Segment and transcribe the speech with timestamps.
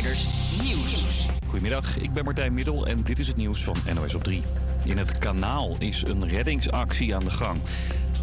[0.00, 1.26] Nieuws.
[1.46, 4.42] Goedemiddag, ik ben Martijn Middel en dit is het nieuws van NOS op 3.
[4.84, 7.60] In het kanaal is een reddingsactie aan de gang.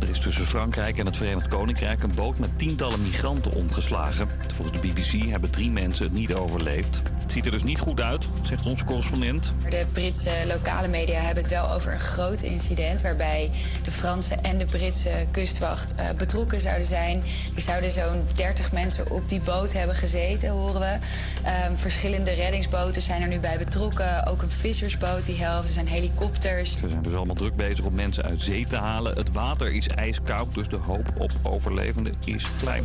[0.01, 4.27] Er is tussen Frankrijk en het Verenigd Koninkrijk een boot met tientallen migranten omgeslagen.
[4.55, 7.01] Volgens de BBC hebben drie mensen het niet overleefd.
[7.21, 9.53] Het ziet er dus niet goed uit, zegt onze correspondent.
[9.69, 13.51] De Britse lokale media hebben het wel over een groot incident waarbij
[13.83, 17.23] de Franse en de Britse kustwacht uh, betrokken zouden zijn.
[17.55, 20.97] Er zouden zo'n 30 mensen op die boot hebben gezeten, horen we.
[21.69, 24.25] Um, verschillende reddingsboten zijn er nu bij betrokken.
[24.25, 25.67] Ook een vissersboot die helft.
[25.67, 26.71] Er zijn helikopters.
[26.71, 29.17] Ze zijn dus allemaal druk bezig om mensen uit zee te halen.
[29.17, 32.83] Het water is ijskoud, dus de hoop op overlevenden is klein.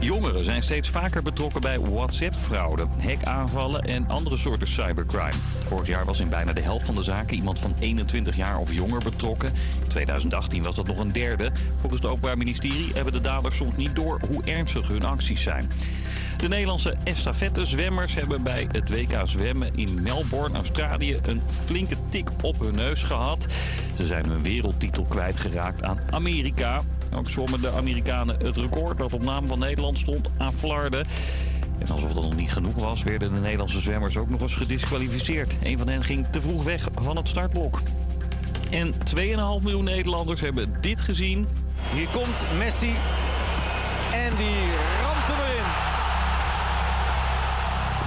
[0.00, 5.32] Jongeren zijn steeds vaker betrokken bij WhatsApp-fraude, hackaanvallen en andere soorten cybercrime.
[5.64, 8.72] Vorig jaar was in bijna de helft van de zaken iemand van 21 jaar of
[8.72, 9.52] jonger betrokken.
[9.82, 11.50] In 2018 was dat nog een derde.
[11.80, 15.70] Volgens het Openbaar Ministerie hebben de daders soms niet door hoe ernstig hun acties zijn.
[16.36, 22.60] De Nederlandse estafette-zwemmers hebben bij het WK zwemmen in Melbourne, Australië, een flinke tik op
[22.60, 23.46] hun neus gehad.
[23.96, 26.82] Ze zijn hun wereldtitel kwijtgeraakt aan Amerika.
[27.14, 31.06] Ook zwommen de Amerikanen het record dat op naam van Nederland stond aan Flarden.
[31.78, 35.54] En alsof dat nog niet genoeg was, werden de Nederlandse zwemmers ook nog eens gedisqualificeerd.
[35.62, 37.80] Een van hen ging te vroeg weg van het startblok.
[38.70, 38.98] En 2,5
[39.62, 41.46] miljoen Nederlanders hebben dit gezien.
[41.94, 42.94] Hier komt Messi.
[44.12, 45.05] En die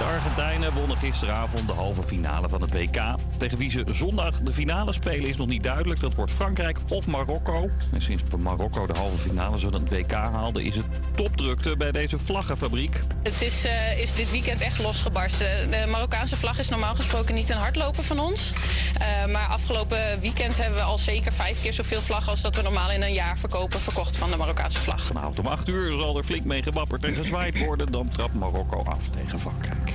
[0.00, 3.00] De Argentijnen wonnen gisteravond de halve finale van het WK.
[3.36, 6.00] Tegen wie ze zondag de finale spelen is nog niet duidelijk.
[6.00, 7.70] Dat wordt Frankrijk of Marokko.
[7.92, 10.64] En sinds Marokko de halve finale van het WK haalde...
[10.64, 13.00] is het topdrukte bij deze vlaggenfabriek.
[13.22, 15.70] Het is, uh, is dit weekend echt losgebarsten.
[15.70, 18.52] De Marokkaanse vlag is normaal gesproken niet een hardloper van ons.
[19.00, 22.30] Uh, maar afgelopen weekend hebben we al zeker vijf keer zoveel vlaggen...
[22.30, 25.02] als dat we normaal in een jaar verkopen verkocht van de Marokkaanse vlag.
[25.02, 27.92] Vanavond om 8 uur zal er flink mee gewapperd en gezwaaid worden.
[27.92, 29.89] Dan trapt Marokko af tegen Frankrijk.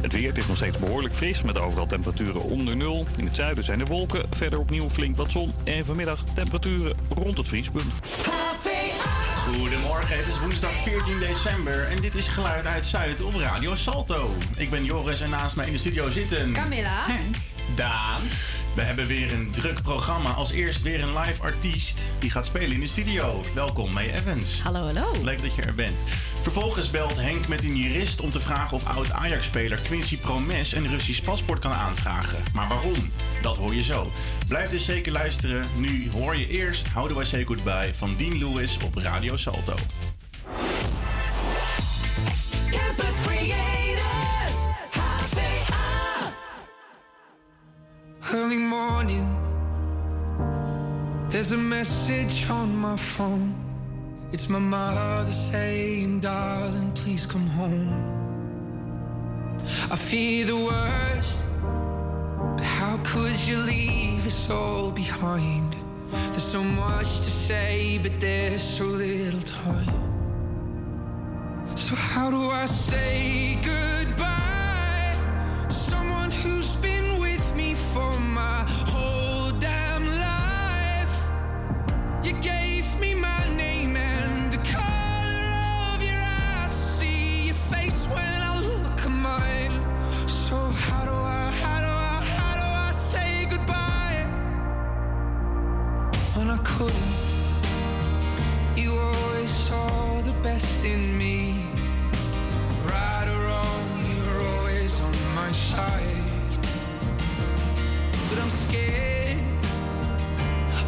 [0.00, 3.06] Het weer is nog steeds behoorlijk fris met overal temperaturen onder nul.
[3.16, 5.52] In het zuiden zijn er wolken, verder opnieuw flink wat zon.
[5.64, 7.92] En vanmiddag temperaturen rond het vriespunt.
[9.46, 14.30] Goedemorgen, het is woensdag 14 december en dit is Geluid uit Zuid op Radio Salto.
[14.56, 16.52] Ik ben Joris en naast mij in de studio zitten...
[16.52, 17.06] Camilla.
[17.06, 17.36] Henk.
[17.76, 18.20] Daan.
[18.74, 20.30] We hebben weer een druk programma.
[20.30, 23.42] Als eerst weer een live artiest die gaat spelen in de studio.
[23.54, 24.60] Welkom, May Evans.
[24.62, 25.12] Hallo, hallo.
[25.22, 26.04] Leuk dat je er bent.
[26.42, 31.20] Vervolgens belt Henk met een jurist om te vragen of oud-Ajax-speler Quincy Promes een Russisch
[31.20, 32.38] paspoort kan aanvragen.
[32.54, 33.10] Maar waarom?
[33.42, 34.12] Dat hoor je zo.
[34.48, 35.66] Blijf dus zeker luisteren.
[35.76, 39.74] Nu hoor je eerst How Do I Say Goodbye van Dean Lewis op Radio Salto.
[48.28, 49.26] Early morning,
[51.30, 53.54] there's a message on my phone.
[54.30, 57.88] It's my mother saying, darling, please come home.
[59.90, 61.48] I fear the worst,
[62.56, 65.74] but how could you leave us all behind?
[66.12, 69.96] There's so much to say, but there's so little time.
[71.74, 75.14] So, how do I say goodbye?
[75.70, 76.59] Someone who's
[100.84, 101.54] in me.
[102.84, 106.19] Right or wrong, you're always on my side.
[108.70, 109.36] Scared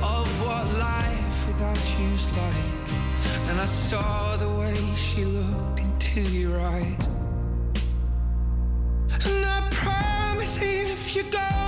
[0.04, 3.48] of what life without you's like.
[3.48, 7.08] And I saw the way she looked into your eyes.
[9.26, 11.61] And I promise if you go,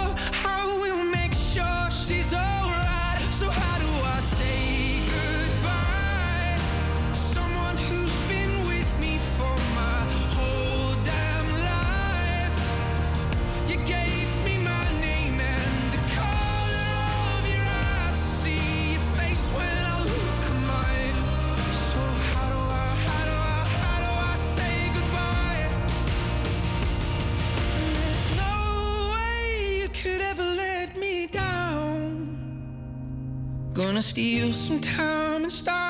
[34.14, 35.83] steal some time and start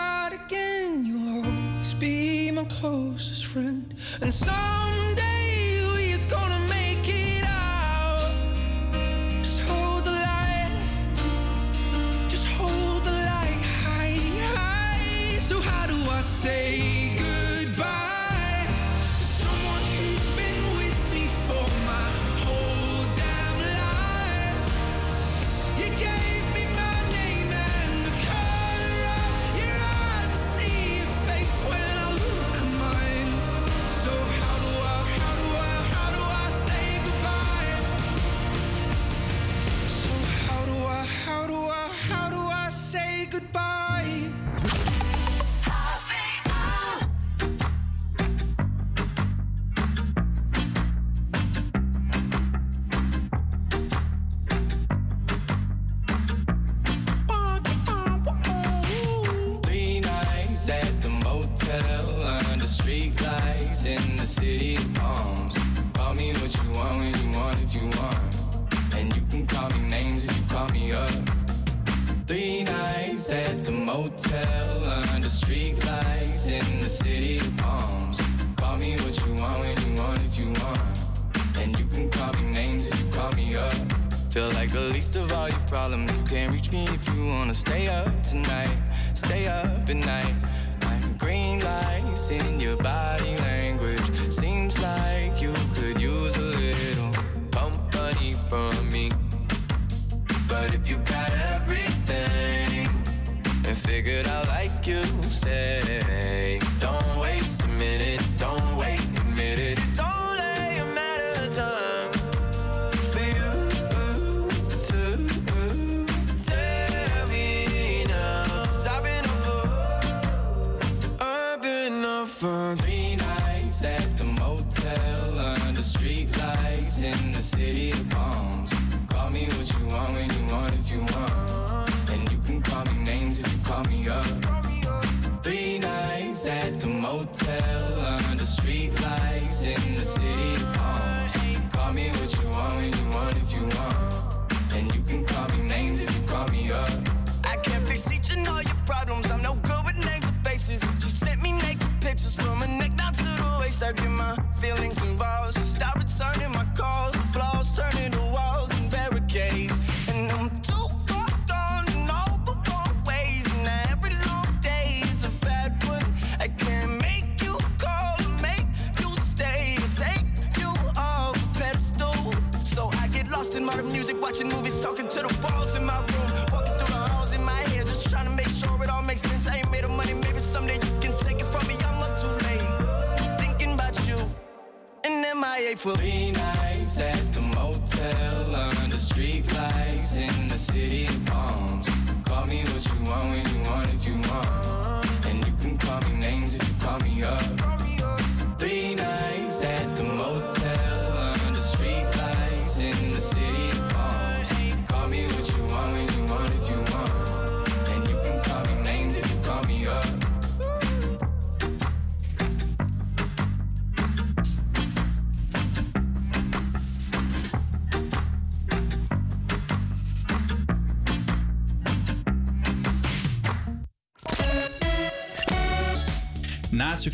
[185.85, 187.34] will be nice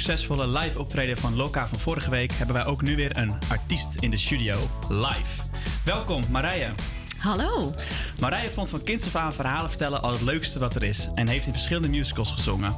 [0.00, 3.94] succesvolle live optreden van Loka van vorige week hebben wij ook nu weer een artiest
[3.94, 4.56] in de studio.
[4.88, 5.42] Live.
[5.84, 6.70] Welkom Marije.
[7.18, 7.74] Hallo.
[8.20, 11.28] Marije vond van kinds af aan verhalen vertellen al het leukste wat er is en
[11.28, 12.74] heeft in verschillende musicals gezongen.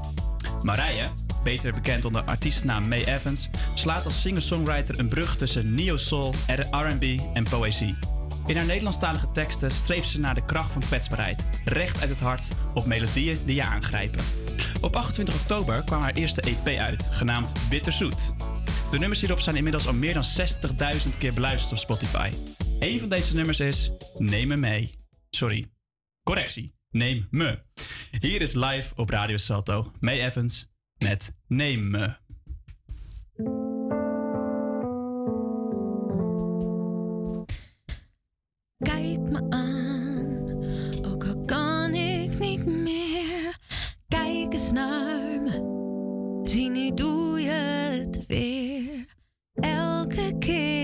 [0.63, 1.09] Marije,
[1.45, 6.35] beter bekend onder artiestnaam Mae Evans, slaat als singer-songwriter een brug tussen neo-soul,
[6.71, 7.97] R&B en poëzie.
[8.47, 12.49] In haar Nederlandstalige teksten streeft ze naar de kracht van kwetsbaarheid, recht uit het hart,
[12.75, 14.25] op melodieën die je aangrijpen.
[14.83, 18.35] Op 28 oktober kwam haar eerste EP uit, genaamd Bitterzoet.
[18.91, 20.25] De nummers hierop zijn inmiddels al meer dan
[21.05, 22.31] 60.000 keer beluisterd op Spotify.
[22.81, 24.95] Een van deze nummers is Neem me mee.
[25.31, 25.71] Sorry,
[26.23, 27.59] correctie, neem me.
[28.21, 30.67] Hier is live op Radio Salto May Evans
[30.99, 32.15] met Neem me.
[38.79, 39.92] Kijk me aan
[44.53, 44.71] kijkers.
[46.43, 49.05] Zie, nu doe je het weer.
[49.55, 50.82] Elke keer.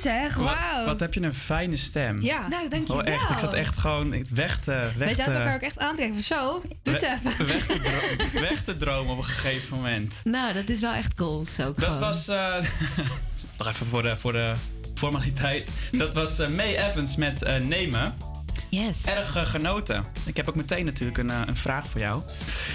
[0.00, 0.34] Zeg.
[0.34, 0.84] Wat, Wauw.
[0.86, 2.22] wat heb je een fijne stem.
[2.22, 2.48] Ja.
[2.48, 3.30] Nou, dank je Oh, echt.
[3.30, 6.00] Ik zat echt gewoon weg te, weg Wij zaten te, elkaar ook echt aan te
[6.00, 6.22] kijken.
[6.22, 7.46] van Zo, doe het even.
[7.46, 7.80] weg, te
[8.30, 10.20] dro- weg te dromen op een gegeven moment.
[10.24, 12.00] Nou, dat is wel echt goals ook Dat gewoon.
[12.00, 12.54] was, eh,
[13.58, 14.52] nog even voor de, voor de
[14.94, 15.70] formaliteit.
[15.92, 18.14] Dat was eh, May Evans met eh, Nemen.
[18.70, 19.04] Yes.
[19.04, 20.04] Erg genoten.
[20.24, 22.22] Ik heb ook meteen natuurlijk een, een vraag voor jou.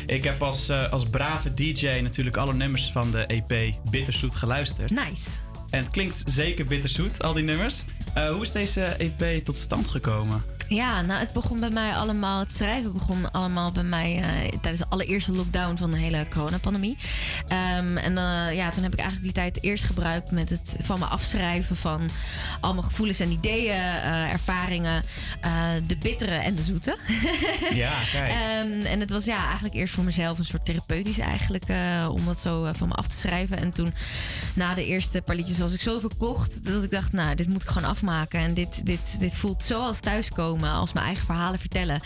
[0.05, 4.89] Ik heb als, als brave DJ natuurlijk alle nummers van de EP Bitterzoet geluisterd.
[4.89, 5.29] Nice.
[5.73, 7.83] En het klinkt zeker bitterzoet, al die nummers.
[8.13, 10.43] Eh, hoe is deze EP tot stand gekomen?
[10.67, 12.39] Ja, nou, het begon bij mij allemaal.
[12.39, 16.97] Het schrijven begon allemaal bij mij eh, tijdens de allereerste lockdown van de hele coronapandemie.
[17.47, 20.99] Ehm, en eh, ja, toen heb ik eigenlijk die tijd eerst gebruikt met het van
[20.99, 22.09] me afschrijven van
[22.59, 25.03] al mijn gevoelens en ideeën, eh, ervaringen,
[25.87, 26.97] de bittere en de zoete.
[27.73, 28.31] Ja, kijk.
[28.31, 31.63] Ehm, en het was ja, eigenlijk eerst voor mezelf een soort therapeutisch eigenlijk.
[32.09, 33.57] om dat zo van me af te schrijven.
[33.57, 33.93] En toen
[34.53, 36.65] na de eerste paar liedjes was ik zo verkocht.
[36.65, 38.39] Dat ik dacht, nou, dit moet ik gewoon afmaken.
[38.39, 39.99] En dit, dit, dit voelt zo als
[40.61, 42.01] Als mijn eigen verhalen vertellen.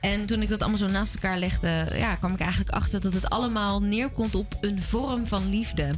[0.00, 1.86] En toen ik dat allemaal zo naast elkaar legde.
[1.94, 5.90] Ja, kwam ik eigenlijk achter dat het allemaal neerkomt op een vorm van liefde.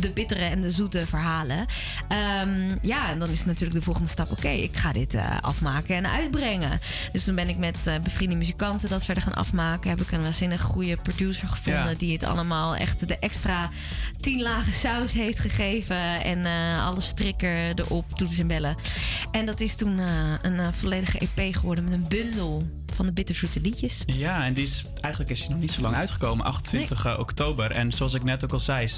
[0.00, 1.66] De bittere en de zoete verhalen.
[2.08, 4.30] Ehm, ja, en dan is natuurlijk de volgende stap.
[4.30, 6.80] Oké, ik ga dit eh, afmaken en uitbrengen.
[7.12, 9.90] Dus toen ben ik met eh, bevriende muzikanten dat verder gaan afmaken.
[9.90, 11.90] Heb ik een waanzinnig goede producer gevonden.
[11.90, 11.94] Ja.
[11.94, 13.70] Die het allemaal echt de extra
[14.20, 16.24] tien lagen saus heeft gegeven.
[16.24, 18.76] En eh, alle strikken erop, toetsen en bellen.
[19.30, 19.98] En dat is toen
[20.42, 22.62] een volledige EP geworden met een bundel
[23.02, 24.02] van de bitterzoete liedjes.
[24.06, 27.70] Ja, en die is, eigenlijk is hij nog niet zo lang uitgekomen, 28 oktober.
[27.70, 28.88] En zoals ik net ook al zei,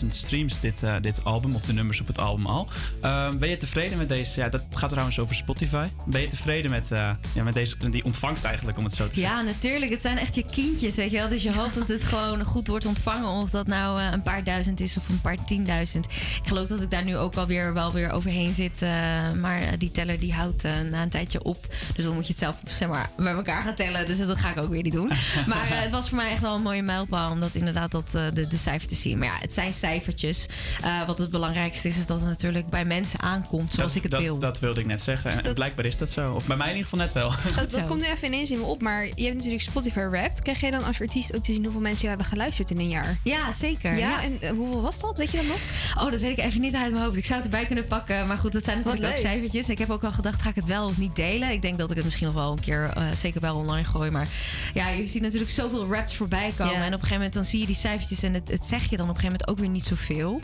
[0.00, 2.68] 60.000 streams dit, eh, dit album, of de nummers op het album al.
[3.00, 5.86] Ehm, ben je tevreden met deze, ja, dat gaat trouwens over Spotify.
[6.06, 9.14] Ben je tevreden met, eh, ja, met deze, die ontvangst eigenlijk, om het zo te
[9.14, 9.36] zeggen?
[9.36, 9.90] Ja, natuurlijk.
[9.90, 11.28] Het zijn echt je kindjes, weet je wel.
[11.28, 13.28] Dus je hoopt dat het gewoon goed wordt ontvangen.
[13.28, 16.04] Of dat nou eh, een paar duizend is of een paar tienduizend.
[16.06, 18.82] Ik geloof dat ik daar nu ook alweer wel weer overheen zit.
[18.82, 21.66] eh, maar eh, die teller die houdt eh, na een tijdje op.
[21.94, 24.06] Dus dan moet je het zelf zeg maar, bij elkaar gaan tellen.
[24.06, 25.10] Dus dat ga ik ook weer niet doen.
[25.46, 27.30] Maar eh, het was voor mij echt wel een mooie mijlpaal.
[27.30, 29.18] Om dat inderdaad dat, eh, de, de cijfers te zien.
[29.18, 30.46] Maar ja, het zijn cijfertjes.
[30.82, 34.02] Eh, wat het belangrijkste is, is dat het natuurlijk bij mensen aankomt zoals dat, ik
[34.02, 34.38] het dat, wil.
[34.38, 35.30] Dat wilde ik net zeggen.
[35.30, 36.32] En Dat- blijkbaar is dat zo.
[36.32, 37.32] Of bij mij in ieder geval net wel.
[37.70, 40.42] Dat, komt nu even ineens in me op, maar je hebt natuurlijk Spotify Wrapped.
[40.42, 42.88] Krijg jij dan als artiest ook te zien hoeveel mensen jou hebben geluisterd in een
[42.88, 43.18] jaar?
[43.22, 43.98] Ja, zeker.
[43.98, 45.16] Ja, en eh, hoeveel was dat?
[45.16, 45.58] Weet je dat nog?
[46.04, 47.16] Oh, dat weet ik even niet uit mijn hoofd.
[47.16, 48.26] Ik zou het erbij kunnen pakken.
[48.26, 49.68] Maar goed, dat zijn natuurlijk ook cijfertjes.
[49.68, 51.50] Ik heb ook al gedacht, ga ik het wel of niet delen?
[51.50, 54.12] Ik denk dat ik het misschien nog wel een keer zeker wel online gooien.
[54.12, 54.28] Maar
[54.74, 56.74] ja, je ziet natuurlijk zoveel raps voorbij komen.
[56.74, 56.80] Ja.
[56.80, 58.96] En op een gegeven moment dan zie je die cijfertjes en het, het zeg je
[58.96, 60.40] dan op een gegeven moment ook weer niet zoveel.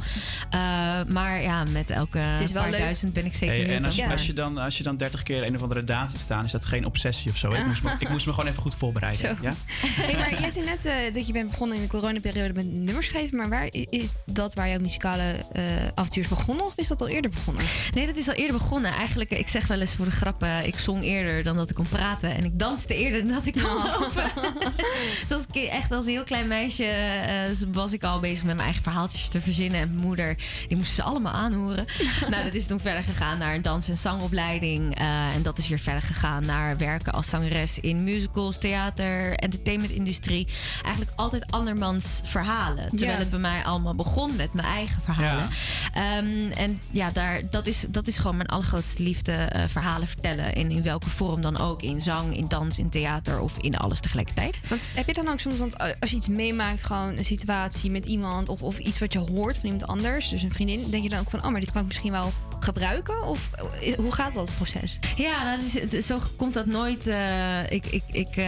[0.50, 0.61] Eh,
[1.09, 2.81] maar ja, met elke is wel paar leuk.
[2.81, 5.54] duizend ben ik zeker Hey, en als, je dan, als je dan 30 keer een
[5.54, 7.52] of andere daan ziet staan, is dat geen obsessie of zo.
[7.52, 9.38] Ik moest, me, ik moest me gewoon even goed voorbereiden.
[9.40, 9.54] Ja?
[9.83, 13.07] Hey, maar jij zei net eh, dat je bent begonnen in de coronaperiode met nummers
[13.07, 13.37] schrijven.
[13.37, 15.62] Maar waar is dat waar jouw muzikale eh
[15.95, 16.64] avontuur is begonnen?
[16.64, 17.64] Of is dat al eerder begonnen?
[17.95, 18.92] Nee, dat is al eerder begonnen.
[18.92, 21.75] Eigenlijk, ik zeg wel eens voor de grap, eh, ik zong eerder dan dat ik
[21.75, 22.35] kon praten.
[22.37, 24.00] En ik danste eerder dan dat ik kon Oh.
[24.00, 24.30] lopen.
[25.28, 28.66] Zoals ik echt als een heel klein meisje eh, was ik al bezig met mijn
[28.66, 29.80] eigen verhaaltjes te verzinnen.
[29.80, 30.37] En mijn moeder,
[30.68, 31.87] die moesten ze allemaal aanhoren.
[32.30, 34.99] nou, dat is toen verder gegaan naar een dans- en zangopleiding.
[34.99, 40.47] eh, en dat is weer verder gegaan naar werken als zangeres in musicals, theater, entertainmentindustrie.
[40.82, 42.88] Eigenlijk altijd andermans verhalen.
[42.88, 45.49] Terwijl het bij mij allemaal begon met mijn eigen verhalen.
[45.94, 49.32] Ehm, en ja, daar, dat, is, dat is gewoon mijn allergrootste liefde.
[49.32, 50.54] eh, verhalen vertellen.
[50.54, 51.82] En in welke vorm dan ook.
[51.82, 54.61] In zang, in dans, in theater of in alles tegelijkertijd.
[54.68, 57.90] Want heb je dan ook soms, want eh, als je iets meemaakt, gewoon een situatie
[57.90, 61.02] met iemand of, of iets wat je hoort van iemand anders, dus een vriendin, denk
[61.02, 63.22] je dan ook van, oh, maar dit kan ik misschien wel gebruiken?
[63.26, 63.50] Of
[63.83, 64.98] eh, hoe gaat dat proces?
[65.16, 67.07] Ja, dat is, zo komt dat nooit.
[67.07, 68.46] eh, ik, ik, ik, eh,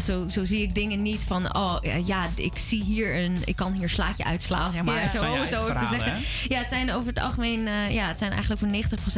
[0.00, 1.56] zo, zo zie ik dingen niet van.
[1.56, 3.36] Oh ja, ik zie hier een.
[3.44, 4.94] Ik kan hier een slaatje uitslaan, zeg maar.
[4.94, 5.00] Ja.
[5.00, 6.14] Het zo zo te zeggen.
[6.48, 7.68] Ja, het zijn over het algemeen.
[7.68, 8.70] eh, ja, het zijn eigenlijk voor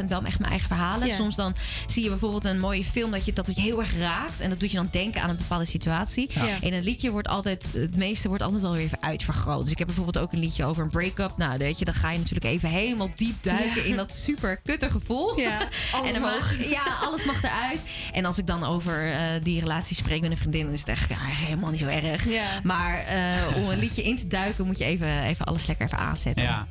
[0.02, 1.06] 90% wel echt mijn eigen verhalen.
[1.08, 1.14] Ja.
[1.14, 1.54] Soms dan
[1.86, 4.17] zie je bijvoorbeeld een mooie film dat, je, dat het je heel erg raakt.
[4.40, 6.30] En dat doet je dan denken aan een bepaalde situatie.
[6.32, 6.60] Ja.
[6.60, 7.70] En een liedje wordt altijd.
[7.72, 9.62] Het meeste wordt altijd wel weer even uitvergroot.
[9.62, 11.32] Dus ik heb bijvoorbeeld ook een liedje over een break-up.
[11.36, 13.88] Nou, weet je, dan ga je natuurlijk even helemaal diep duiken Ja.
[13.88, 15.40] in dat super kutte gevoel.
[15.40, 15.58] Ja,
[15.92, 16.68] alles en dan mag.
[16.70, 17.80] ja, alles mag eruit.
[18.12, 20.88] En als ik dan over eh, die relatie spreek met een vriendin, dan is het
[20.88, 22.28] echt ja, helemaal niet zo erg.
[22.28, 22.60] Ja.
[22.62, 25.98] Maar eh, om een liedje in te duiken, moet je even, even alles lekker even
[25.98, 26.42] aanzetten.
[26.44, 26.66] Ja.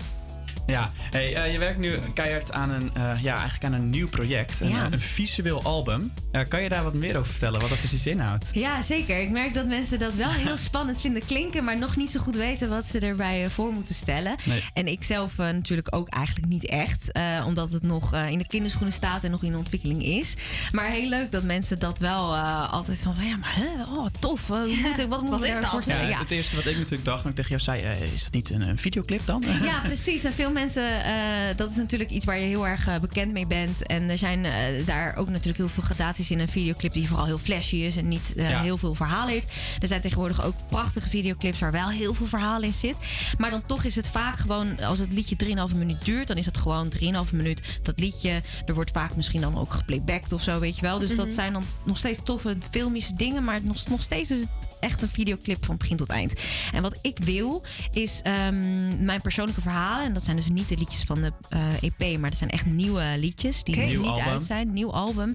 [0.67, 4.07] Ja, hey, eh, je werkt nu keihard aan een, eh, ja, eigenlijk aan een nieuw
[4.09, 4.59] project.
[4.61, 4.85] Een, Ja.
[4.85, 6.13] eh, een visueel album.
[6.47, 8.49] Kan je daar wat meer over vertellen, wat dat precies inhoudt?
[8.53, 9.21] Ja, zeker.
[9.21, 12.35] Ik merk dat mensen dat wel heel spannend vinden klinken, maar nog niet zo goed
[12.35, 14.35] weten wat ze erbij voor moeten stellen.
[14.43, 14.63] Nee.
[14.73, 17.11] En ik zelf natuurlijk ook eigenlijk niet echt,
[17.45, 20.33] omdat het nog in de kinderschoenen staat en nog in ontwikkeling is.
[20.71, 24.47] Maar heel leuk dat mensen dat wel altijd van, ja, maar hè, oh, tof.
[24.47, 25.65] hoe moet ik- wat moet Wat ik dat?
[25.65, 26.01] voorstellen?
[26.01, 26.19] Ja, Ja.
[26.19, 27.81] Het eerste wat ik natuurlijk dacht toen ik tegen jou zei,
[28.13, 29.43] is dat niet een, een videoclip dan?
[29.63, 30.23] Ja, precies.
[30.23, 33.47] En veel mensen, eh, dat is natuurlijk iets waar je heel erg eh, bekend mee
[33.47, 33.85] bent.
[33.85, 37.25] En er zijn eh, daar ook natuurlijk heel veel gradaties in een videoclip die vooral
[37.25, 38.61] heel flashy is en niet eh, Ja.
[38.61, 39.51] heel veel verhaal heeft.
[39.79, 42.97] Er zijn tegenwoordig ook prachtige videoclips waar wel heel veel verhaal in zit.
[43.37, 45.35] Maar dan toch is het vaak gewoon, als het liedje
[45.71, 48.41] 3,5 minuut duurt, dan is het gewoon 3,5 minuut dat liedje.
[48.65, 50.99] Er wordt vaak misschien dan ook geplaybacked of zo, weet je wel.
[50.99, 54.49] Dus dat zijn dan nog steeds toffe filmische dingen, maar nog, nog steeds is het
[54.79, 56.33] echt een videoclip van begin tot eind.
[56.73, 60.05] En wat ik wil, is ehm, mijn persoonlijke verhalen.
[60.05, 62.65] En dat zijn dus niet de liedjes van de eh, EP, maar dat zijn echt
[62.65, 64.23] nieuwe liedjes die niet album.
[64.23, 64.73] uit zijn.
[64.73, 65.33] Nieuw album.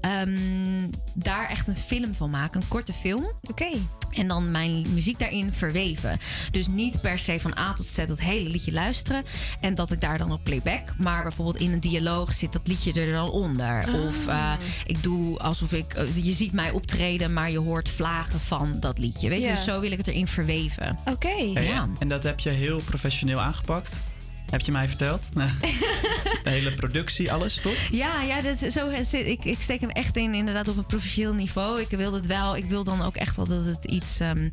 [0.00, 3.26] Ehm, daar echt een film van maken, een korte film.
[3.42, 3.70] Oké.
[4.16, 6.18] En dan mijn muziek daarin verweven.
[6.50, 9.24] Dus niet per se van A tot Z dat hele liedje luisteren.
[9.60, 10.94] En dat ik daar dan op playback.
[10.98, 13.84] Maar bijvoorbeeld in een dialoog zit dat liedje er dan onder.
[14.06, 14.52] Of eh,
[14.86, 15.92] ik doe alsof ik.
[15.94, 19.28] eh, je ziet mij optreden, maar je hoort vlagen van dat liedje.
[19.28, 20.98] Weet je, dus zo wil ik het erin verweven.
[21.04, 21.50] Oké.
[21.52, 21.88] Hey, Ja.
[21.98, 24.02] En dat heb je heel professioneel aangepakt.
[24.50, 25.30] Heb je mij verteld?
[26.42, 27.76] de hele productie, alles, toch?
[27.90, 31.34] Ja, ja dat is, zo ik, ik steek hem echt in, inderdaad, op een professioneel
[31.34, 31.80] niveau.
[31.80, 32.56] Ik wil het wel.
[32.56, 34.20] Ik wil dan ook echt wel dat het iets.
[34.20, 34.48] ehm,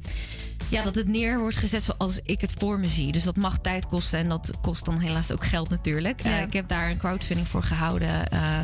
[0.70, 3.12] ja, dat het neer wordt gezet zoals ik het voor me zie.
[3.12, 6.22] Dus dat mag tijd kosten en dat kost dan helaas ook geld natuurlijk.
[6.22, 8.30] Eh, ik heb daar een crowdfunding voor gehouden.
[8.32, 8.60] eh,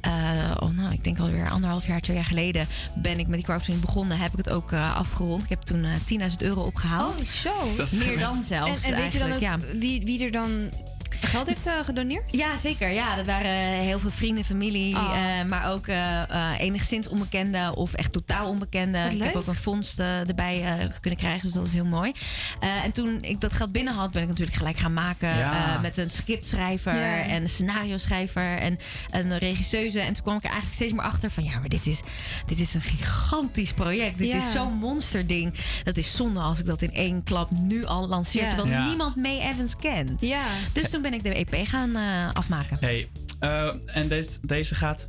[0.00, 3.44] eh, oh, nou, ik denk alweer anderhalf jaar, twee jaar geleden ben ik met die
[3.44, 4.18] crowdfunding begonnen.
[4.18, 5.42] Heb ik het ook eh, afgerond.
[5.42, 7.20] Ik heb toen eh 10.000 euro opgehaald.
[7.20, 7.96] Oh, zo.
[7.98, 9.78] Meer dan zelfs En, en weet je dan eigenlijk, ook ja.
[9.78, 10.70] wie, wie er dan
[11.20, 12.32] geld heeft eh, gedoneerd?
[12.32, 12.90] Ja, zeker.
[12.90, 13.50] Ja, dat waren
[13.80, 14.96] heel veel vrienden, familie.
[14.96, 15.16] Oh.
[15.40, 19.02] eh, maar ook eh, eh, enigszins onbekende of echt totaal onbekende.
[19.02, 21.84] Wat Ik heb ook een fonds eh, erbij eh, kunnen krijgen, dus dat is heel
[21.84, 22.12] mooi.
[22.60, 25.36] Eh, en toen ik dat geld binnen had, ben ik natuurlijk gelijk gaan maken.
[25.36, 25.74] Ja.
[25.74, 27.20] eh, met een scriptschrijver Ja.
[27.22, 28.78] en een scenario schrijver en
[29.10, 30.00] een regisseuse.
[30.00, 31.44] En toen kwam ik er eigenlijk steeds meer achter van...
[31.44, 32.00] ja, maar dit is,
[32.46, 34.18] dit is een gigantisch project.
[34.18, 34.36] Dit Ja.
[34.36, 35.54] is zo'n monsterding.
[35.84, 38.42] Dat is zonde als ik dat in één klap nu al lanceer...
[38.42, 38.48] Ja.
[38.54, 38.86] terwijl Ja.
[38.86, 40.20] niemand May Evans kent.
[40.20, 40.42] Ja.
[40.72, 42.76] Dus toen ben ik de EP gaan eh, afmaken.
[42.80, 43.08] Hey,
[43.40, 45.06] eh, en deze, deze gaat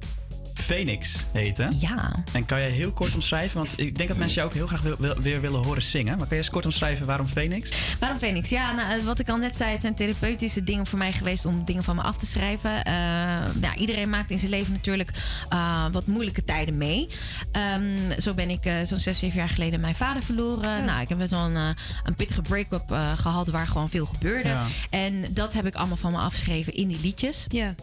[0.61, 1.75] Phoenix heten.
[1.79, 2.23] Ja.
[2.31, 4.81] En kan je heel kort omschrijven, want ik denk dat mensen jou ook heel graag
[4.81, 6.17] wil- wil- weer willen horen zingen.
[6.17, 7.69] Maar kan je eens kort omschrijven waarom Phoenix?
[7.99, 8.49] Waarom Phoenix?
[8.49, 11.45] Ja, nou, eh, wat ik al net zei, het zijn therapeutische dingen voor mij geweest
[11.45, 12.83] om dingen van me af te schrijven.
[12.83, 12.93] Eh,
[13.53, 15.11] nou, iedereen maakt in zijn leven natuurlijk
[15.49, 17.07] eh, wat moeilijke tijden mee.
[17.51, 20.85] Ehm, zo ben ik eh, zo'n zes, zeven jaar geleden mijn vader verloren.
[20.85, 24.47] Nou, ik heb best wel een, een pittige break-up eh, gehad waar gewoon veel gebeurde.
[24.49, 24.65] Ja.
[24.89, 27.45] En dat heb ik allemaal van me afgeschreven in die liedjes.
[27.47, 27.75] Ja.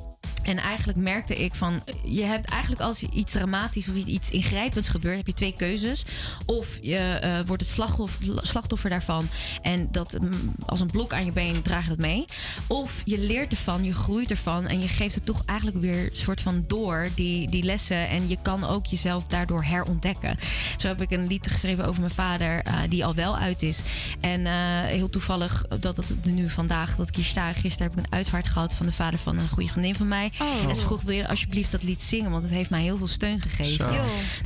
[0.43, 5.17] En eigenlijk merkte ik van, je hebt eigenlijk als iets dramatisch of iets ingrijpends gebeurt,
[5.17, 6.05] heb je twee keuzes.
[6.47, 9.29] Of je eh, wordt het slachtoffer, slachtoffer daarvan
[9.63, 12.25] en dat mm, als een blok aan je been draag je dat mee.
[12.67, 16.41] Of je leert ervan, je groeit ervan en je geeft het toch eigenlijk weer soort
[16.41, 18.09] van door, die, die lessen.
[18.09, 20.39] En je kan ook jezelf daardoor herontdekken.
[20.77, 23.81] Zo heb ik een lied geschreven over mijn vader, eh, die al wel uit is.
[24.21, 24.53] En eh,
[24.85, 27.53] heel toevallig dat het nu vandaag, dat ik hier sta.
[27.53, 30.16] Gisteren heb ik een uitvaart gehad van de vader van een goede vriendin van mij.
[30.25, 30.69] Oh.
[30.69, 32.31] En ze vroeg, wil je alsjeblieft dat lied zingen?
[32.31, 33.87] Want het heeft mij heel veel steun gegeven.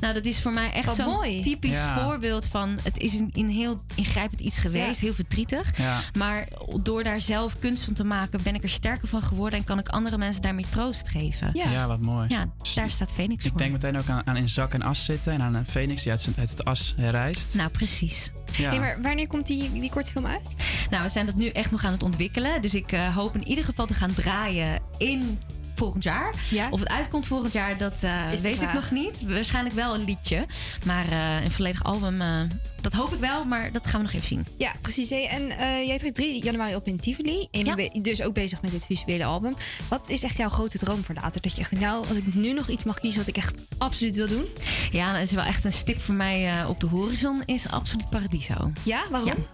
[0.00, 2.04] Nou, dat is voor mij echt zo'n typisch Ja.
[2.04, 2.78] voorbeeld van...
[2.83, 5.06] het is een, een heel ingrijpend iets geweest, Ja.
[5.06, 5.78] heel verdrietig.
[5.78, 6.00] Ja.
[6.18, 6.48] Maar
[6.83, 8.42] door daar zelf kunst van te maken...
[8.42, 9.59] ben ik er sterker van geworden...
[9.59, 11.50] en kan ik andere mensen daarmee troost geven.
[11.52, 11.87] Ja.
[11.87, 12.28] wat mooi.
[12.28, 13.59] Ja, daar staat Phoenix Ik voor.
[13.59, 16.11] denk meteen ook aan, aan in zak en as zitten en aan een Phoenix die
[16.12, 17.54] uit, zijn- uit het as herrijst.
[17.54, 18.30] Nou, precies.
[18.56, 18.68] Ja.
[18.70, 20.56] Hey, maar wanneer komt die, die korte film uit?
[20.90, 22.62] Nou, we zijn dat nu echt nog aan het ontwikkelen.
[22.62, 25.38] Dus ik eh, hoop in ieder geval te gaan draaien in
[25.81, 26.35] volgend jaar.
[26.71, 29.25] Of het uitkomt volgend jaar, dat eh, weet ik nog niet.
[29.27, 30.47] Waarschijnlijk wel een liedje.
[30.85, 32.40] Maar eh, een volledig album, eh,
[32.81, 33.45] dat hoop ik wel.
[33.45, 34.47] Maar dat gaan we nog even zien.
[34.59, 35.11] Ja, precies.
[35.11, 37.47] En eh, jij treedt 3 januari op in Tivoli.
[37.51, 39.55] En je bent dus ook bezig met dit visuele album.
[39.88, 41.40] Wat is echt jouw grote droom voor later?
[41.40, 44.16] Dat je echt nou, als ik nu nog iets mag kiezen wat ik echt absoluut
[44.16, 44.45] wil doen.
[44.90, 47.43] Ja, dat is wel echt een stip voor mij eh, op de horizon.
[47.45, 48.73] Is absoluut Paradiso.
[48.85, 49.47] Ja, waarom?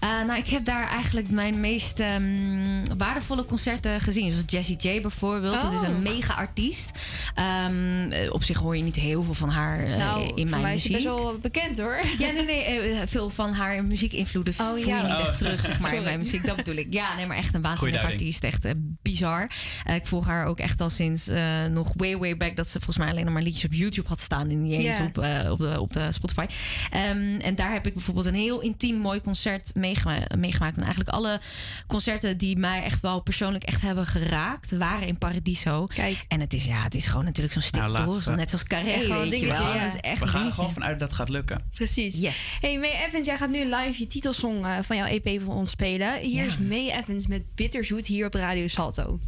[0.00, 4.30] Eh, nou, ik heb daar eigenlijk mijn meest ehm, waardevolle concerten gezien.
[4.30, 5.62] Zoals Jessie J bijvoorbeeld.
[5.62, 5.88] Dat is Oh.
[5.88, 6.90] een mega artiest.
[7.34, 10.74] Ehm, eh, op zich hoor je niet heel veel van haar nou, in mijn mij
[10.74, 11.06] is je muziek.
[11.08, 12.00] best wel bekend hoor.
[12.18, 12.64] Ja, nee, nee.
[12.66, 14.96] Eh, veel van haar muziekinvloeden Oh, voel ja.
[14.96, 15.20] je niet Oh.
[15.20, 16.02] echt terug, zeg maar, in Sorry.
[16.04, 16.46] mijn muziek.
[16.46, 16.92] Dat bedoel ik.
[16.92, 18.20] Ja, nee, maar echt een waanzinnige duiding.
[18.22, 18.44] artiest.
[18.44, 18.72] Echt eh,
[19.18, 19.50] bizar.
[19.84, 22.56] Eh, ik volg haar ook echt al sinds eh, nog way, way back...
[22.56, 24.50] dat ze volgens mij alleen nog maar liedjes op YouTube had staan...
[24.50, 26.46] en niet eens op, eh, op, de, op de Spotify.
[26.90, 30.74] Ehm, en daar heb ik bijvoorbeeld een heel intiem mooi concert meegema- meegemaakt.
[30.76, 31.40] En eigenlijk alle
[31.86, 34.70] concerten die mij echt wel persoonlijk echt hebben geraakt...
[34.76, 35.86] waren in Paradiso.
[35.86, 36.24] Kijk.
[36.28, 38.34] En het is, ja, het is gewoon natuurlijk zo'n stik Nou.
[38.36, 39.74] Net zoals Carré, wel een weet je dingetje, wel.
[39.74, 39.84] ja.
[39.84, 40.52] Dat is echt We gaan er dingetje.
[40.54, 41.60] gewoon vanuit dat het gaat lukken.
[41.74, 42.18] Precies.
[42.20, 42.58] Yes.
[42.60, 45.70] Hey, May Evans, jij gaat nu live je titelsong eh, van jouw EP voor ons
[45.70, 46.18] spelen.
[46.20, 46.44] Hier Ja.
[46.44, 49.05] is May Evans met Bitterzoet hier op Radio Salto.
[49.06, 49.18] Hoe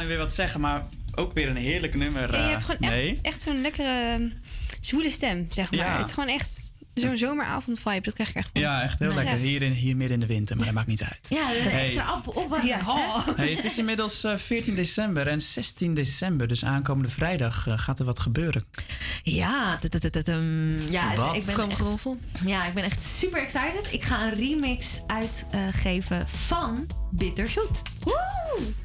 [0.00, 0.82] nu weer wat zeggen, maar
[1.14, 2.32] ook weer een heerlijk nummer.
[2.32, 3.10] Ja, je eh, hebt gewoon nee.
[3.10, 4.32] echt, echt zo'n lekkere um,
[4.80, 5.80] zwoele stem, zeg maar.
[5.80, 5.96] Ja.
[5.96, 8.00] Het is gewoon echt zo'n zomeravond vibe.
[8.00, 8.60] Dat krijg ik echt van.
[8.60, 9.34] Ja, echt heel lekker.
[9.34, 9.40] Ja.
[9.40, 11.19] Hier, in, hier midden in de winter, maar dat maakt niet uit.
[11.30, 11.82] Ja, dat is Hey.
[11.82, 12.68] extra opwachten.
[12.68, 12.80] Ja.
[13.26, 13.32] hè?
[13.36, 17.98] Hey, het is inmiddels eh, 14 december en 16 december, dus aankomende vrijdag eh, gaat
[17.98, 18.64] er wat gebeuren.
[20.90, 21.34] Ja, Wat?
[21.36, 21.80] ik ben echt,
[22.46, 23.88] ja, ik ben echt super excited.
[23.92, 27.82] Ik ga een remix uitgeven van Bitterzoet.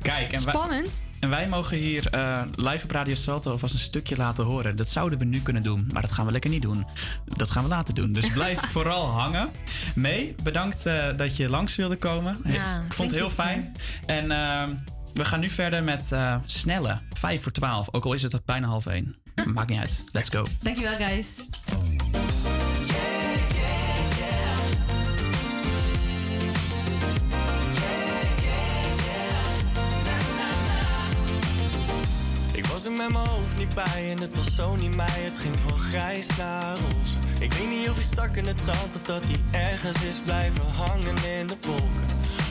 [0.02, 1.02] Kijk, en Spannend.
[1.20, 4.76] En wij mogen hier eh, live op Radio Salto alvast een stukje laten horen.
[4.76, 6.86] Dat zouden we nu kunnen doen, maar dat gaan we lekker niet doen.
[7.26, 8.12] Dat gaan we later doen.
[8.12, 9.50] Dus blijf vooral hangen.
[9.96, 12.38] Mee, bedankt eh, dat je langs wilde komen.
[12.46, 13.76] Ja, ik vond het heel fijn.
[14.06, 14.70] En ehm,
[15.14, 17.88] we gaan nu verder met eh, snelle, 5 voor 12.
[17.92, 19.16] Ook al is het bijna half 1.
[19.46, 20.04] Maakt niet uit.
[20.12, 20.46] Let's go.
[20.62, 21.48] Dankjewel, guys.
[32.92, 35.20] Met mijn hoofd niet bij en het was zo niet mij.
[35.30, 37.18] Het ging van grijs naar roze.
[37.40, 40.66] Ik weet niet of hij stak in het zand of dat hij ergens is blijven
[40.76, 42.06] hangen in de wolken.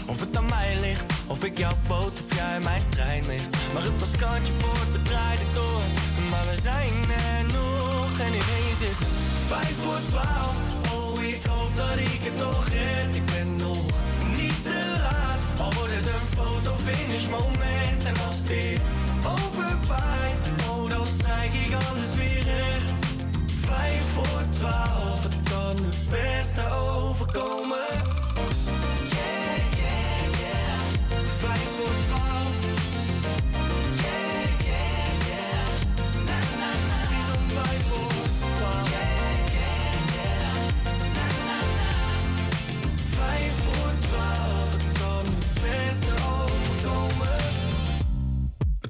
[0.06, 3.50] Of het aan mij ligt, of ik jouw boot of jij mijn trein mist.
[3.72, 5.82] Maar het was kantje boord, we draaiden door.
[6.30, 6.94] Maar we zijn
[7.26, 9.14] er nog en ineens is het
[9.46, 10.56] vijf voor twaalf.
[10.94, 13.16] Oh, ik hoop dat ik het nog red.
[13.16, 13.82] Ik ben nog
[14.36, 15.60] niet te laat.
[15.60, 18.04] Al wordt het een foto finish moment.
[18.04, 18.80] En als dit
[19.26, 22.92] overwaait, oh, dan strijk ik alles weer recht.
[23.46, 28.23] Vijf voor twaalf, het kan het beste overkomen.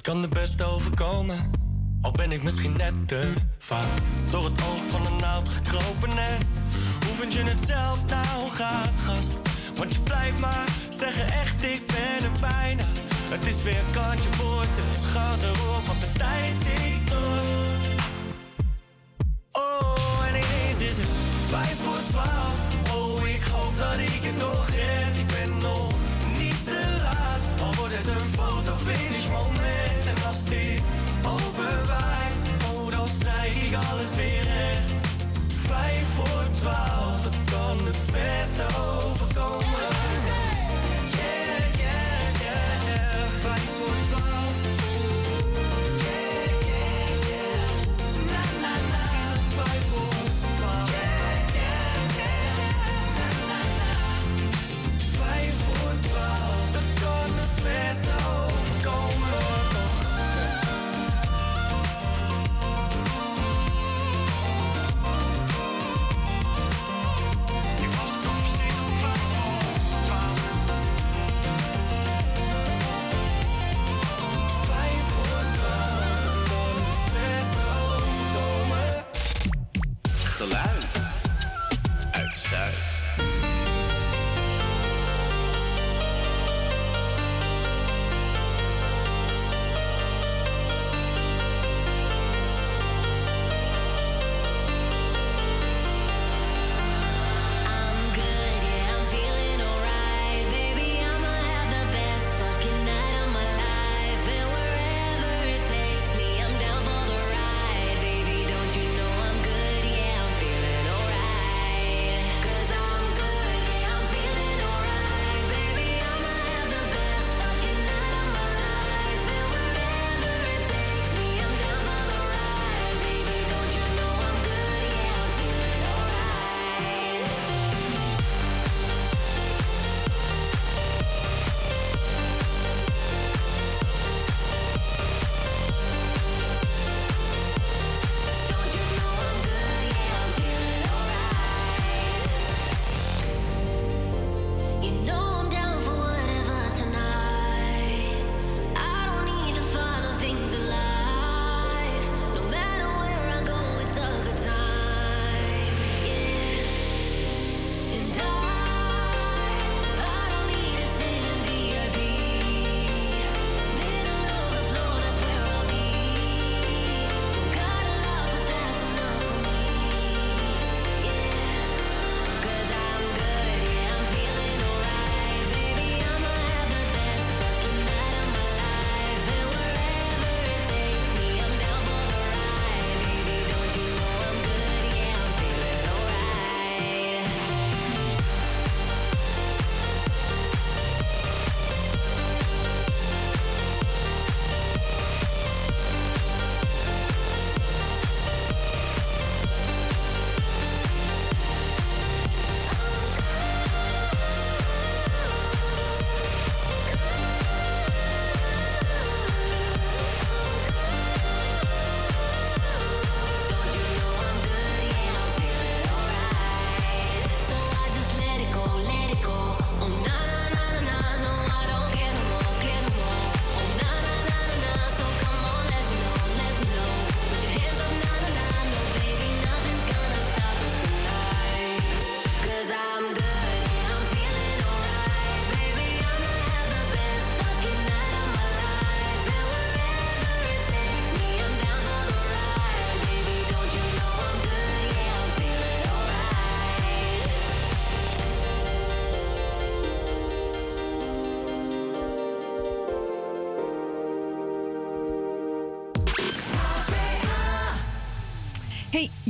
[0.05, 1.51] Kan de beste overkomen,
[2.03, 3.93] al ben ik misschien net te vaak
[4.31, 6.11] door het oog van een naald gekropen.
[6.11, 6.38] En
[7.07, 9.38] hoe vind je het zelf nou gaat, gast?
[9.77, 12.83] Want je blijft maar zeggen echt, ik ben er bijna.
[13.29, 17.40] Het is weer kantje boord, dus gas erop, want de tijd tikt door.
[19.53, 21.12] Oh, en ineens is het
[21.49, 22.59] vijf voor twaalf.
[22.95, 25.17] Oh, ik hoop dat ik het nog red.
[25.17, 25.93] Ik ben nog
[26.38, 27.62] niet te laat.
[27.62, 29.84] Al wordt het een fotofinish moment.
[30.35, 30.83] Als dit
[31.25, 32.33] overwaait,
[32.75, 34.90] oh, dan strijk ik alles weer recht.
[35.66, 39.94] Vijf voor twaalf, het kan het beste overkomen.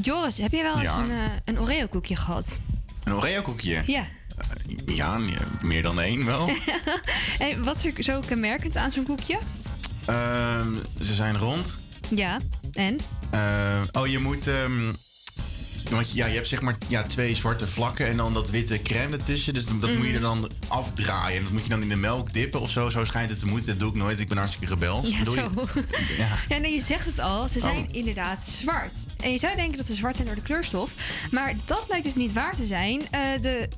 [0.05, 0.99] Joris, heb jij wel eens Ja.
[0.99, 2.61] een, eh, een Oreo koekje gehad?
[3.05, 3.83] Een Oreo koekje?
[3.87, 4.05] Ja.
[4.87, 6.51] Ja, nee, meer dan één wel.
[7.39, 9.39] En wat is er zo kenmerkend aan zo'n koekje?
[10.07, 11.79] Ehm, ze zijn rond.
[12.09, 12.39] Ja.
[12.73, 12.99] En?
[13.31, 14.47] Eh, oh, je moet...
[14.47, 14.93] ehm,
[15.95, 19.17] want ja, je hebt zeg maar ja, twee zwarte vlakken en dan dat witte crème
[19.17, 19.55] ertussen.
[19.55, 21.37] Dus dat moet je er dan afdraaien.
[21.39, 22.91] En dat moet je dan in de melk dippen of zo.
[22.91, 23.69] Zo schijnt het te moeten.
[23.69, 24.19] Dat doe ik nooit.
[24.21, 25.09] Ik ben hartstikke rebels.
[25.09, 25.51] Ja, je- zo.
[26.19, 26.29] Ja.
[26.49, 27.49] Ja, nee, je zegt het al.
[27.49, 27.85] Ze zijn Oh.
[27.95, 28.93] inderdaad zwart.
[29.23, 30.93] En je zou denken dat ze zwart zijn door de kleurstof.
[31.31, 33.03] Maar dat blijkt dus niet waar te zijn.
[33.11, 33.69] Eh, de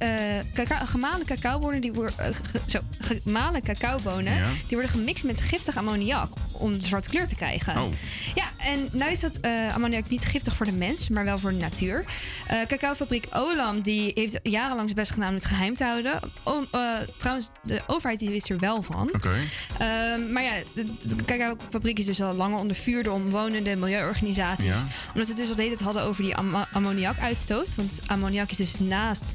[0.55, 2.19] cacao, gemalen cacaobonen, die worden...
[2.19, 4.49] eh, ge- zo, gemalen cacaobonen, Ja.
[4.49, 7.77] die worden gemixt met giftig ammoniak om de zwarte kleur te krijgen.
[7.83, 7.89] Oh.
[8.35, 11.51] Ja, en nou is dat eh, ammoniak niet giftig voor de mens, maar wel voor
[11.51, 12.05] de natuur.
[12.47, 16.21] Eh cacaofabriek Olam die heeft jarenlang zijn best gedaan om het geheim te houden.
[16.45, 16.81] O- eh,
[17.17, 19.11] trouwens, de overheid die wist er wel van.
[19.15, 19.35] Oké.
[19.79, 24.65] Ehm, maar ja, de, de cacaofabriek is dus al langer onder vuur door omwonenden milieuorganisaties.
[24.65, 24.87] Ja.
[25.09, 27.75] Omdat ze het dus al de hele tijd hadden over die ammo- ammoniakuitstoot.
[27.75, 29.35] Want ammoniak is dus naast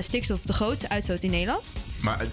[0.00, 1.72] stikstof de grootste uitstoot in Nederland.
[2.00, 2.26] Maar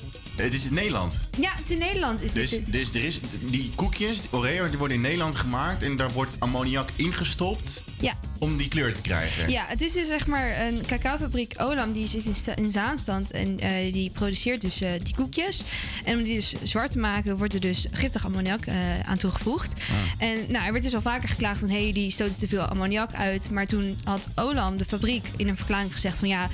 [0.44, 1.30] het, is in Nederland.
[1.38, 2.24] Ja, het is in Nederland.
[2.24, 5.84] Is Dus, dit, dus er is, die koekjes, Oreo, die worden in Nederland gemaakt.
[5.84, 8.14] En daar wordt ammoniak ingestopt Ja.
[8.40, 9.50] om die kleur te krijgen.
[9.52, 13.32] Ja, het is dus zeg maar een cacaofabriek Olam die zit in, Sta- in Zaanstand
[13.32, 15.62] en eh, die produceert dus eh, die koekjes.
[16.04, 19.74] En om die dus zwart te maken wordt er dus giftig ammoniak eh, aan toegevoegd.
[20.18, 22.62] En nou, er werd dus al vaker geklaagd van hé, hey, die stoten te veel
[22.62, 23.50] ammoniak uit.
[23.50, 26.50] Maar toen had Olam, de fabriek, in een verklaring gezegd van ja,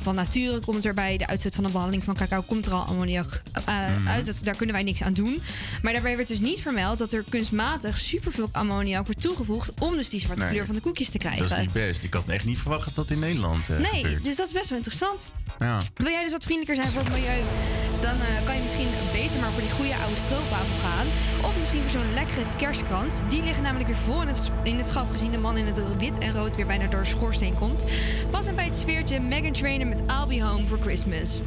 [0.00, 2.80] van nature komt er bij de uitstoot van de behandeling van cacao komt er al
[2.82, 3.62] ammoniak eh,
[3.98, 4.08] Mhm.
[4.08, 4.26] uit.
[4.26, 5.42] Dat, daar kunnen wij niks aan doen.
[5.82, 10.08] Maar daarbij werd dus niet vermeld dat er kunstmatig superveel ammoniak wordt toegevoegd om dus
[10.08, 10.50] die zwarte Nee.
[10.52, 11.48] kleur van de koekjes te krijgen.
[11.48, 12.02] Dat is niet best.
[12.02, 14.24] Ik had echt niet verwacht dat dat in Nederland eh, Nee, gebeurt.
[14.24, 15.30] dus dat is best wel interessant.
[15.58, 15.80] Ja.
[15.94, 17.40] Wil jij dus wat vriendelijker zijn voor het milieu?
[18.00, 21.06] Dan eh, kan je misschien beter maar voor die goede oude stroopwafel gaan.
[21.44, 23.14] Of misschien voor zo'n lekkere kerstkrans.
[23.28, 25.80] Die liggen namelijk weer vol in het, in het schap gezien de man in het
[25.98, 27.84] wit en rood weer bijna door de schoorsteen komt.
[28.30, 31.40] Pas en bij het sfeertje Megan Trainor met I'll Be Home for Christmas.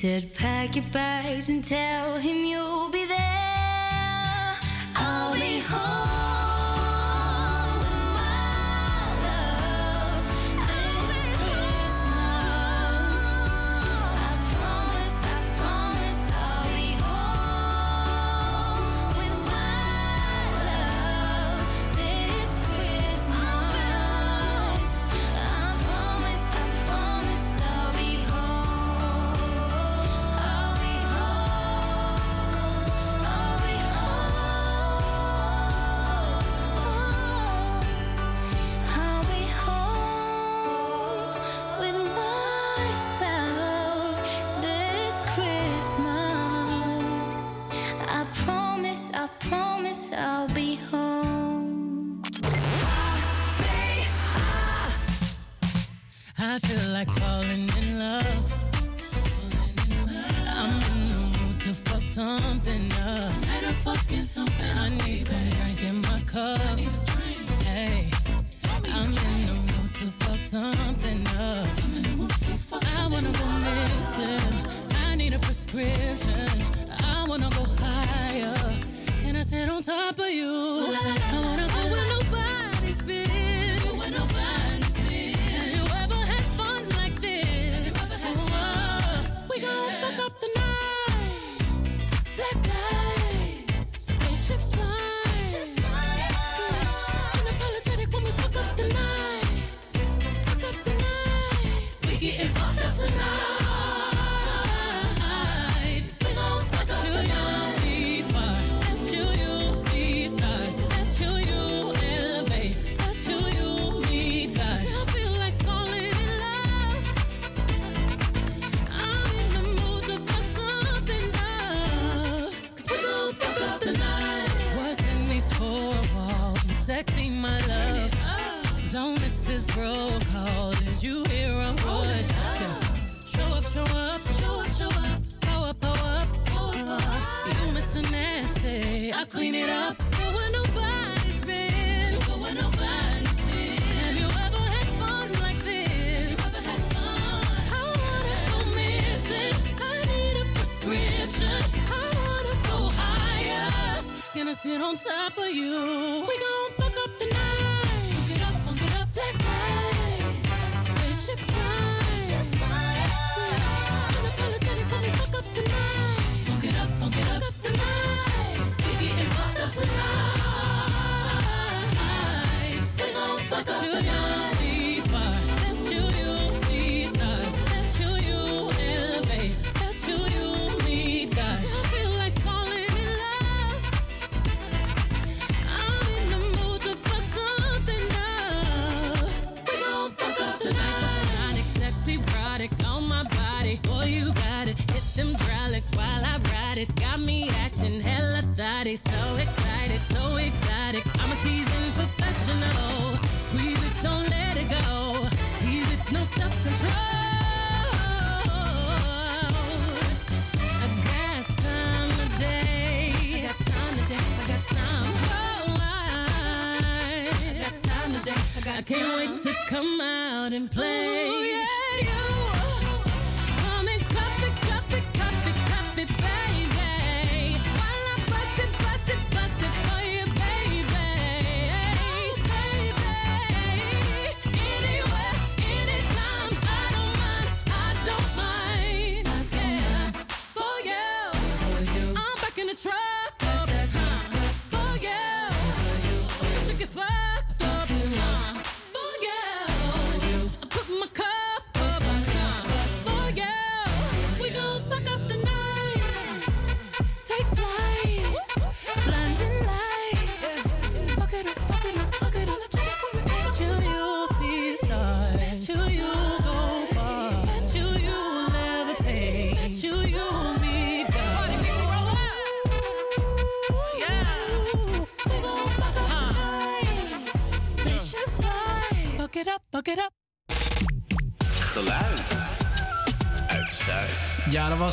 [0.00, 2.69] Said, pack your bags and tell him you'll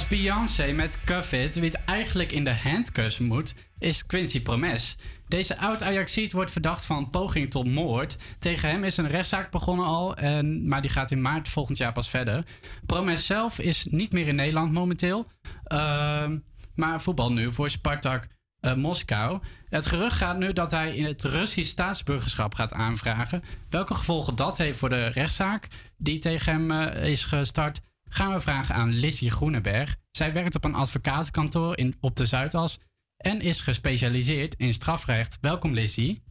[0.10, 4.98] Beyoncé met Cuff wie het eigenlijk in de handcuffs moet, is Quincy Promes.
[5.28, 8.18] Deze oud-Ajaxiet wordt verdacht van poging tot moord.
[8.40, 11.92] Tegen hem is een rechtszaak begonnen al, en, maar die gaat in maart volgend jaar
[11.92, 12.46] pas verder.
[12.86, 15.28] Promes zelf is niet meer in Nederland momenteel,
[15.64, 16.38] ehm,
[16.76, 18.28] maar voetbal nu voor Spartak
[18.60, 19.40] eh, Moskou.
[19.70, 23.44] Het gerucht gaat nu dat hij in het Russisch staatsburgerschap gaat aanvragen.
[23.70, 28.40] Welke gevolgen dat heeft voor de rechtszaak die tegen hem eh, is gestart, gaan we
[28.40, 29.96] vragen aan Lissy Groeneberg.
[30.12, 32.80] Zij werkt op een advocatenkantoor in, op de Zuidas
[33.18, 35.38] en is gespecialiseerd in strafrecht.
[35.42, 36.22] Welkom Lissy.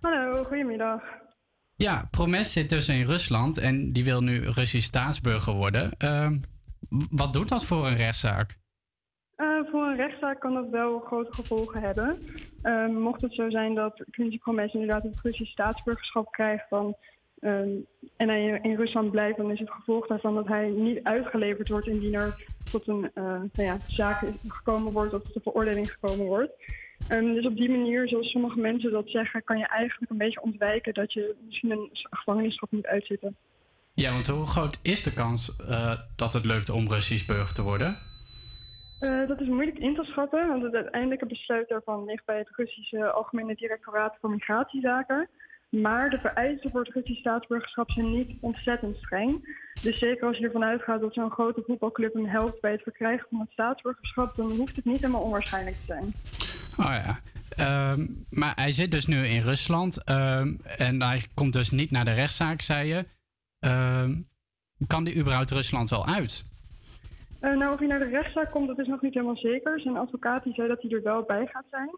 [0.00, 1.02] Hallo, goedemiddag.
[1.74, 5.92] Ja, Promes zit dus in Rusland en die wil nu Russisch staatsburger worden.
[5.98, 6.38] Ehm,
[7.10, 8.58] wat doet dat voor een rechtszaak?
[9.34, 12.18] Eh, voor een rechtszaak kan dat wel grote gevolgen hebben.
[12.62, 16.96] Ehm, mocht het zo zijn dat Quincy Promes inderdaad het Russisch staatsburgerschap krijgt, dan
[17.40, 17.68] Ehm,
[18.16, 21.86] en hij in Rusland blijft, dan is het gevolg daarvan dat hij niet uitgeleverd wordt
[21.86, 26.26] indien er tot een eh, nou ja, zaak gekomen wordt of tot een veroordeling gekomen
[26.26, 26.52] wordt.
[27.08, 30.42] Ehm, dus op die manier, zoals sommige mensen dat zeggen, kan je eigenlijk een beetje
[30.42, 33.36] ontwijken dat je misschien een gevangenisstraf moet uitzitten.
[33.94, 37.62] Ja, want hoe groot is de kans eh, dat het lukt om Russisch burger te
[37.62, 37.98] worden?
[38.98, 42.48] Eh, dat is moeilijk in te schatten, want het uiteindelijke besluit daarvan ligt bij het
[42.56, 45.28] Russische Algemene Directoraat voor Migratiezaken.
[45.68, 49.56] Maar de vereisten voor het Russisch staatsburgerschap zijn niet ontzettend streng.
[49.82, 53.26] Dus zeker als je ervan uitgaat dat zo'n grote voetbalclub hem helpt bij het verkrijgen
[53.30, 56.12] van het staatsburgerschap, dan hoeft het niet helemaal onwaarschijnlijk te zijn.
[56.78, 57.20] Oh ja.
[57.48, 62.04] Ehm, maar hij zit dus nu in Rusland ehm, en hij komt dus niet naar
[62.04, 63.04] de rechtszaak, zei je.
[63.58, 64.14] Ehm,
[64.86, 66.46] kan die überhaupt Rusland wel uit?
[67.40, 69.80] Eh, nou, of hij naar de rechtszaak komt, dat is nog niet helemaal zeker.
[69.80, 71.90] Zijn advocaat die zei dat hij er wel bij gaat zijn.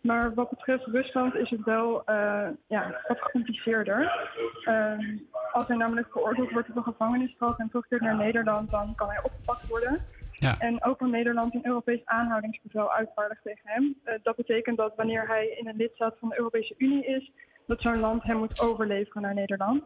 [0.00, 4.28] Maar wat betreft Rusland is het wel eh, ja, wat gecompliceerder.
[4.64, 5.16] Ehm,
[5.52, 9.22] als hij namelijk veroordeeld wordt tot een gevangenisstraf en terugkeert naar Nederland, dan kan hij
[9.22, 10.00] opgepakt worden.
[10.32, 10.58] Ja.
[10.58, 13.96] En ook kan Nederland een Europees aanhoudingsbevel uitvaardigen tegen hem.
[14.04, 17.30] Eh, dat betekent dat wanneer hij in een lidstaat van de Europese Unie is,
[17.66, 19.82] dat zo'n land hem moet overleveren naar Nederland.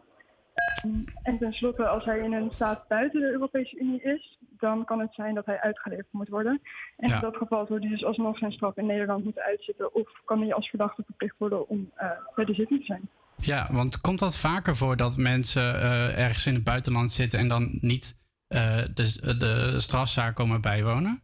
[1.23, 5.13] En tenslotte, als hij in een staat buiten de Europese Unie is, dan kan het
[5.13, 6.61] zijn dat hij uitgeleverd moet worden.
[6.97, 7.15] En Ja.
[7.15, 9.93] in dat geval zou hij dus alsnog zijn straf in Nederland moeten uitzitten.
[9.93, 13.09] Of kan hij als verdachte verplicht worden om eh, bij de zitting te zijn.
[13.37, 17.47] Ja, want komt dat vaker voor dat mensen eh, ergens in het buitenland zitten en
[17.47, 21.21] dan niet eh, de, de strafzaak komen bijwonen?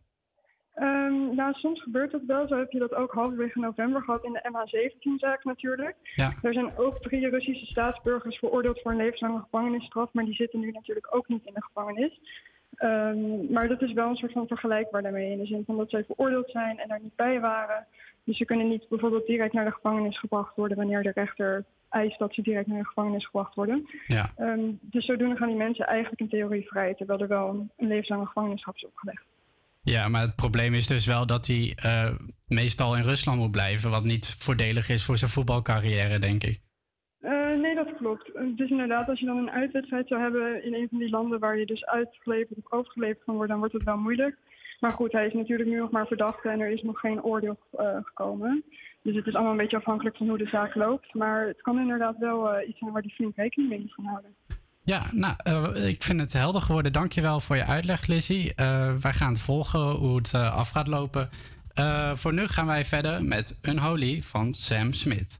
[1.36, 2.48] Nou, soms gebeurt dat wel.
[2.48, 5.96] Zo heb je dat ook halverwege november gehad in de MH17-zaak natuurlijk.
[6.16, 6.34] Ja.
[6.42, 10.72] Er zijn ook drie Russische staatsburgers veroordeeld voor een levenslange gevangenisstraf, maar die zitten nu
[10.72, 12.20] natuurlijk ook niet in de gevangenis.
[12.76, 15.90] Ehm, maar dat is wel een soort van vergelijkbaar daarmee, in de zin van dat
[15.90, 17.88] zij veroordeeld zijn en er niet bij waren.
[18.24, 22.20] Dus ze kunnen niet bijvoorbeeld direct naar de gevangenis gebracht worden wanneer de rechter eist
[22.20, 23.90] dat ze direct naar de gevangenis gebracht worden.
[24.08, 24.32] Ja.
[24.36, 27.88] Ehm, dus zodoende gaan die mensen eigenlijk in theorie vrij, terwijl er wel een, een
[27.88, 29.24] levenslange gevangenisstraf is opgelegd.
[29.82, 32.12] Ja, maar het probleem is dus wel dat hij eh,
[32.48, 36.60] meestal in Rusland moet blijven, wat niet voordelig is voor zijn voetbalcarrière, denk ik.
[37.20, 38.32] Eh, nee, dat klopt.
[38.32, 41.40] Eh, Dus inderdaad, als je dan een uitwedstrijd zou hebben in een van die landen
[41.40, 44.38] waar je dus uitgeleverd of overgeleverd kan worden, dan wordt het wel moeilijk.
[44.80, 47.58] Maar goed, hij is natuurlijk nu nog maar verdachte en er is nog geen oordeel
[48.04, 48.64] gekomen.
[49.02, 51.14] Dus het is allemaal een beetje afhankelijk van hoe de zaak loopt.
[51.14, 54.36] Maar het kan inderdaad wel iets zijn waar die flink rekening mee moet gaan houden.
[54.90, 56.94] Ja, nou, eh, ik vind het helder geworden.
[56.94, 58.54] Dankjewel voor je uitleg, Lizzie.
[58.56, 61.30] Eh, wij gaan het volgen hoe het eh, af gaat lopen.
[62.14, 65.40] Voor nu gaan wij verder met Unholy van Sam Smith.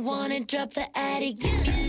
[0.00, 1.87] Wanna drop the addy,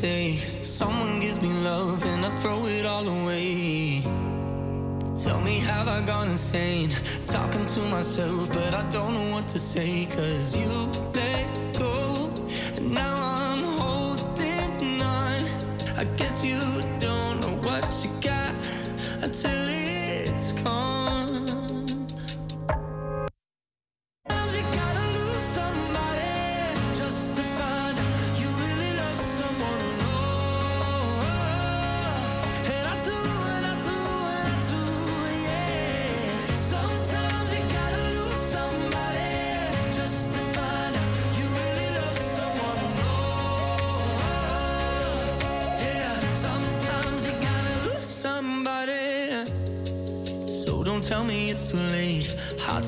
[0.00, 4.00] Someone gives me love and I throw it all away.
[5.16, 6.90] Tell me, have I gone insane?
[7.26, 10.06] Talking to myself, but I don't know what to say.
[10.06, 10.68] Cause you
[11.14, 12.30] let go,
[12.76, 15.42] and now I'm holding on.
[15.96, 16.60] I guess you
[17.00, 18.37] don't know what you got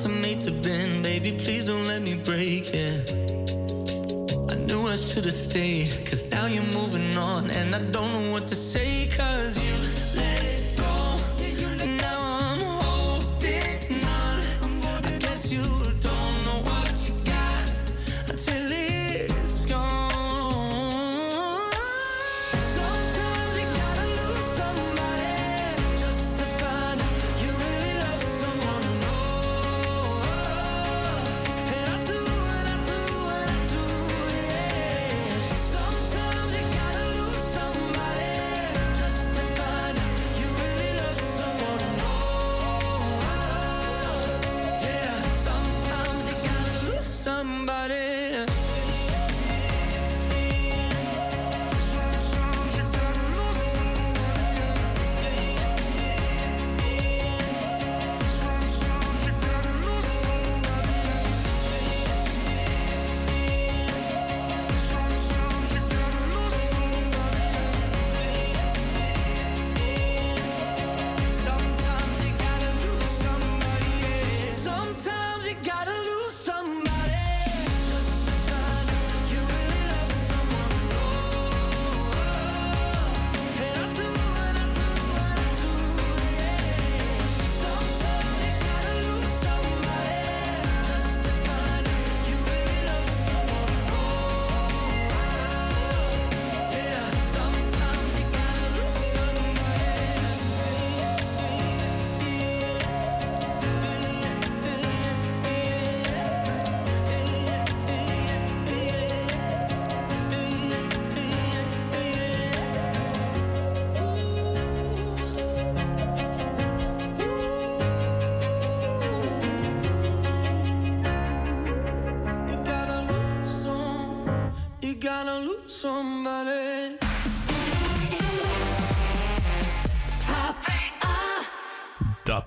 [0.01, 1.31] Hearts are made to bend, baby.
[1.31, 3.11] Please don't let me break it.
[4.49, 8.31] I knew I should have stayed, cause now you're moving on, and I don't know
[8.31, 9.60] what to say, cause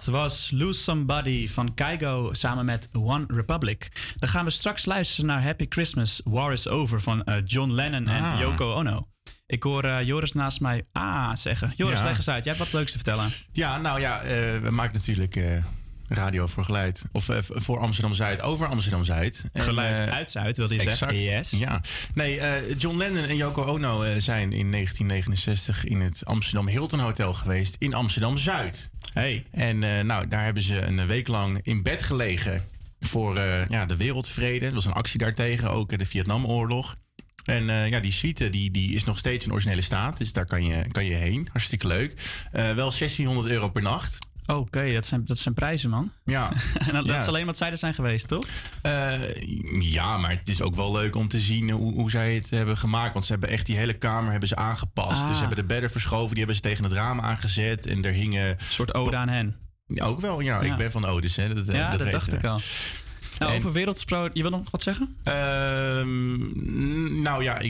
[0.05, 3.91] Dat was Lose Somebody van Kaigo samen met One Republic.
[4.17, 8.09] Dan gaan we straks luisteren naar Happy Christmas, War is Over van eh, John Lennon
[8.09, 8.41] en Ah.
[8.41, 9.07] Yoko Ono.
[9.47, 11.73] Ik hoor eh, Joris naast mij ah zeggen.
[11.77, 12.05] Joris, Ja.
[12.05, 12.45] leg eens uit.
[12.45, 13.33] Jij hebt wat leuks te vertellen.
[13.53, 14.29] Ja, nou ja, eh,
[14.63, 15.39] we maken natuurlijk
[16.09, 17.05] radio voor geluid.
[17.13, 19.45] Of voor Amsterdam-Zuid, over Amsterdam-Zuid.
[19.53, 21.23] En, Geluid uit Zuid, wilde je zeggen?
[21.23, 21.51] Yes.
[21.51, 21.81] ja.
[22.15, 22.41] Nee,
[22.77, 27.95] John Lennon en Yoko Ono zijn in 1969 in het Amsterdam Hilton Hotel geweest in
[27.95, 28.91] Amsterdam-Zuid.
[29.15, 29.45] Hey.
[29.51, 32.62] En eh, nou, daar hebben ze een week lang in bed gelegen
[33.01, 34.67] voor eh, ja, de wereldvrede.
[34.67, 36.97] Er was een actie daartegen, ook eh, de Vietnamoorlog.
[37.45, 40.19] En ja, die suite die, die is nog steeds in originele staat.
[40.19, 41.49] Dus daar kan je, kan je heen.
[41.53, 42.12] Hartstikke leuk.
[42.53, 44.19] Wel 1600 euro per nacht.
[44.47, 46.12] Oké, dat, zijn, dat zijn prijzen, man.
[46.24, 46.51] Ja.
[46.86, 47.12] en dat, Ja.
[47.12, 48.47] dat is alleen wat zij er zijn geweest, toch?
[48.82, 49.12] Eh,
[49.80, 52.76] ja, maar het is ook wel leuk om te zien hoe, hoe zij het hebben
[52.78, 53.12] gemaakt.
[53.12, 55.20] Want ze hebben echt die hele kamer hebben ze aangepast.
[55.20, 55.26] Ah.
[55.26, 56.28] Dus ze hebben de bedden verschoven.
[56.28, 57.86] Die hebben ze tegen het raam aangezet.
[57.86, 58.49] En er hingen...
[58.49, 59.57] Een soort ode aan hen.
[59.86, 60.62] Ja, ook wel, ja.
[60.62, 60.70] Ja.
[60.72, 61.55] Ik ben van odes, hè.
[61.55, 62.36] Dat, eh, ja, dat, weten dacht we.
[62.36, 62.61] ik al.
[63.39, 65.16] Nou, En- over wereldgesproken, je wil nog wat zeggen?
[65.22, 67.62] Ehm, nou ja,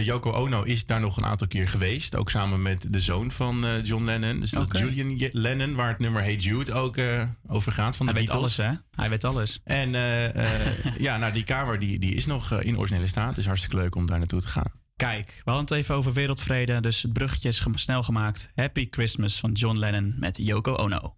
[0.00, 2.16] Yoko Ono is daar nog een aantal keer geweest.
[2.16, 4.40] Ook samen met de zoon van eh, John Lennon.
[4.40, 7.96] Dus dat is Julian Lennon, waar het nummer Hey Jude ook eh, over gaat.
[7.96, 8.58] Van de Hij weet Beatles.
[8.60, 8.78] alles, hè?
[9.00, 9.60] Hij weet alles.
[9.64, 13.34] En eh, ja, nou, die kamer die, die is nog in originele staat.
[13.34, 14.80] Dus hartstikke leuk om daar naartoe te gaan.
[14.96, 18.50] Kijk, we hadden het even over wereldvrede, dus het bruggetje is snel gemaakt.
[18.54, 21.14] Happy Christmas van John Lennon met Yoko Ono.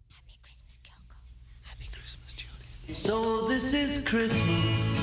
[2.93, 4.99] So this is Christmas.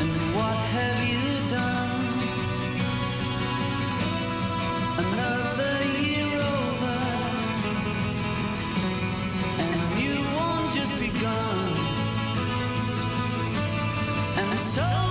[0.00, 1.90] And what have you done?
[4.98, 6.98] Another year over,
[9.60, 11.76] and you won't just begun.
[14.38, 15.07] And so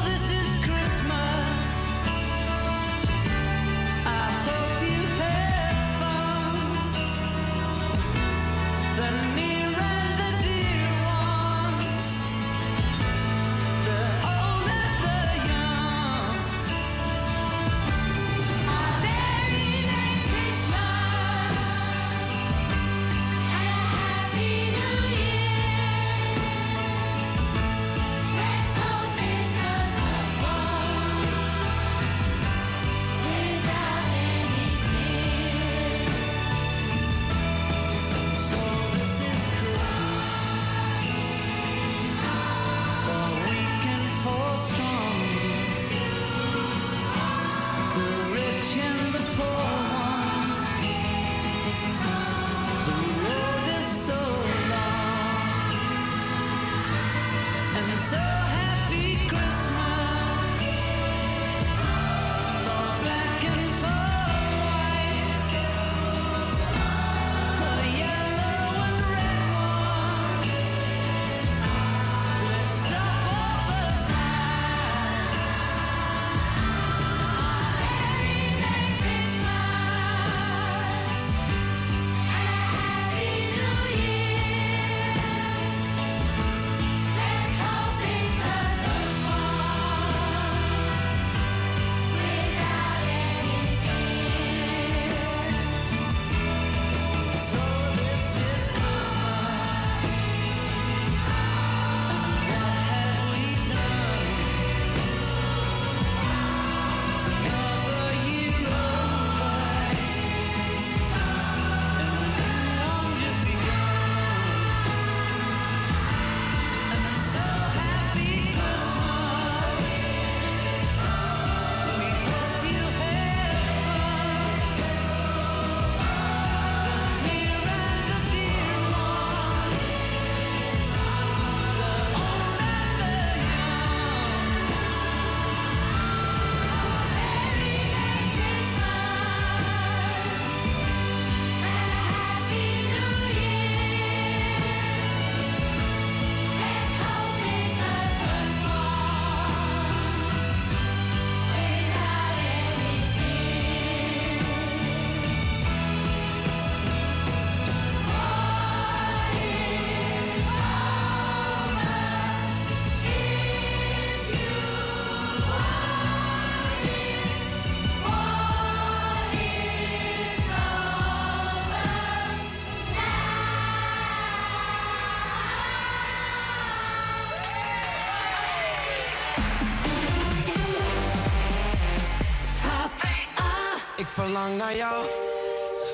[184.18, 185.06] verlang naar jou.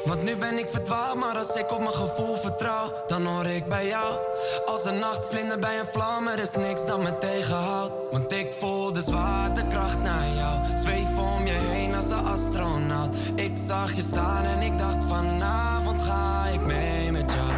[0.06, 3.68] Want nu ben ik verdwaald, maar als ik op mijn gevoel vertrouw, dan hoor ik
[3.68, 4.20] bij jou.
[4.66, 7.94] Als een nachtvlinder bij een vlam, er is niks dat me tegenhoudt.
[8.12, 10.78] Want ik voel de zwaartekracht naar jou.
[10.78, 13.16] Zweef om je heen als een astronaut.
[13.36, 17.54] Ik zag je staan en ik dacht vanavond ga ik mee met jou.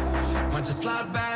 [0.50, 1.35] Want je slaat bij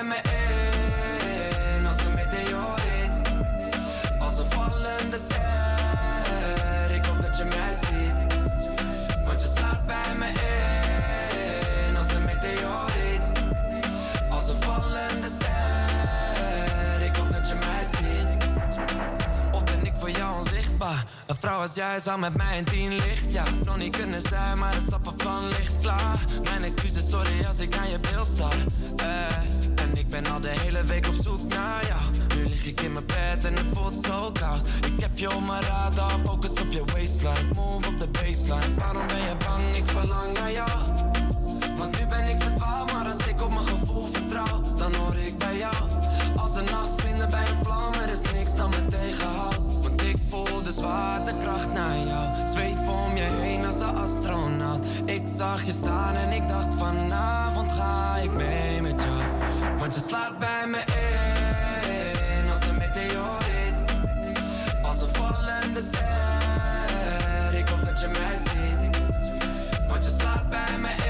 [20.81, 23.45] Een vrouw als jij zou met mij in tien licht, ja.
[23.65, 26.25] Nog niet kunnen zijn, maar het stappenplan ligt klaar.
[26.43, 28.49] Mijn excuses, sorry als ik naar je beeld sta.
[28.97, 32.01] Eh, en ik ben al de hele week op zoek naar jou.
[32.37, 34.69] Nu lig ik in mijn bed en het voelt zo koud.
[34.87, 37.55] Ik heb je op mijn radar, focus op je waistline.
[37.55, 38.75] Move op de baseline.
[38.77, 39.77] Waarom ben je bang?
[39.77, 40.71] Ik verlang naar jou.
[41.77, 45.39] Want nu ben ik verdwaald, maar als ik op mijn gevoel vertrouw, dan hoor ik
[45.39, 45.75] bij jou.
[46.37, 49.60] Als een nachtvlinder bij een vlam, er is niks dat me tegenhoudt.
[50.71, 52.49] De zwaartekracht naar jou.
[52.49, 54.87] Zweef om je heen als een astronaut.
[55.05, 59.23] Ik zag je staan en ik dacht vanavond ga ik mee met jou.
[59.79, 63.75] Want je slaat bij me in als een meteoriet.
[64.83, 69.03] Als een vallende ster, ik hoop dat je mij ziet.
[69.89, 71.10] Want je slaat bij me in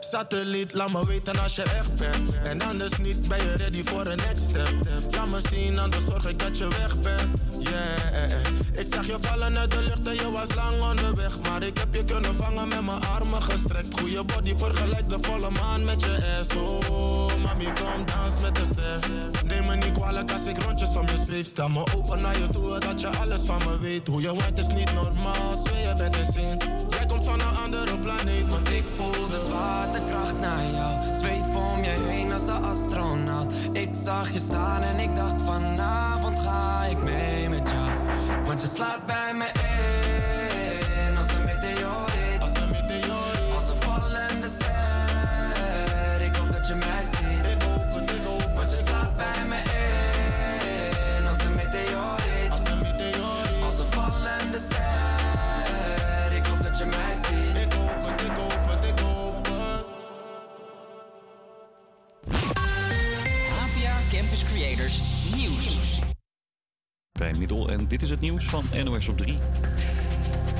[0.00, 2.30] satelliet, laat me weten als je echt bent.
[2.44, 4.74] En anders niet, ben je ready voor een next step.
[5.10, 7.28] Laat me zien, anders zorg ik dat je weg bent.
[7.58, 11.38] Yeah, ik zag je vallen uit de lucht en je was lang onderweg.
[11.40, 14.00] Maar ik heb je kunnen vangen met mijn armen gestrekt.
[14.00, 16.54] Goeie body vergelijk de volle maan met je ass.
[16.54, 18.98] Oh, mami, kom dans met de ster.
[19.44, 21.46] Neem me niet kwalijk als ik rondjes om je zweef.
[21.46, 24.06] Stel me open naar je toe, dat je alles van me weet.
[24.06, 26.56] Hoe je wijnt is niet normaal, zweer je bent insane.
[26.88, 28.48] Jij komt van een andere planeet,
[29.64, 31.14] zwaartekracht naar jou.
[31.14, 33.52] Zweef om je heen als een astronaut.
[33.72, 37.90] Ik zag je staan en ik dacht vanavond ga ik mee met jou.
[38.46, 40.03] Want je slaat bij me in
[67.18, 69.38] Bij Middel en dit is het nieuws van NOS op 3.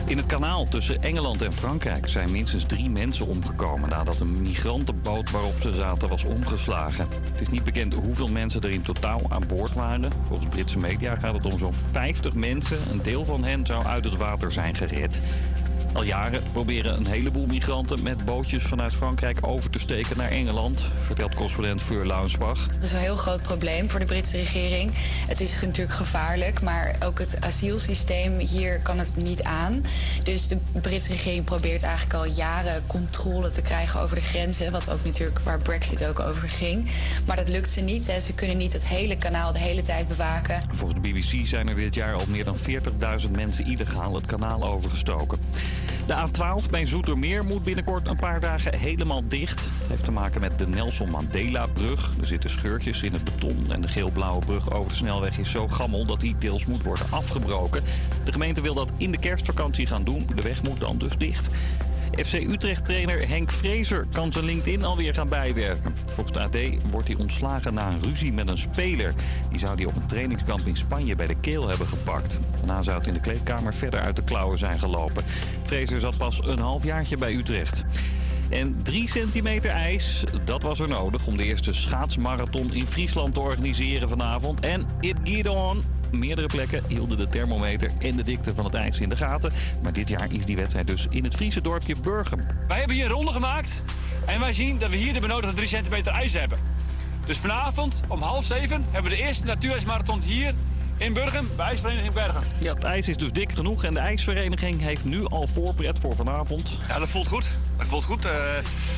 [0.07, 5.31] In het kanaal tussen Engeland en Frankrijk zijn minstens drie mensen omgekomen nadat een migrantenboot
[5.31, 7.09] waarop ze zaten was omgeslagen.
[7.33, 10.13] Het is niet bekend hoeveel mensen er in totaal aan boord waren.
[10.27, 12.79] Volgens Britse media gaat het om zo'n 50 mensen.
[12.91, 15.21] Een deel van hen zou uit het water zijn gered.
[15.95, 20.84] Al jaren proberen een heleboel migranten met bootjes vanuit Frankrijk over te steken naar Engeland,
[21.07, 22.66] vertelt correspondent Fleur Launsbach.
[22.66, 24.90] Dat is een heel groot probleem voor de Britse regering.
[25.28, 29.82] Het is natuurlijk gevaarlijk, maar ook het asielsysteem hier kan het niet aan.
[30.24, 34.72] Dus de Britse regering probeert eigenlijk al jaren controle te krijgen over de grenzen.
[34.72, 36.90] Wat ook natuurlijk waar Brexit ook over ging.
[37.24, 38.07] Maar dat lukt ze niet.
[38.07, 38.20] Hè.
[38.20, 40.62] Ze kunnen niet het hele kanaal de hele tijd bewaken.
[40.72, 42.57] Volgens de BBC zijn er dit jaar al meer dan
[43.24, 45.38] 40.000 mensen illegaal het kanaal overgestoken.
[46.07, 49.61] De A12 bij Zoetermeer moet binnenkort een paar dagen helemaal dicht.
[49.61, 52.11] Het heeft te maken met de Nelson Mandela-brug.
[52.20, 55.68] Er zitten scheurtjes in het beton en de geel-blauwe brug over de snelweg is zo
[55.68, 57.82] gammel dat die deels moet worden afgebroken.
[58.24, 60.26] De gemeente wil dat in de kerstvakantie gaan doen.
[60.35, 61.49] De weg moet dan dus dicht.
[62.17, 65.95] FC Utrecht-trainer Henk Vrezer kan zijn LinkedIn alweer gaan bijwerken.
[66.07, 66.57] Volgens AD
[66.91, 69.15] wordt hij ontslagen na een ruzie met een speler.
[69.51, 72.39] Die zou hij op een trainingskamp in Spanje bij de keel hebben gepakt.
[72.57, 75.25] Daarna zou het in de kleedkamer verder uit de klauwen zijn gelopen.
[75.62, 77.85] Vrezer zat pas een halfjaartje bij Utrecht.
[78.49, 83.41] En 3 centimeter ijs, dat was er nodig om de eerste schaatsmarathon in Friesland te
[83.41, 84.61] organiseren vanavond.
[84.61, 85.93] En it get on.
[86.19, 89.53] Meerdere plekken hielden de thermometer en de dikte van het ijs in de gaten.
[89.83, 92.47] Maar dit jaar is die wedstrijd dus in het Friese dorpje Burgum.
[92.69, 93.83] Wij hebben hier een gemaakt
[94.27, 96.59] en wij zien dat we hier de benodigde 3 centimeter ijs hebben.
[97.27, 100.55] Dus vanavond om half zeven hebben we de eerste natuurijsmarathon hier
[100.97, 102.42] in Burgum bij IJsvereniging Bergen.
[102.59, 106.14] Ja, het ijs is dus dik genoeg en de ijsvereniging heeft nu al voorpret voor
[106.14, 106.78] vanavond.
[106.88, 107.51] Ja, dat voelt goed.
[107.78, 108.24] Dat voelt goed.
[108.24, 108.32] Eh,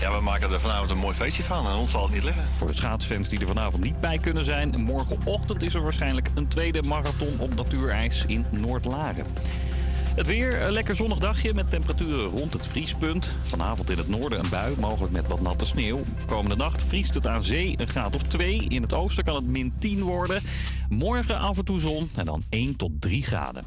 [0.01, 2.45] ja, we maken er vanavond een mooi feestje van en ons zal het niet liggen.
[2.59, 6.49] Voor de schaatsfans die er vanavond niet bij kunnen zijn, morgenochtend is er waarschijnlijk een
[6.49, 9.27] tweede marathon op natuurijs in Noordlaren.
[10.17, 13.27] Het weer, een lekker zonnig dagje met temperaturen rond het vriespunt.
[13.43, 16.05] Vanavond in het noorden een bui, mogelijk met wat natte sneeuw.
[16.27, 18.65] Komende nacht vriest het aan zee een graad of 2.
[18.69, 20.43] In het oosten kan het min 10 worden.
[20.89, 23.65] Morgen af en toe zon en dan 1 tot 3 graden.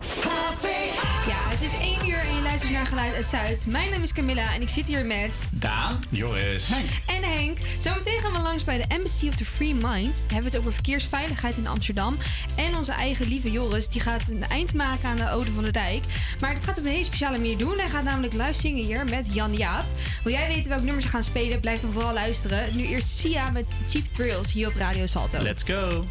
[1.27, 2.28] Ja, het is 1 uur
[2.63, 3.65] luistert naar Geluid uit Zuid.
[3.65, 5.47] Mijn naam is Camilla en ik zit hier met...
[5.51, 5.99] Daan.
[6.09, 6.65] Joris.
[7.05, 7.57] En Henk.
[7.79, 10.15] Zometeen gaan we langs bij de Embassy of the Free Mind.
[10.27, 12.15] We hebben het over verkeersveiligheid in Amsterdam.
[12.55, 15.71] En onze eigen lieve Joris, die gaat een eind maken aan de Ode van de
[15.71, 16.03] Dijk.
[16.39, 17.77] Maar dat gaat op een hele speciale manier doen.
[17.77, 19.85] Hij gaat namelijk live zingen hier met Jan Jaap.
[20.23, 21.59] Wil jij weten welke nummers ze gaan spelen?
[21.59, 22.77] Blijf dan vooral luisteren.
[22.77, 25.41] Nu eerst Sia met Cheap Thrills hier op Radio Salto.
[25.41, 26.05] Let's go.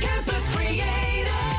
[0.00, 1.51] Campus Creators,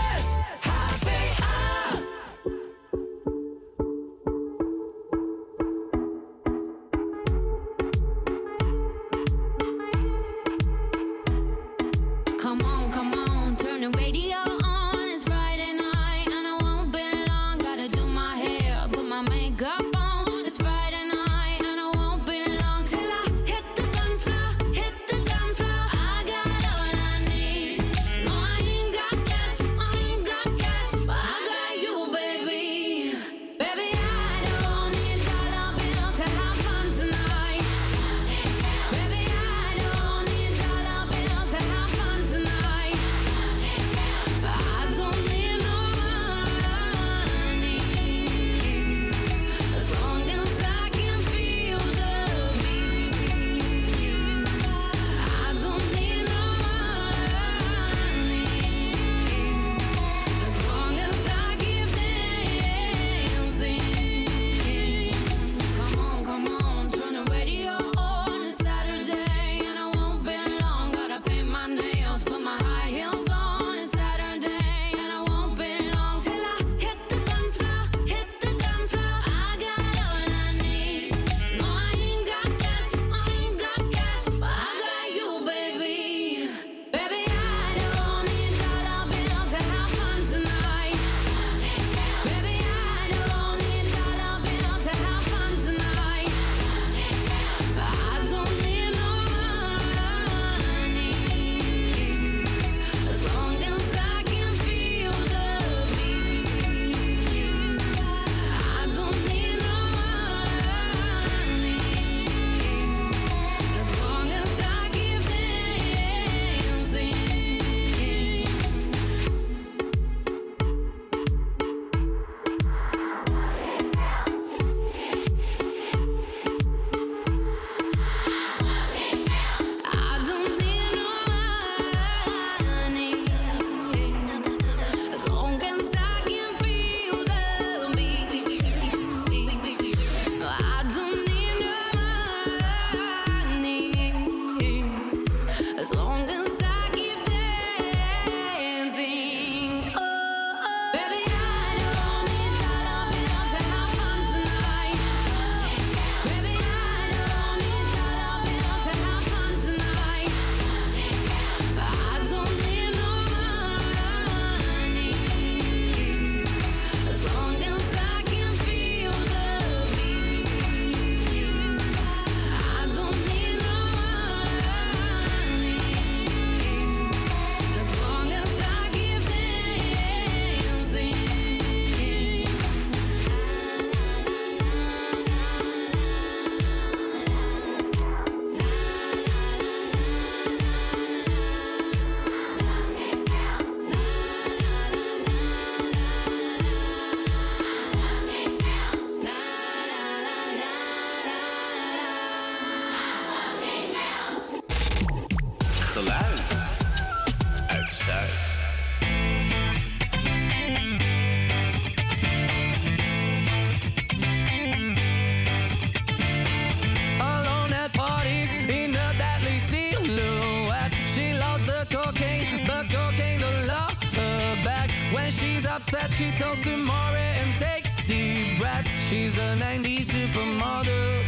[226.38, 228.92] talks to Maury and takes deep breaths.
[229.08, 231.24] She's a 90s supermodel.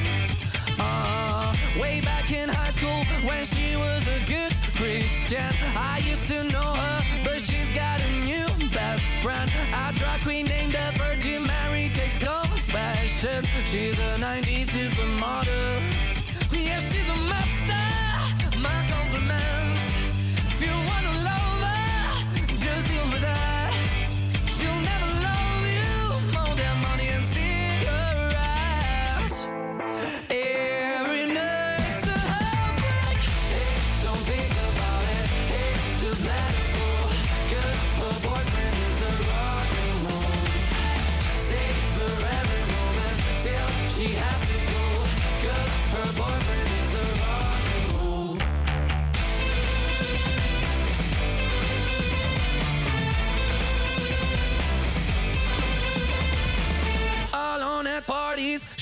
[0.79, 5.53] Uh, way back in high school when she was a good Christian.
[5.75, 9.51] I used to know her, but she's got a new best friend.
[9.73, 13.47] A drag queen named the Virgin Mary takes confessions.
[13.65, 15.94] She's a 90s supermodel.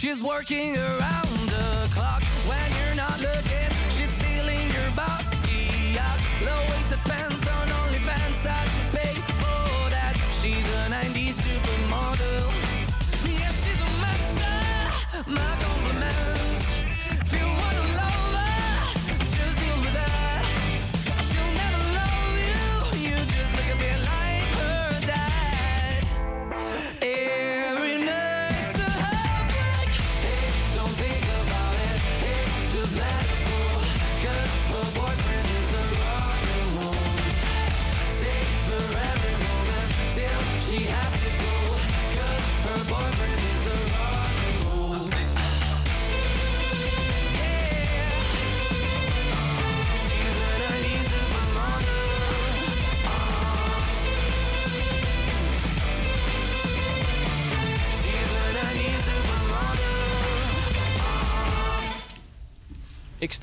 [0.04, 1.33] She's working around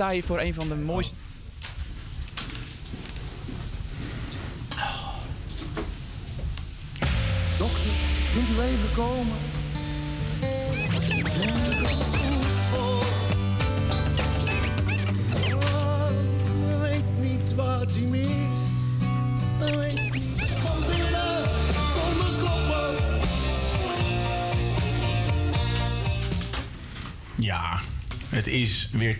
[0.00, 1.14] sta voor een van de mooiste.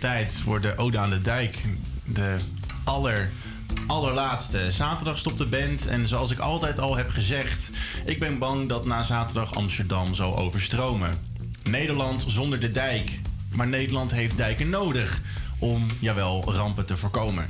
[0.01, 1.59] Tijd voor de Ode aan de Dijk.
[2.05, 2.37] De
[2.85, 3.31] aller,
[3.87, 4.73] allerlaatste.
[4.73, 7.71] Zaterdag stopt de band en zoals ik altijd al heb gezegd...
[8.05, 11.19] ik ben bang dat na zaterdag Amsterdam zal overstromen.
[11.63, 13.21] Nederland zonder de dijk.
[13.53, 15.21] Maar Nederland heeft dijken nodig
[15.59, 17.47] om, jawel, rampen te voorkomen.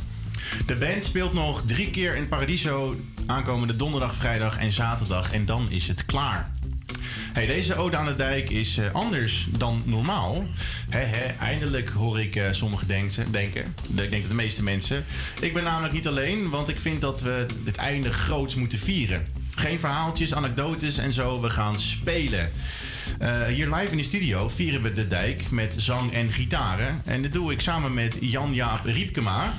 [0.67, 2.97] De band speelt nog drie keer in Paradiso
[3.27, 5.33] aankomende donderdag, vrijdag en zaterdag.
[5.33, 6.51] En dan is het klaar.
[7.47, 10.47] Deze Ode aan de Dijk is eh, anders dan normaal.
[10.91, 13.75] Hè, eindelijk hoor ik eh, sommigen denken, denken.
[13.89, 15.05] De- Ik denk de meeste mensen.
[15.41, 19.27] Ik ben namelijk niet alleen, want ik vind dat we het einde groots moeten vieren.
[19.55, 21.41] Geen verhaaltjes, anekdotes en zo.
[21.41, 22.51] We gaan spelen.
[23.19, 27.03] Eh, hier live in de studio vieren we de dijk met zang en gitaren.
[27.05, 29.53] En dat doe ik samen met Jan-Jaap Riepkema.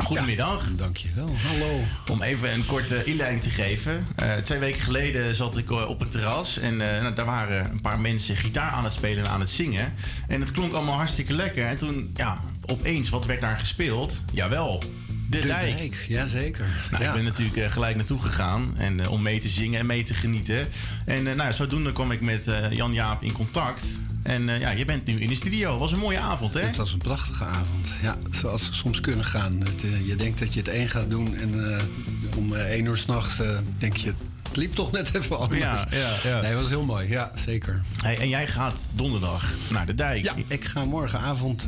[0.00, 0.68] Goedemiddag.
[0.76, 1.34] dankjewel.
[1.48, 1.80] Hallo.
[2.10, 4.04] Om even een korte inleiding te geven.
[4.16, 7.70] Eh, twee weken geleden zat ik eh, op het terras en eh, nou, daar waren
[7.70, 9.92] een paar mensen gitaar aan het spelen en aan het zingen.
[10.28, 11.64] En het klonk allemaal hartstikke lekker.
[11.64, 14.24] En toen, ja, opeens, wat werd daar gespeeld?
[14.32, 14.82] Jawel,
[15.30, 15.76] de, De dijk.
[15.76, 16.66] dijk, jazeker.
[16.90, 17.08] Nou, Ja.
[17.08, 20.68] ik ben natuurlijk gelijk naartoe gegaan en, om mee te zingen en mee te genieten.
[21.06, 23.84] En eh, nou, zodoende kwam ik met Jan-Jaap in contact.
[24.22, 25.70] En eh, ja, je bent nu in de studio.
[25.70, 26.60] Het was een mooie avond, hè?
[26.60, 27.88] Het was een prachtige avond.
[28.02, 29.52] Ja, zoals ze soms kunnen gaan.
[29.64, 31.82] Het, eh, je denkt dat je het één gaat doen en eh,
[32.36, 33.40] om één uur s'nachts
[33.78, 34.14] denk je...
[34.48, 35.60] Het liep toch net even anders.
[35.60, 36.40] Ja, ja, ja.
[36.40, 37.08] Nee, het was heel mooi.
[37.08, 37.80] Ja, zeker.
[38.02, 40.24] Hey, en jij gaat donderdag naar de dijk.
[40.24, 41.64] Ja, ik ga morgenavond...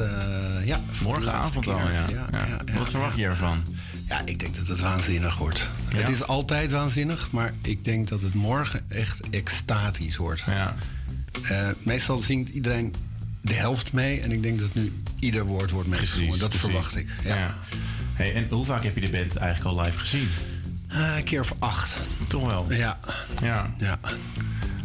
[0.65, 1.93] ja, Morgenavond al, keer.
[1.93, 2.27] ja.
[2.33, 2.75] Ja.
[2.79, 3.65] Wat verwacht je ervan?
[4.09, 5.71] Ja, ik denk dat het waanzinnig wordt.
[5.95, 10.43] Het is altijd waanzinnig, maar ik denk dat het morgen echt extatisch wordt.
[10.47, 10.77] Ja.
[11.43, 12.95] Eh, meestal zingt iedereen
[13.41, 16.39] de helft mee en ik denk dat nu ieder woord wordt meegezongen.
[16.39, 16.67] Dat precies.
[16.67, 17.09] verwacht ik.
[17.25, 17.59] Ja.
[18.15, 20.29] Hey, en hoe vaak heb je de band eigenlijk al live gezien?
[20.89, 21.97] Eh, een keer of acht.
[22.29, 22.73] Toch wel?
[22.73, 22.99] Ja.
[23.43, 23.75] Ja.
[23.79, 23.99] ja.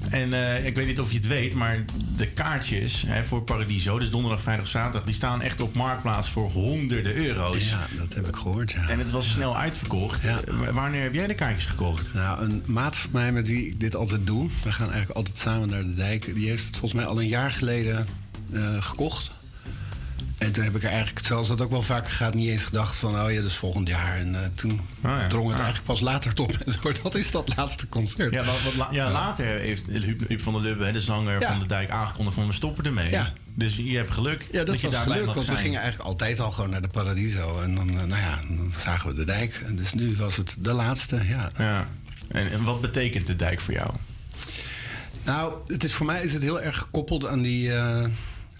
[0.09, 1.85] En eh, ik weet niet of je het weet, maar
[2.17, 6.49] de kaartjes hè, voor Paradiso, dus donderdag, vrijdag, zaterdag, die staan echt op marktplaats voor
[6.49, 7.69] honderden euro's.
[7.69, 8.71] Ja, dat heb ik gehoord.
[8.71, 8.87] Ja.
[8.89, 10.25] En het was snel uitverkocht.
[10.25, 10.35] Eh,
[10.71, 12.13] Wanneer heb jij de kaartjes gekocht?
[12.13, 15.37] Nou, een maat van mij met wie ik dit altijd doe, we gaan eigenlijk altijd
[15.37, 18.05] samen naar de dijk, die heeft het volgens mij al een jaar geleden
[18.53, 19.31] eh, gekocht.
[20.39, 22.95] En toen heb ik er eigenlijk, zoals dat ook wel vaker gaat, niet eens gedacht
[22.95, 24.17] van, oh ja, dat is volgend jaar.
[24.17, 24.81] En eh, toen
[25.29, 26.57] drong het eigenlijk pas later door.
[27.03, 28.33] Dat is dat laatste concert.
[28.33, 31.65] Ja, wat, wat la- ja, later heeft Huub, van der Lubbe, de zanger van de
[31.65, 33.11] Dijk, aangekondigd van we stoppen ermee.
[33.11, 33.33] Ja.
[33.55, 34.45] Dus je hebt geluk.
[34.51, 35.57] Ja, dat, je was daarbij geluk, want we zijn.
[35.63, 37.61] gingen eigenlijk altijd al gewoon naar de Paradiso.
[37.61, 39.61] En dan, eh, nou ja, dan zagen we de dijk.
[39.65, 41.49] En dus nu was het de laatste, ja.
[41.57, 41.87] Ja.
[42.27, 43.91] En, en wat betekent de dijk voor jou?
[45.23, 48.03] Nou, het is, voor mij is het heel erg gekoppeld aan die, eh,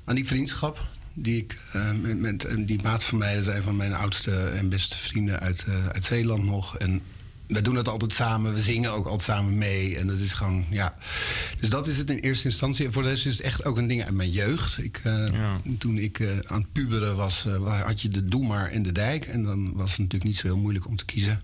[0.06, 0.80] aan die vriendschap.
[1.14, 4.70] Die ik eh, met, met en die maat van mij, een van mijn oudste en
[4.70, 6.78] beste vrienden uit, eh, uit Zeeland nog.
[6.78, 7.02] En
[7.48, 9.98] wij doen het altijd samen, we zingen ook altijd samen mee.
[9.98, 10.94] En dat is gewoon, ja.
[11.58, 12.86] Dus dat is het in eerste instantie.
[12.86, 14.78] En voor de rest is het echt ook een ding uit mijn jeugd.
[14.78, 17.46] Ik, eh, Toen ik aan het puberen was,
[17.84, 19.26] had je de Doe maar en de Dijk.
[19.26, 21.42] En dan was het natuurlijk niet zo heel moeilijk om te kiezen.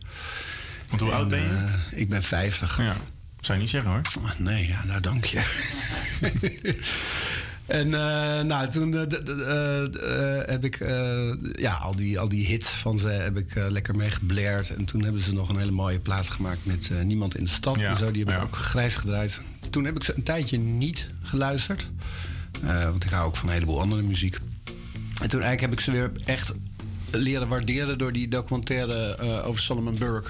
[0.90, 1.70] Want hoe En, oud ben je?
[1.96, 2.78] ik ben 50.
[2.78, 2.96] Ja,
[3.40, 4.36] zou je niet zeggen hoor.
[4.38, 5.44] nee, ja, nou dank je.
[7.66, 10.80] En eh, nou, toen eh, eh, heb ik
[11.52, 14.76] ja, al, die, al die hits van ze heb ik lekker mee geblaerd.
[14.76, 17.80] En toen hebben ze nog een hele mooie plaats gemaakt met Niemand in de Stad.
[17.80, 18.12] Ja, En zo.
[18.12, 18.44] Die heb ik ja.
[18.44, 19.42] ook grijs gedraaid.
[19.70, 21.90] Toen heb ik ze een tijdje niet geluisterd.
[22.62, 24.40] Want ik hou ook van een heleboel andere muziek.
[25.22, 26.52] En toen eigenlijk heb ik ze weer echt
[27.12, 30.30] leren waarderen door die documentaire over Solomon Burke.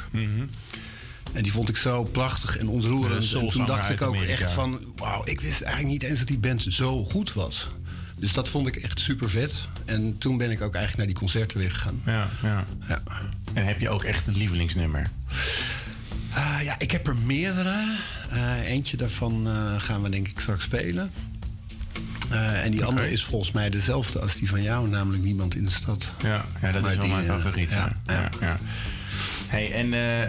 [1.35, 3.33] En die vond ik zo prachtig en ontroerend.
[3.33, 4.31] En toen dacht ik ook Amerika.
[4.31, 4.93] echt van...
[4.95, 7.69] wauw, ik wist eigenlijk niet eens dat die band zo goed was.
[8.19, 9.67] Dus dat vond ik echt super vet.
[9.85, 12.01] En toen ben ik ook eigenlijk naar die concerten weer gegaan.
[12.05, 12.65] Ja, ja.
[12.87, 13.01] ja.
[13.53, 15.09] En heb je ook echt een lievelingsnummer?
[16.33, 17.95] Ah, ja, ik heb er meerdere.
[18.29, 21.11] Eh, eentje daarvan eh, gaan we denk ik straks spelen.
[22.29, 25.63] Eh, en die andere is volgens mij dezelfde als die van jou, namelijk Niemand in
[25.63, 26.11] de Stad.
[26.23, 27.69] Ja, ja dat Maar is wel die, mijn favoriet.
[27.69, 28.29] ja, Ja, ja.
[28.39, 28.57] ja.
[29.47, 29.87] Hey, en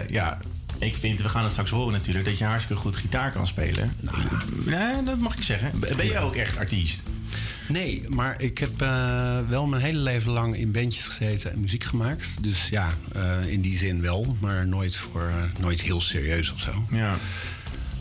[0.09, 0.37] ja,
[0.79, 3.93] ik vind, we gaan het straks horen natuurlijk, dat je hartstikke goed gitaar kan spelen.
[3.99, 4.17] Nou,
[4.65, 5.79] nee, dat mag ik zeggen.
[5.79, 7.03] Ben je ook echt artiest?
[7.67, 11.83] Nee, maar ik heb eh, wel mijn hele leven lang in bandjes gezeten en muziek
[11.83, 12.43] gemaakt.
[12.43, 16.59] Dus ja, eh, in die zin wel, maar nooit, voor, eh, nooit heel serieus of
[16.59, 16.71] zo.
[16.91, 17.15] Ja.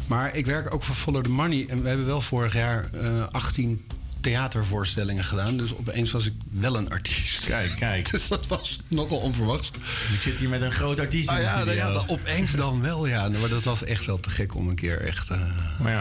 [0.07, 1.67] Maar ik werk ook voor Follow the Money.
[1.69, 3.85] En we hebben wel vorig jaar eh 18
[4.27, 5.57] theatervoorstellingen gedaan.
[5.57, 7.45] Dus opeens was ik wel een artiest.
[7.45, 8.11] Kijk, kijk.
[8.17, 9.71] Dus dat was nogal onverwachts.
[10.05, 12.09] Dus ik zit hier met een groot artiest Ah, in de ja, nou ja, dan
[12.09, 13.29] opeens dan wel, ja.
[13.29, 15.41] Maar dat was echt wel te gek om een keer echt eh,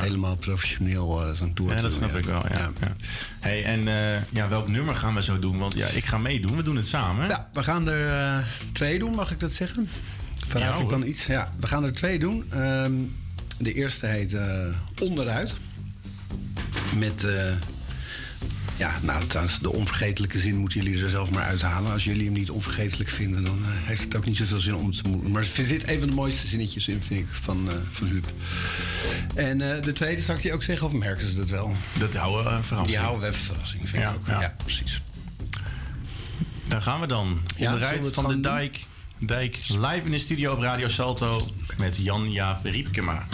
[0.01, 1.99] helemaal professioneel eh, zo'n tour Ja, te dat doen.
[1.99, 2.43] snap ik wel.
[2.49, 2.71] Ja.
[2.81, 2.95] Ja.
[3.39, 5.57] Hey, en eh, ja, welk nummer gaan we zo doen?
[5.57, 6.55] Want ja, ik ga meedoen.
[6.55, 7.27] We doen het samen.
[7.27, 9.89] Ja, we gaan er twee doen, mag ik dat zeggen?
[10.45, 11.25] Verraad Ja, ik dan iets?
[11.25, 12.45] Ja, we gaan er twee doen.
[12.51, 12.93] Ehm,
[13.57, 14.35] de eerste heet
[15.01, 15.53] Onderuit.
[16.97, 17.25] Met,
[18.77, 21.91] ja, nou trouwens, de onvergetelijke zin moeten jullie er zelf maar uithalen.
[21.91, 24.91] Als jullie hem niet onvergetelijk vinden, dan eh, heeft het ook niet zoveel zin om
[24.91, 25.31] te moeten.
[25.31, 28.25] Maar er zit een van de mooiste zinnetjes in, vind ik, van, eh van Huub.
[29.35, 31.75] En eh, de tweede, zal ik die ook zeggen, of merken ze dat wel?
[31.99, 32.87] Dat houden we verrassing.
[32.87, 34.27] Die houden we even verrassing, vind Ja, ik ook.
[34.27, 34.41] ja.
[34.41, 35.01] Ja, precies.
[36.67, 37.39] Daar gaan we dan.
[37.57, 38.39] Ja, Onderuit van de?
[38.39, 38.79] Dijk.
[39.19, 41.47] Dijk live in de studio op Radio Salto
[41.77, 43.27] met Jan-Jaap Riepkema.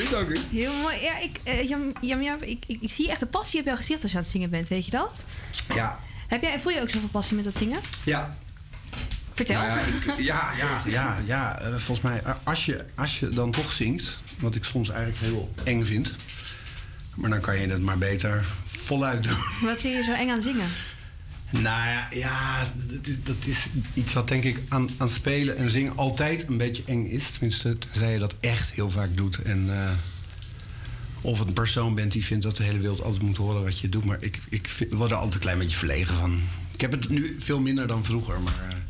[0.00, 0.38] U, dank u.
[0.50, 1.00] Heel mooi.
[1.02, 3.76] Ja, ik, eh, Jam, Jam, Jam, ik, ik, ik zie echt de passie op jouw
[3.76, 5.26] gezicht als je aan het zingen bent, weet je dat?
[5.74, 6.00] Ja.
[6.28, 7.80] Heb jij, voel je ook zoveel passie met dat zingen?
[8.04, 8.36] Ja.
[9.34, 9.60] Vertel.
[9.60, 9.76] Nou ja,
[10.12, 11.58] ik- ja, ja, ja, ja.
[11.60, 15.18] eh, volgens mij, eh, als je, als je dan toch zingt, wat ik soms eigenlijk
[15.18, 16.14] heel eng vind,
[17.14, 19.36] maar dan kan je het maar beter voluit doen.
[19.62, 20.68] Wat vind je zo eng aan zingen?
[21.50, 22.72] Nou ja, ja
[23.24, 27.04] dat, is- iets wat denk ik aan, aan spelen en zingen altijd een beetje eng
[27.04, 27.30] is.
[27.30, 29.42] Tenminste, tenzij je dat echt heel vaak doet.
[29.42, 29.90] En, eh,
[31.20, 33.78] of het een persoon bent die vindt dat de hele wereld altijd moet horen wat
[33.78, 34.04] je doet.
[34.04, 36.40] Maar ik, ik word er altijd een klein beetje verlegen van.
[36.72, 38.84] Ik heb het nu veel minder dan vroeger, maar...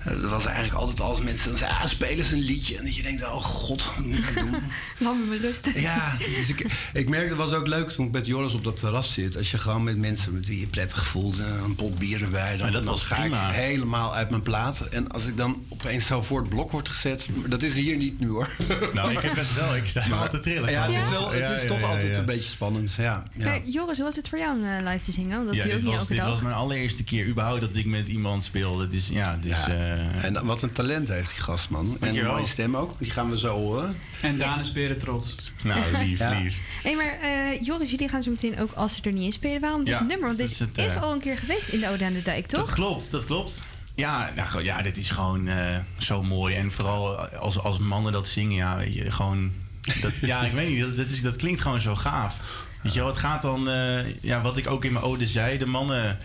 [0.00, 2.76] eh, het was eigenlijk altijd als mensen dan zeiden, ah, spelen eens een liedje.
[2.76, 4.50] En dat je denkt, oh god, wat moet ik doen?
[4.98, 5.80] Laat me maar rusten.
[5.80, 8.76] Ja, dus ik, ik merk dat was ook leuk toen ik met Joris op dat
[8.76, 9.36] terras zit.
[9.36, 12.50] Als je gewoon met mensen met wie je prettig voelt, eh, een pot bier erbij,
[12.50, 13.48] dan, Maar dat dan was ga prima.
[13.48, 14.80] ik helemaal uit mijn plaat.
[14.80, 17.96] En als ik dan opeens zo voor het blok word gezet, maar dat is hier
[17.96, 18.48] niet nu hoor.
[18.94, 19.76] Nou, ik heb het wel.
[19.76, 20.70] Ik sta te trillen.
[20.70, 22.18] Ja, het is, wel, het is ja, toch ja, altijd ja.
[22.18, 22.92] een beetje spannend.
[22.96, 23.24] Ja,
[23.64, 25.46] Joris, hoe was het voor jou om eh, live te zingen?
[25.46, 27.74] Dat Ja, doe je ook dit niet was, dit was mijn allereerste keer überhaupt dat
[27.74, 28.88] ik met iemand speelde.
[28.88, 29.50] Dus ja, dus...
[29.66, 29.89] Ja.
[29.96, 31.96] Eh, En wat een talent heeft die gast, man.
[32.00, 32.94] En een mooie stem ook.
[32.98, 33.96] Die gaan we zo horen.
[34.22, 35.34] En Daan is beren trots.
[35.64, 36.38] Nou, lief, Ja.
[36.40, 36.58] lief.
[36.82, 39.60] Hey, maar eh, Joris, jullie gaan zo meteen ook als ze er niet in spelen.
[39.60, 40.26] Waarom dit nummer?
[40.26, 42.22] Want dit is het, is eh, al een keer geweest in de Ode aan de
[42.22, 42.60] Dijk, toch?
[42.60, 43.62] Dat klopt, dat klopt.
[43.94, 46.54] Ja, nou, ja dit is gewoon eh, zo mooi.
[46.54, 49.52] En vooral als, als mannen dat zingen, ja, weet je, gewoon...
[50.00, 52.66] Dat, ja, ik weet niet, dat, dat, is, dat klinkt gewoon zo gaaf.
[52.82, 53.70] Weet je wel, het gaat dan...
[53.70, 56.18] eh, ja, wat ik ook in mijn ode zei, de mannen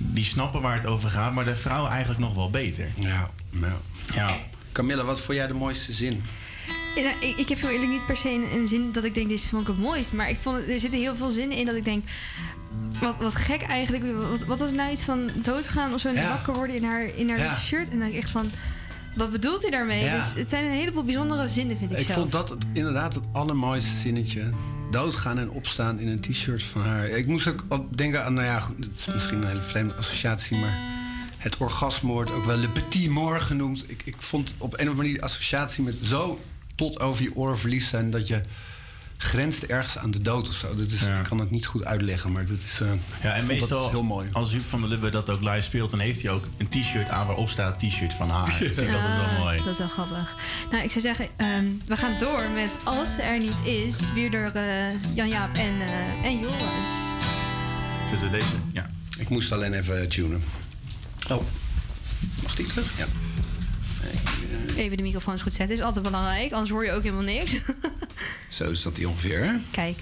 [0.00, 1.34] die snappen waar het over gaat...
[1.34, 2.88] maar de vrouwen eigenlijk nog wel beter.
[2.98, 3.76] Ja, ja.
[4.14, 4.38] Ja.
[4.72, 6.22] Camilla, wat vond jij de mooiste zin?
[6.96, 9.14] Ja, nou, ik, ik heb heel eerlijk niet per se een, een zin dat ik
[9.14, 10.12] denk, deze vond ik het mooist.
[10.12, 12.04] Maar ik vond, er zitten heel veel zinnen in dat ik denk,
[13.00, 14.04] wat, wat gek eigenlijk.
[14.30, 16.28] Wat, wat was nou iets van doodgaan of zo en Ja.
[16.28, 17.56] wakker worden in haar, in haar Ja.
[17.56, 17.84] shirt?
[17.84, 18.50] En dan denk ik echt van,
[19.16, 20.04] wat bedoelt hij daarmee?
[20.04, 20.16] Ja.
[20.16, 22.18] Dus het zijn een heleboel bijzondere zinnen, vind ik, Ik zelf.
[22.18, 24.50] vond dat het, inderdaad het allermooiste zinnetje.
[24.90, 27.08] Doodgaan en opstaan in een t-shirt van haar.
[27.08, 30.78] Ik moest ook denken aan, nou ja, het is misschien een hele vreemde associatie, maar
[31.38, 33.84] het orgasme wordt ook wel le petit mort genoemd.
[33.86, 36.38] Ik, ik vond op een of andere manier die associatie met zo
[36.74, 38.42] tot over je oren verliefd zijn dat je
[39.18, 40.74] grenst ergens aan de dood of zo.
[40.74, 42.80] Dat is, Ik kan het niet goed uitleggen, maar dat is.
[42.80, 44.28] eh, Ja, en vond dat meestal heel mooi.
[44.32, 45.90] als Huub van der Lubbe dat ook live speelt...
[45.90, 48.46] dan heeft hij ook een t-shirt aan waarop staat t-shirt van haar.
[48.60, 49.56] Dat altijd wel Ah, mooi.
[49.56, 50.34] Dat is wel grappig.
[50.70, 54.30] Nou, ik zou zeggen, ehm, we gaan door met Als ze er niet is, weer
[54.30, 56.54] door eh, Jan-Jaap en, eh en Joris.
[58.10, 58.46] Zitten deze?
[58.72, 58.86] Ja.
[59.18, 60.42] Ik moest alleen even tunen.
[61.30, 61.42] Oh,
[62.42, 62.92] mag die terug?
[62.98, 63.04] Ja.
[64.76, 67.56] Even de microfoons goed zetten, is altijd belangrijk, anders hoor je ook helemaal niks.
[68.48, 69.52] Zo is dat die ongeveer, hè?
[69.70, 69.98] Kijk.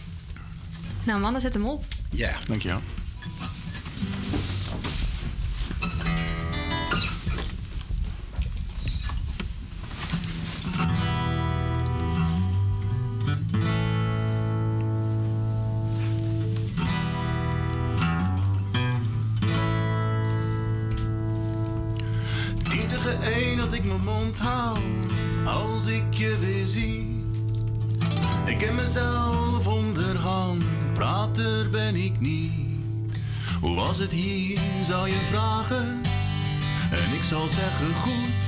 [1.04, 1.84] Nou, mannen, zet hem op.
[2.10, 2.32] Ja.
[2.46, 2.80] Dankjewel.
[37.48, 38.38] Zal zeggen goed.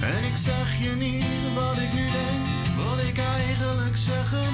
[0.00, 4.53] En ik zeg je niet wat ik nu denk, wat ik eigenlijk zeggen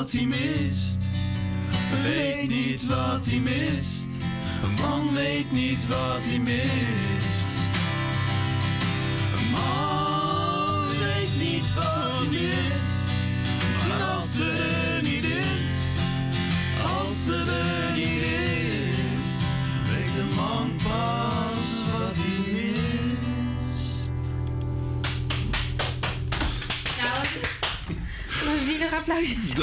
[0.00, 0.98] wat hij mist.
[2.02, 4.04] Weet niet wat hij mist.
[4.62, 7.09] Een man weet niet wat hij mist.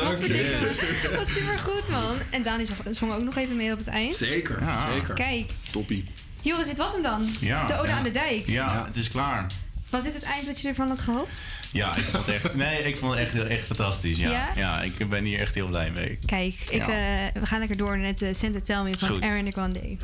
[0.03, 0.59] Wat bedenken
[1.17, 2.15] Wat supergoed, man.
[2.29, 4.15] En Dani zong ook nog even mee op het eind.
[4.15, 4.59] Zeker,
[4.93, 5.13] zeker.
[5.13, 5.51] Kijk.
[5.71, 6.03] Toppie.
[6.41, 7.29] Joris, dit was hem dan.
[7.39, 8.47] De Ode aan de Dijk.
[8.47, 9.45] Ja, het is klaar.
[9.89, 11.41] Was dit het eind dat je ervan had gehoopt?
[11.71, 14.17] Ja, ik vond het echt, nee, ik vond het echt, echt fantastisch.
[14.17, 14.51] Ja.
[14.55, 14.81] ja.
[14.81, 16.19] Ik ben hier echt heel blij mee.
[16.25, 16.87] Kijk, ik, eh,
[17.33, 19.97] we gaan lekker door met eh, uh, Santa Tell Me van Erin de Grande.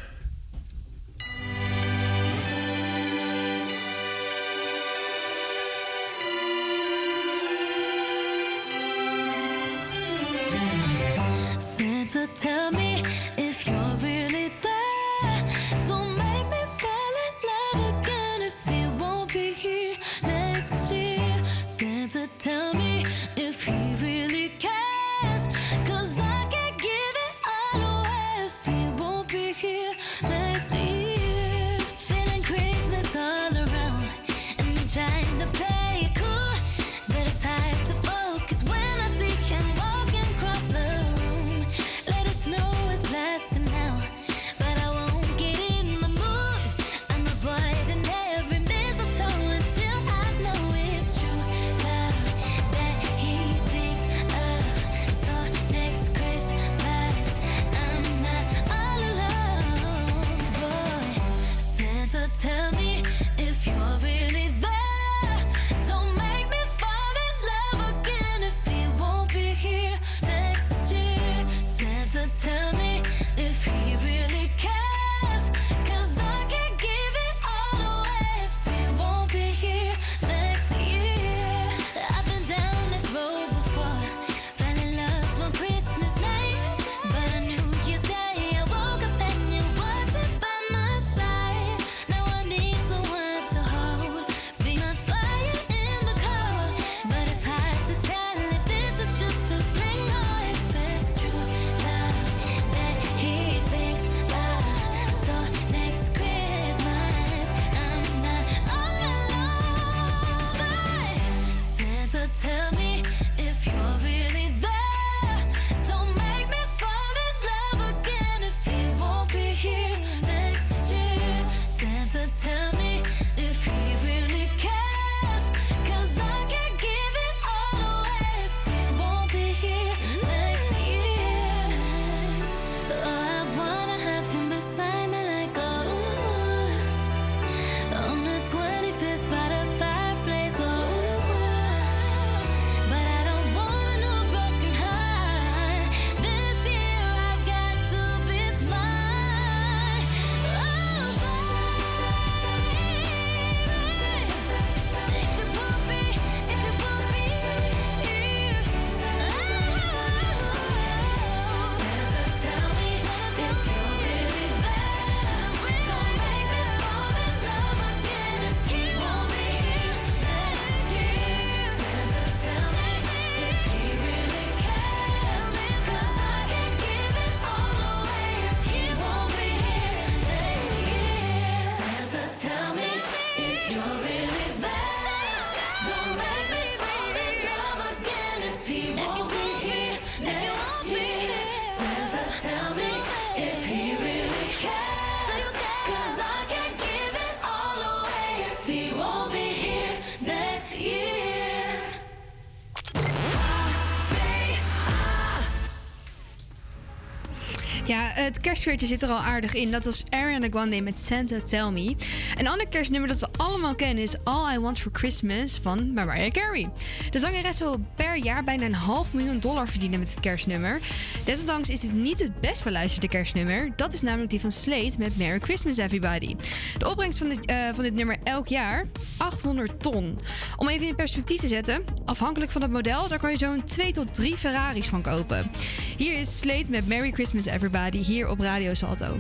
[208.34, 209.72] het kerstfeertje zit er al aardig in.
[209.72, 211.96] Dat was Ariana Grande met Santa Tell Me.
[212.36, 213.28] Een ander kerstnummer dat we
[213.64, 216.70] allemaal kennen is All I Want for Christmas van Mariah Carey.
[217.10, 220.82] De zangeres wil per jaar bijna een half miljoen dollar verdienen met het kerstnummer.
[221.26, 223.72] Desondanks is dit niet het best beluisterde kerstnummer.
[223.76, 226.36] Dat is namelijk die van Slade met Merry Christmas Everybody.
[226.78, 228.86] De opbrengst van dit, eh, van dit nummer elk jaar
[229.18, 230.20] 800 ton.
[230.58, 233.92] Om even in perspectief te zetten, afhankelijk van het model, daar kan je zo'n 2
[233.92, 235.52] tot 3 Ferraris van kopen.
[235.98, 239.18] Hier is Slade met Merry Christmas Everybody hier op Radio Salto.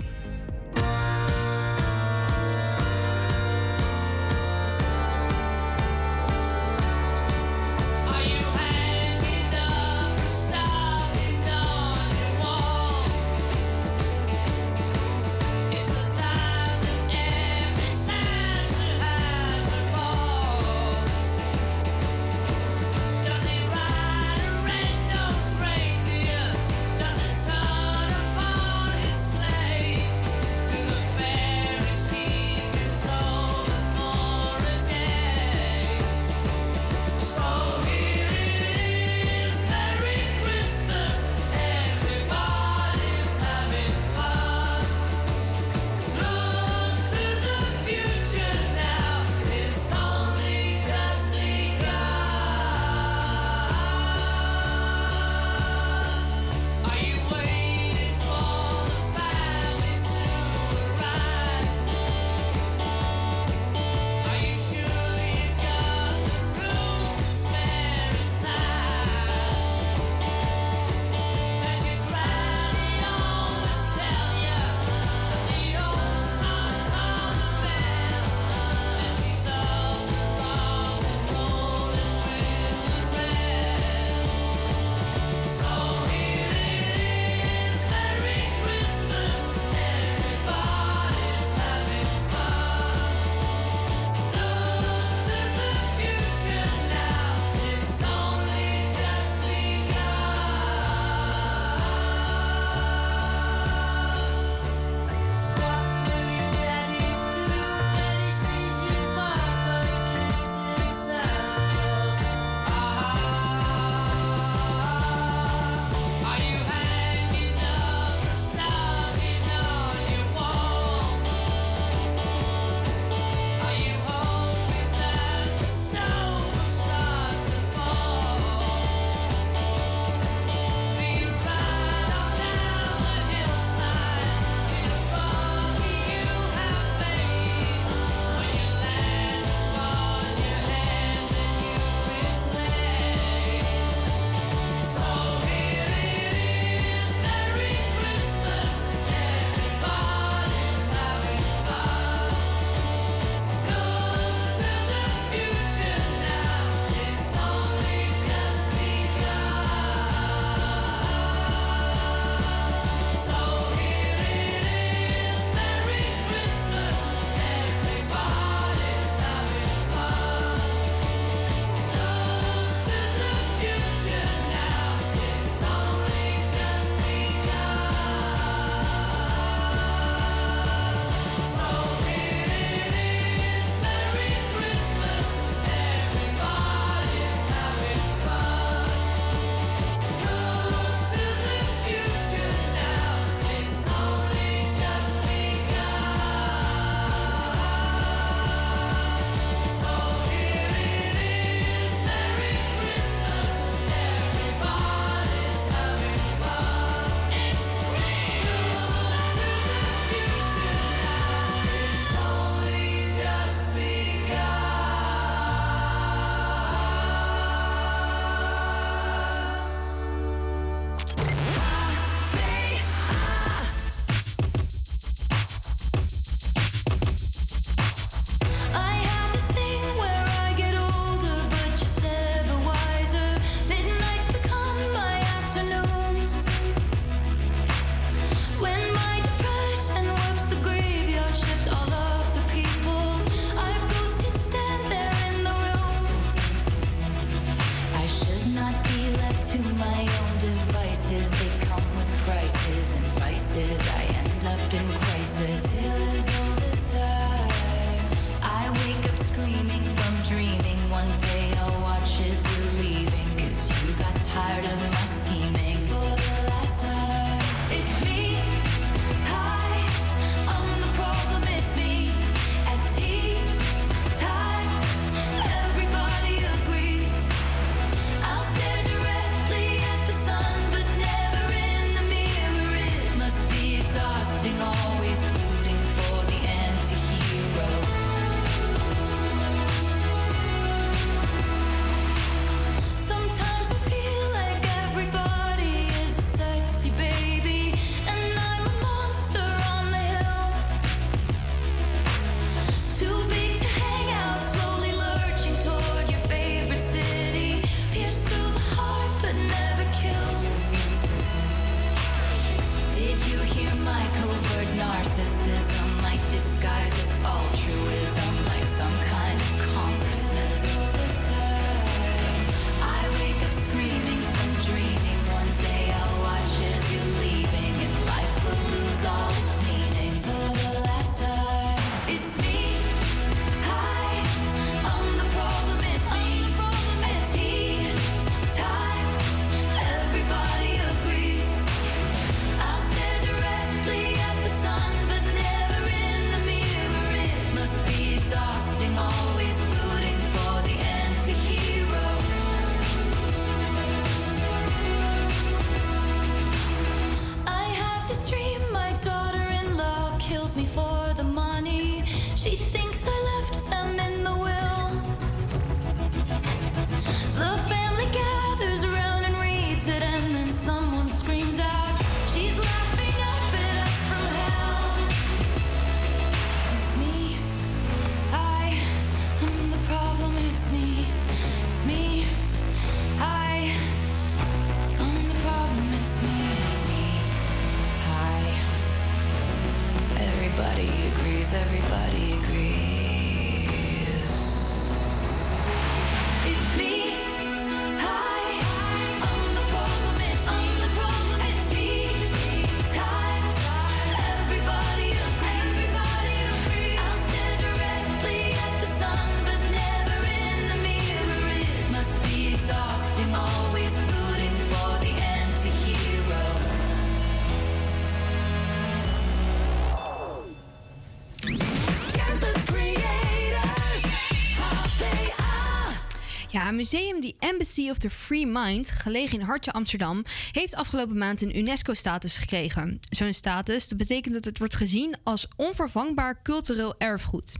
[426.84, 431.58] Museum die Embassy of the Free Mind, gelegen in Hartje Amsterdam, heeft afgelopen maand een
[431.58, 433.00] UNESCO-status gekregen.
[433.10, 437.56] Zo'n status betekent dat het wordt gezien als onvervangbaar cultureel erfgoed.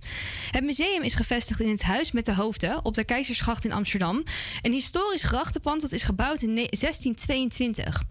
[0.52, 4.24] Het museum is gevestigd in het Huis met de Hoofden op de Keizersgracht in Amsterdam.
[4.62, 8.04] Een historisch grachtenpand dat is gebouwd in ne- 1622.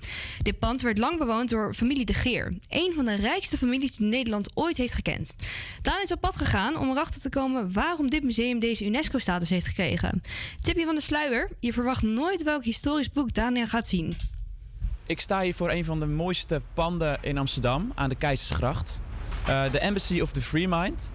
[0.42, 4.06] Dit pand werd lang bewoond door familie De Geer, een van de rijkste families die
[4.06, 5.34] Nederland ooit heeft gekend.
[5.82, 9.66] Daan is op pad gegaan om erachter te komen waarom dit museum deze UNESCO-status heeft
[9.66, 10.22] gekregen.
[10.62, 14.16] Tipje van de sluier: je verwacht nooit welk historisch boek Daniel gaat zien.
[15.06, 19.02] Ik sta hier voor een van de mooiste panden in Amsterdam aan de Keizersgracht.
[19.46, 21.12] Eh, De Embassy of the Free Mind.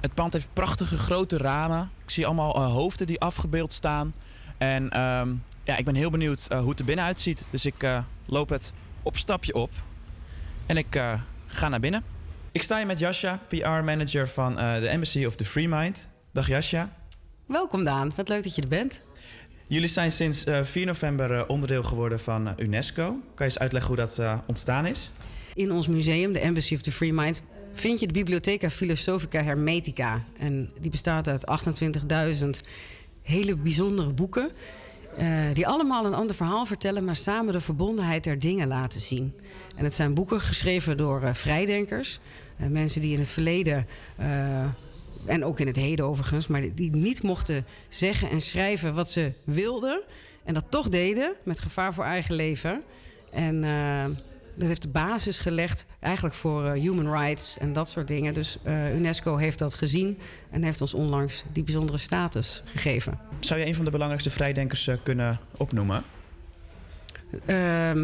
[0.00, 1.90] Het pand heeft prachtige grote ramen.
[2.04, 4.14] Ik zie allemaal eh, hoofden die afgebeeld staan.
[4.58, 7.46] En ehm, ja, ik ben heel benieuwd eh, hoe het er binnen uitziet.
[7.50, 8.72] Dus ik eh, loop het
[9.02, 9.70] opstapje op.
[10.66, 12.04] En ik eh, ga naar binnen.
[12.52, 16.08] Ik sta hier met Jasja, PR-manager van eh, de Embassy of the Free Mind.
[16.32, 16.92] Dag Jasja.
[17.46, 19.02] Welkom Daan, wat leuk dat je er bent.
[19.66, 23.02] Jullie zijn sinds eh, 4 november eh, onderdeel geworden van eh, UNESCO.
[23.04, 25.10] Kan je eens uitleggen hoe dat eh, ontstaan is?
[25.54, 27.42] In ons museum, de Embassy of the Free Mind,
[27.72, 30.24] vind je de Bibliotheca Philosophica Hermetica.
[30.38, 31.46] En die bestaat uit
[32.42, 32.48] 28.000
[33.22, 34.50] hele bijzondere boeken.
[35.16, 39.34] eh, die allemaal een ander verhaal vertellen, maar samen de verbondenheid der dingen laten zien.
[39.76, 42.18] En het zijn boeken geschreven door eh, vrijdenkers.
[42.56, 43.86] eh, mensen die in het verleden,
[44.16, 44.64] eh,
[45.26, 49.32] en ook in het heden overigens, maar die niet mochten zeggen en schrijven wat ze
[49.44, 50.02] wilden.
[50.44, 52.82] En dat toch deden, met gevaar voor eigen leven.
[53.30, 54.04] En eh,
[54.54, 58.34] dat heeft de basis gelegd eigenlijk voor eh, human rights en dat soort dingen.
[58.34, 60.18] Dus eh, UNESCO heeft dat gezien
[60.50, 63.18] en heeft ons onlangs die bijzondere status gegeven.
[63.40, 66.04] Zou je een van de belangrijkste vrijdenkers kunnen opnoemen?
[67.46, 67.98] Ehm,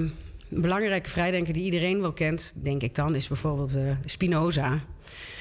[0.50, 4.80] een belangrijke vrijdenker die iedereen wel kent, denk ik dan, is bijvoorbeeld Spinoza.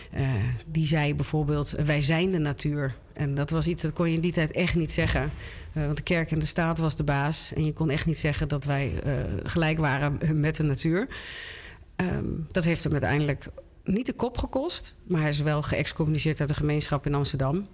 [0.10, 0.30] Eh,
[0.68, 2.95] die zei bijvoorbeeld: Wij zijn de natuur.
[3.14, 5.31] En dat was iets dat kon je in die tijd echt niet zeggen.
[5.73, 7.53] Eh, want de kerk en de staat was de baas.
[7.53, 9.14] En je kon echt niet zeggen dat wij eh,
[9.44, 11.10] gelijk waren met de natuur.
[11.95, 13.45] Ehm, dat heeft hem uiteindelijk
[13.84, 14.95] niet de kop gekost.
[15.07, 17.68] Maar hij is wel geëxcommuniceerd uit de gemeenschap in Amsterdam.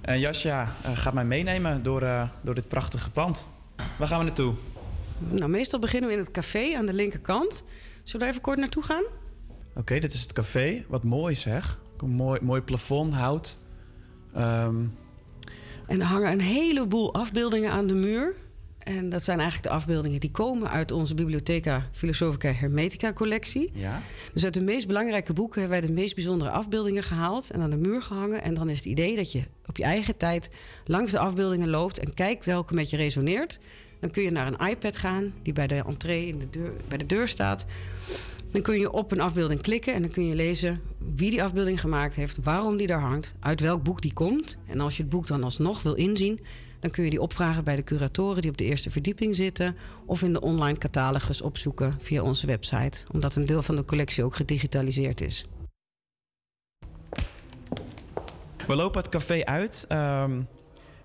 [0.00, 3.48] En Jasja eh, gaat mij meenemen door, eh, door dit prachtige pand.
[3.98, 4.54] Waar gaan we naartoe?
[5.18, 7.62] Nou, meestal beginnen we in het café aan de linkerkant.
[8.02, 9.04] Zullen we even kort naartoe gaan?
[9.80, 10.84] Oké, dit is het café.
[10.88, 11.80] Wat mooi zeg.
[11.96, 13.58] Een mooi, mooi plafond, hout.
[14.34, 14.76] Ehm,
[15.86, 18.34] En er hangen een heleboel afbeeldingen aan de muur.
[18.78, 23.70] En dat zijn eigenlijk de afbeeldingen die komen uit onze Bibliotheca Philosophica Hermetica collectie.
[23.74, 24.02] ja.
[24.32, 27.70] Dus uit de meest belangrijke boeken hebben wij de meest bijzondere afbeeldingen gehaald en aan
[27.70, 28.42] de muur gehangen.
[28.42, 30.50] En dan is het idee dat je op je eigen tijd
[30.84, 33.58] langs de afbeeldingen loopt en kijkt welke met je resoneert.
[34.00, 36.98] Dan kun je naar een iPad gaan die bij de entree in de deur, bij
[36.98, 37.64] de deur staat.
[38.50, 40.80] Dan kun je op een afbeelding klikken en dan kun je lezen
[41.14, 44.56] wie die afbeelding gemaakt heeft, waarom die daar hangt, uit welk boek die komt.
[44.66, 46.40] En als je het boek dan alsnog wil inzien,
[46.80, 49.76] dan kun je die opvragen bij de curatoren die op de eerste verdieping zitten.
[50.06, 54.24] Of in de online catalogus opzoeken via onze website, omdat een deel van de collectie
[54.24, 55.46] ook gedigitaliseerd is.
[58.66, 59.84] We lopen het café uit.
[59.88, 60.40] ehm,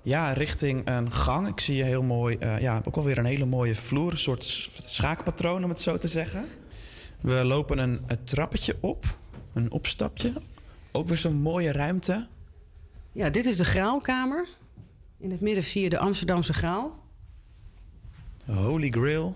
[0.01, 1.47] ja, richting een gang.
[1.47, 2.35] Ik zie je heel mooi.
[2.37, 4.11] eh, ja, ook alweer een hele mooie vloer.
[4.11, 4.43] Een soort
[4.73, 6.47] schaakpatroon, om het zo te zeggen.
[7.25, 9.17] We lopen een, een trappetje op.
[9.53, 10.33] Een opstapje.
[10.91, 12.27] Ook weer zo'n mooie ruimte.
[13.11, 14.47] Ja, dit is de graalkamer.
[15.17, 17.03] In het midden zie je de Amsterdamse graal.
[18.45, 19.35] Holy Grail.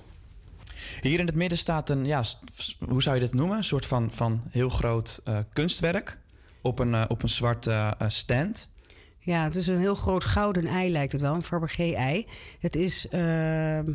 [1.01, 2.23] Hier in het midden staat een, ja,
[2.79, 3.57] hoe zou je dit noemen?
[3.57, 6.17] Een soort van, van heel groot eh, kunstwerk
[6.61, 8.69] op een, eh, op een zwarte eh, stand.
[9.19, 12.27] Ja, het is een heel groot gouden ei, lijkt het wel, een Fabergé-ei.
[12.59, 13.93] Het is ehm,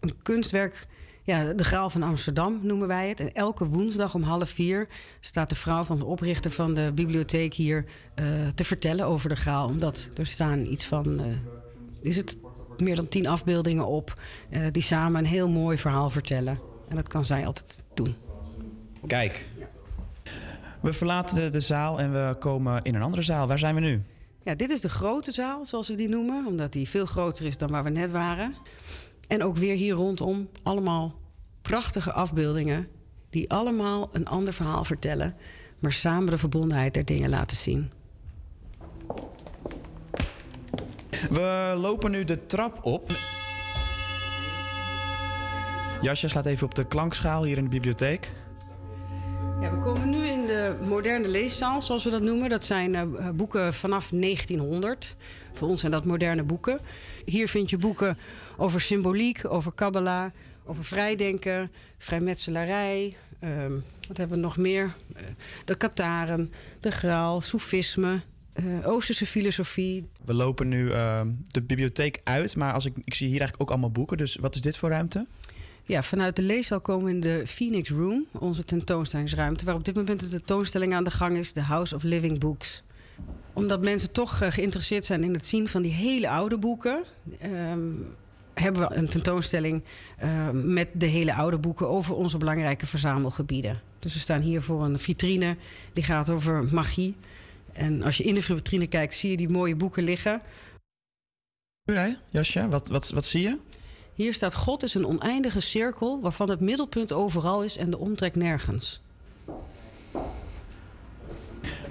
[0.00, 0.86] een kunstwerk,
[1.26, 3.20] ja, de Graal van Amsterdam noemen wij het.
[3.20, 4.88] En elke woensdag om half vier
[5.20, 7.84] staat de vrouw van de oprichter van de bibliotheek hier
[8.14, 9.66] eh, te vertellen over de Graal.
[9.66, 11.26] Omdat er staan iets van, eh,
[12.02, 12.36] is het
[12.78, 14.20] meer dan tien afbeeldingen op,
[14.50, 16.58] eh, die samen een heel mooi verhaal vertellen.
[16.88, 18.14] En dat kan zij altijd doen.
[19.06, 19.46] Kijk.
[20.80, 23.46] We verlaten de, de zaal en we komen in een andere zaal.
[23.46, 24.02] Waar zijn we nu?
[24.42, 27.56] Ja, dit is de grote zaal, zoals we die noemen, omdat die veel groter is
[27.56, 28.54] dan waar we net waren.
[29.26, 31.14] En ook weer hier rondom allemaal
[31.62, 32.88] prachtige afbeeldingen
[33.30, 35.36] die allemaal een ander verhaal vertellen,
[35.78, 37.90] maar samen de verbondenheid der dingen laten zien.
[41.30, 43.16] We lopen nu de trap op.
[46.00, 48.32] Jasja slaat even op de klankschaal hier in de bibliotheek.
[49.60, 52.48] Ja, we komen nu in de moderne leeszaal, zoals we dat noemen.
[52.48, 55.16] Dat zijn eh, boeken vanaf 1900.
[55.52, 56.80] Voor ons zijn dat moderne boeken.
[57.26, 58.18] Hier vind je boeken
[58.56, 60.32] over symboliek, over kabbala,
[60.64, 63.16] over vrijdenken, vrijmetselarij.
[63.40, 63.72] ehm,
[64.08, 64.94] wat hebben we nog meer?
[65.14, 65.22] Eh,
[65.64, 68.20] de Kataren, de Graal, Soefisme,
[68.52, 70.08] eh, Oosterse filosofie.
[70.24, 73.70] We lopen nu ehm, de bibliotheek uit, maar als ik, ik zie hier eigenlijk ook
[73.70, 74.16] allemaal boeken.
[74.16, 75.26] Dus wat is dit voor ruimte?
[75.84, 79.94] Ja, vanuit de leeszaal komen we in de Phoenix Room, onze tentoonstellingsruimte, waar op dit
[79.94, 82.82] moment de tentoonstelling aan de gang is, de House of Living Books.
[83.52, 87.04] Omdat mensen toch eh, geïnteresseerd zijn in het zien van die hele oude boeken,
[87.38, 87.90] ehm,
[88.54, 89.82] hebben we een tentoonstelling
[90.16, 93.80] eh, met de hele oude boeken over onze belangrijke verzamelgebieden.
[93.98, 95.56] Dus we staan hier voor een vitrine
[95.92, 97.16] die gaat over magie.
[97.72, 100.42] En als je in de vitrine kijkt, zie je die mooie boeken liggen.
[101.84, 103.58] Nee, Jasje, wat, wat, wat zie je?
[104.14, 108.36] Hier staat: God is een oneindige cirkel waarvan het middelpunt overal is en de omtrek
[108.36, 109.00] nergens.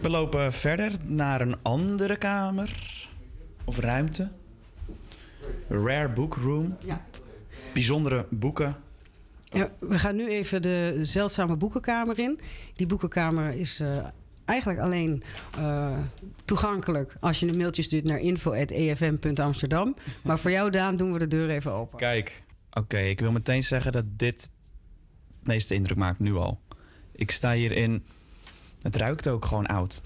[0.01, 2.69] We lopen verder naar een andere kamer
[3.65, 4.31] of ruimte.
[5.69, 6.77] Rare Book Room.
[6.85, 7.05] Ja.
[7.73, 8.75] Bijzondere boeken.
[9.43, 12.39] Ja, we gaan nu even de zeldzame boekenkamer in.
[12.75, 14.05] Die boekenkamer is eh,
[14.45, 15.23] eigenlijk alleen
[15.57, 15.97] eh,
[16.45, 19.95] toegankelijk als je een mailtje stuurt naar info.efm.amsterdam.
[20.23, 21.97] Maar voor jou, Daan, doen we de deur even open.
[21.97, 26.59] Kijk, oké, ik wil meteen zeggen dat dit het meeste indruk maakt nu al.
[27.11, 28.05] Ik sta hier in.
[28.85, 30.01] Het ruikt ook gewoon oud.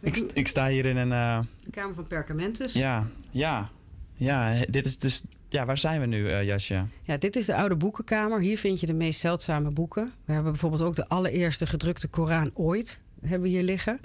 [0.00, 1.12] Ik, ik sta hier in een.
[1.12, 2.72] eh, De kamer van perkamentus.
[2.72, 3.70] ja, ja,
[4.14, 4.64] ja.
[4.68, 5.22] Dit is dus.
[5.48, 6.84] Ja, waar zijn we nu, eh, Jasje?
[7.02, 8.40] Ja, dit is de oude boekenkamer.
[8.40, 10.12] Hier vind je de meest zeldzame boeken.
[10.24, 14.00] We hebben bijvoorbeeld ook de allereerste gedrukte Koran ooit hebben hier liggen.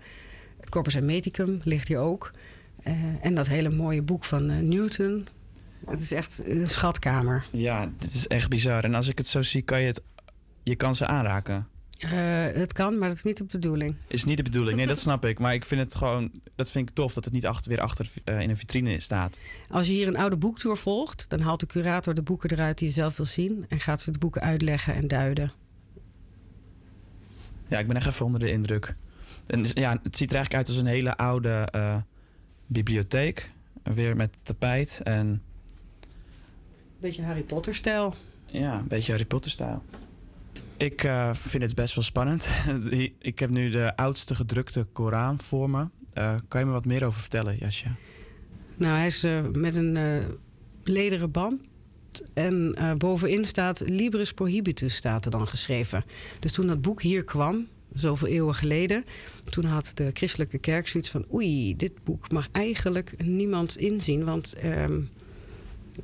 [0.59, 2.31] Het Corpus Hermeticum ligt hier ook.
[2.83, 5.27] Eh, en dat hele mooie boek van Newton.
[5.85, 7.45] Het is echt een schatkamer.
[7.51, 8.83] Ja, dit is echt bizar.
[8.83, 10.01] En als ik het zo zie, kan je het.
[10.63, 11.67] Je kan ze aanraken.
[11.97, 12.09] Eh,
[12.59, 13.95] het kan, maar dat is niet de bedoeling.
[14.07, 14.77] Is niet de bedoeling.
[14.77, 15.39] Nee, dat snap ik.
[15.39, 16.31] Maar ik vind het gewoon.
[16.55, 19.39] Dat vind ik tof dat het niet achter, weer achter eh, in een vitrine staat.
[19.69, 22.87] Als je hier een oude boektour volgt, dan haalt de curator de boeken eruit die
[22.87, 23.65] je zelf wil zien.
[23.69, 25.51] En gaat ze de boeken uitleggen en duiden.
[27.67, 28.95] Ja, ik ben echt even onder de indruk.
[29.47, 31.97] En ja, het ziet er eigenlijk uit als een hele oude eh,
[32.67, 33.51] bibliotheek.
[33.83, 35.41] Weer met tapijt en
[36.99, 38.15] Beetje Harry Potter-stijl.
[38.45, 39.83] ja, een beetje Harry Potter-stijl.
[40.77, 42.49] Ik eh, vind het best wel spannend.
[43.19, 45.87] ik heb nu de oudste gedrukte Koran voor me.
[46.13, 47.95] Eh, kan je me wat meer over vertellen, Jasja?
[48.75, 49.97] Nou, hij is eh, met een
[50.83, 51.61] lederen band.
[52.33, 56.03] En bovenin staat Libris Prohibitus, staat er dan geschreven.
[56.39, 59.03] Dus toen dat boek hier kwam, zoveel eeuwen geleden...
[59.49, 61.25] toen had de christelijke kerk zoiets van...
[61.33, 64.23] oei, dit boek mag eigenlijk niemand inzien.
[64.23, 65.01] Want ehm,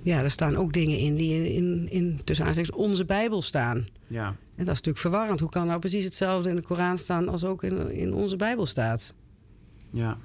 [0.02, 3.88] ja, er staan ook dingen in die in, in, in tussen onze Bijbel staan.
[4.08, 4.36] Ja.
[4.56, 5.40] En dat is natuurlijk verwarrend.
[5.40, 7.30] Hoe kan nou precies hetzelfde in de Koran staan...
[7.30, 9.14] als ook in, in onze Bijbel staat?
[9.90, 10.18] Ja.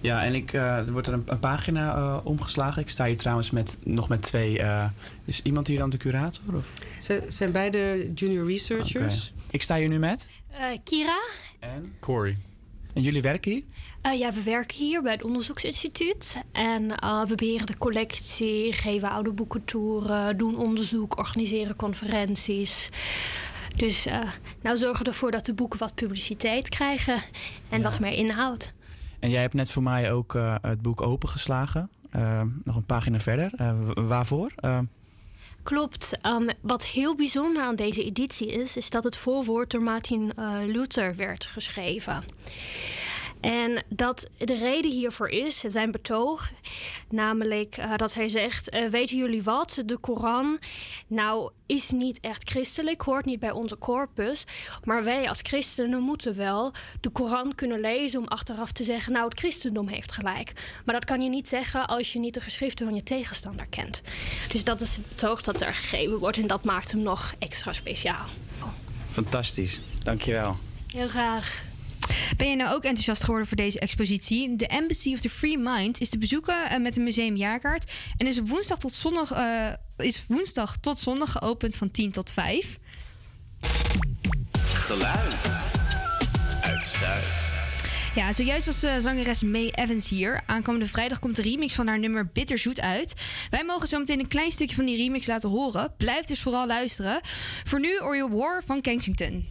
[0.00, 2.82] Ja, en ik, eh, er wordt er een, een pagina eh, omgeslagen.
[2.82, 4.58] Ik sta hier trouwens met, nog met twee.
[4.58, 4.84] eh,
[5.24, 6.56] is iemand hier dan de curator?
[6.56, 6.68] Of?
[7.00, 9.32] Ze zijn beide junior researchers.
[9.50, 10.30] Ik sta hier nu met.
[10.50, 11.20] Eh, Kira,
[11.58, 11.94] En?
[12.00, 12.36] Corey.
[12.92, 13.62] En jullie werken hier?
[14.06, 16.42] Eh, ja, we werken hier bij het onderzoeksinstituut.
[16.52, 22.88] En eh, we beheren de collectie, geven oude boekentoeren, doen onderzoek, organiseren conferenties.
[23.76, 24.20] Dus eh,
[24.62, 27.22] nou zorgen we ervoor dat de boeken wat publiciteit krijgen
[27.68, 28.72] en wat meer inhoud.
[29.20, 31.90] En jij hebt net voor mij ook het boek opengeslagen.
[32.64, 33.50] Nog een pagina verder.
[33.94, 34.52] Waarvoor?
[35.62, 36.18] Klopt.
[36.20, 40.32] Ehm, wat heel bijzonder aan deze editie is, is dat het voorwoord door Martin
[40.66, 42.24] Luther werd geschreven.
[43.40, 46.50] En dat de reden hiervoor is, zijn betoog,
[47.08, 49.82] namelijk eh, dat hij zegt: eh, Weten jullie wat?
[49.86, 50.58] De Koran,
[51.06, 54.44] nou, is niet echt christelijk, hoort niet bij onze corpus.
[54.84, 59.28] Maar wij als christenen moeten wel de Koran kunnen lezen om achteraf te zeggen: Nou,
[59.28, 60.52] het christendom heeft gelijk.
[60.84, 64.02] Maar dat kan je niet zeggen als je niet de geschriften van je tegenstander kent.
[64.52, 67.72] Dus dat is het betoog dat er gegeven wordt en dat maakt hem nog extra
[67.72, 68.26] speciaal.
[69.10, 69.80] fantastisch.
[70.02, 70.56] Dankjewel.
[70.86, 71.64] Heel graag.
[72.36, 74.56] Ben je nou ook enthousiast geworden voor deze expositie?
[74.56, 77.92] De Embassy of the Free Mind is te bezoeken eh, met een museumjaarkaart.
[78.16, 82.78] En is woensdag tot zondag, eh, is woensdag tot zondag geopend van 10 tot 5.
[84.74, 85.34] Geluid.
[86.62, 87.44] Uit Zuid.
[88.16, 90.40] Ja, zojuist was eh, zangeres May Evans hier.
[90.46, 93.14] Aankomende vrijdag komt de remix van haar nummer Bitterzoet uit.
[93.50, 95.94] Wij mogen zo meteen een klein stukje van die remix laten horen.
[95.96, 97.20] Blijf dus vooral luisteren.
[97.64, 99.46] Voor nu je War van Kensington.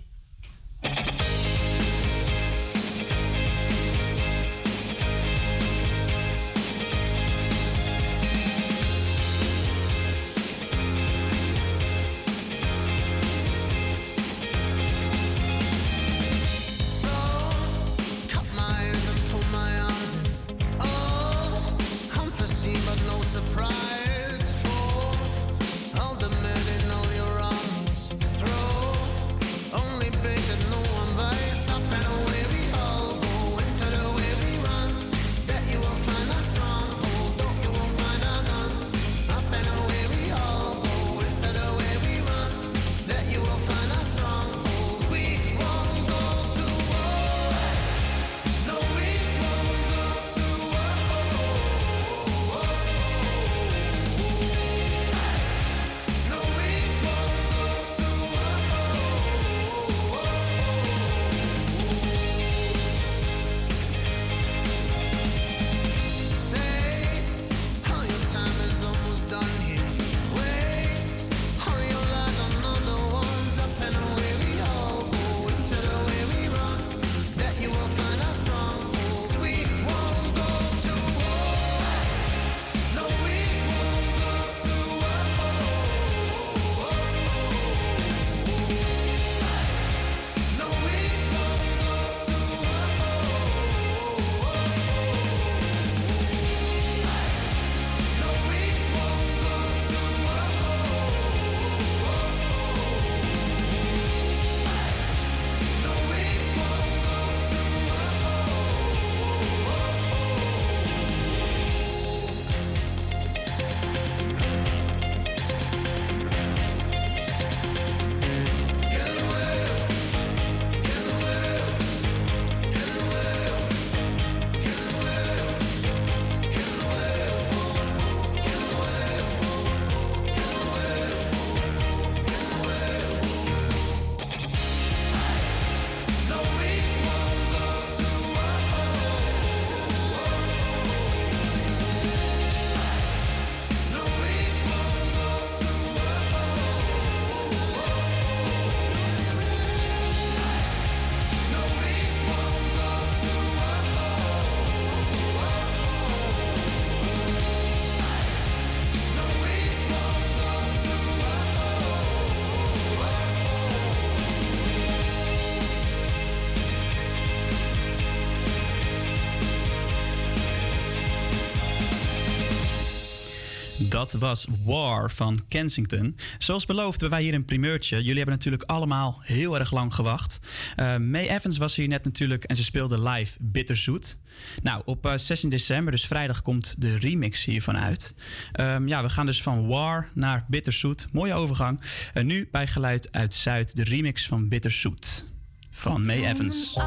[174.11, 176.15] Dat was War van Kensington.
[176.37, 177.97] Zoals beloofd hebben wij hier een primeurtje.
[177.97, 180.39] Jullie hebben natuurlijk allemaal heel erg lang gewacht.
[180.77, 184.17] Uh, May Evans was hier net natuurlijk en ze speelde live Bitterzoet.
[184.61, 188.15] Nou, op uh, 16 december, dus vrijdag, komt de remix hiervan uit.
[188.59, 191.07] Um, ja, we gaan dus van War naar Bitterzoet.
[191.11, 191.81] Mooie overgang.
[192.13, 195.25] En nu bij Geluid uit Zuid, de remix van Bitterzoet.
[195.71, 196.77] Van May Evans.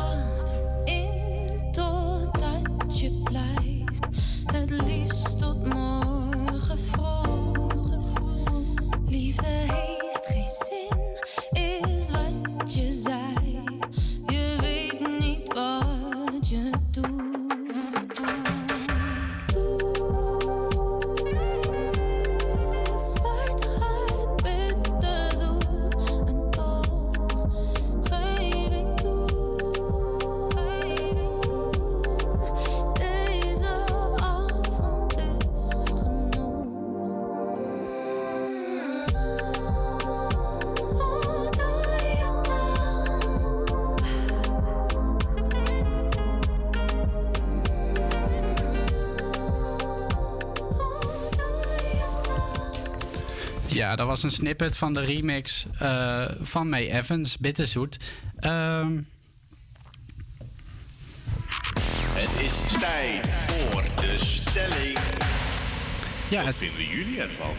[54.22, 57.96] Was een snippet van de remix eh, van May Evans, Bitterzoet.
[58.38, 59.00] Ehm,
[62.14, 64.98] Het is tijd voor de stelling.
[66.30, 67.54] Ja, Wat vinden jullie ervan?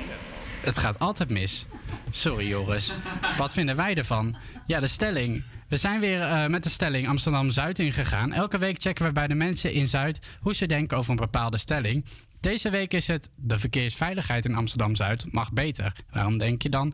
[0.61, 1.65] het gaat altijd mis.
[2.09, 2.93] Sorry Joris.
[3.37, 4.35] Wat vinden wij ervan?
[4.65, 5.43] Ja, de stelling.
[5.67, 8.33] We zijn weer eh, met de stelling Amsterdam-Zuid ingegaan.
[8.33, 11.57] Elke week checken we bij de mensen in Zuid hoe ze denken over een bepaalde
[11.57, 12.05] stelling.
[12.39, 15.95] Deze week is het de verkeersveiligheid in Amsterdam-Zuid mag beter.
[16.11, 16.93] Waarom denk je dan?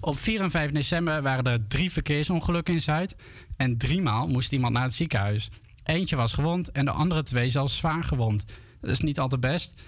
[0.00, 3.16] Op 4 en 5 december waren er drie verkeersongelukken in Zuid.
[3.56, 5.50] En driemaal moest iemand naar het ziekenhuis.
[5.84, 8.44] Eentje was gewond en de andere twee zelfs zwaar gewond.
[8.80, 9.80] Dat is niet altijd best.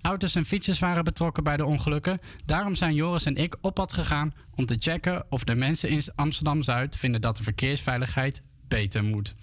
[0.00, 2.20] Auto's en fietsers waren betrokken bij de ongelukken.
[2.44, 6.02] Daarom zijn Joris en ik op pad gegaan om te checken of de mensen in
[6.14, 9.34] Amsterdam-Zuid vinden dat de verkeersveiligheid beter moet.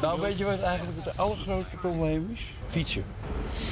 [0.00, 2.40] Nou, weet je wat eigenlijk het allergrootste probleem is?
[2.68, 3.04] Fietsen.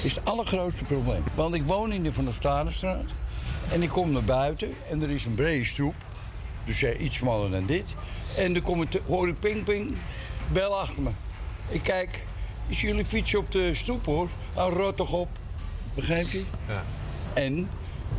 [0.03, 1.25] Is het allergrootste probleem.
[1.35, 3.11] Want ik woon in de Van der Stadenstraat.
[3.71, 5.95] En ik kom naar buiten en er is een brede stoep.
[6.65, 7.95] Dus ja, iets smaller dan dit.
[8.37, 9.97] En dan kom ik, hoor ik ping ping,
[10.53, 11.11] bel achter me.
[11.69, 12.25] Ik kijk,
[12.67, 14.29] is jullie fietsen op de stoep hoor?
[14.55, 15.29] Hou rot toch op.
[15.95, 16.45] Begrijp je?
[16.69, 16.85] Ja.
[17.35, 17.71] En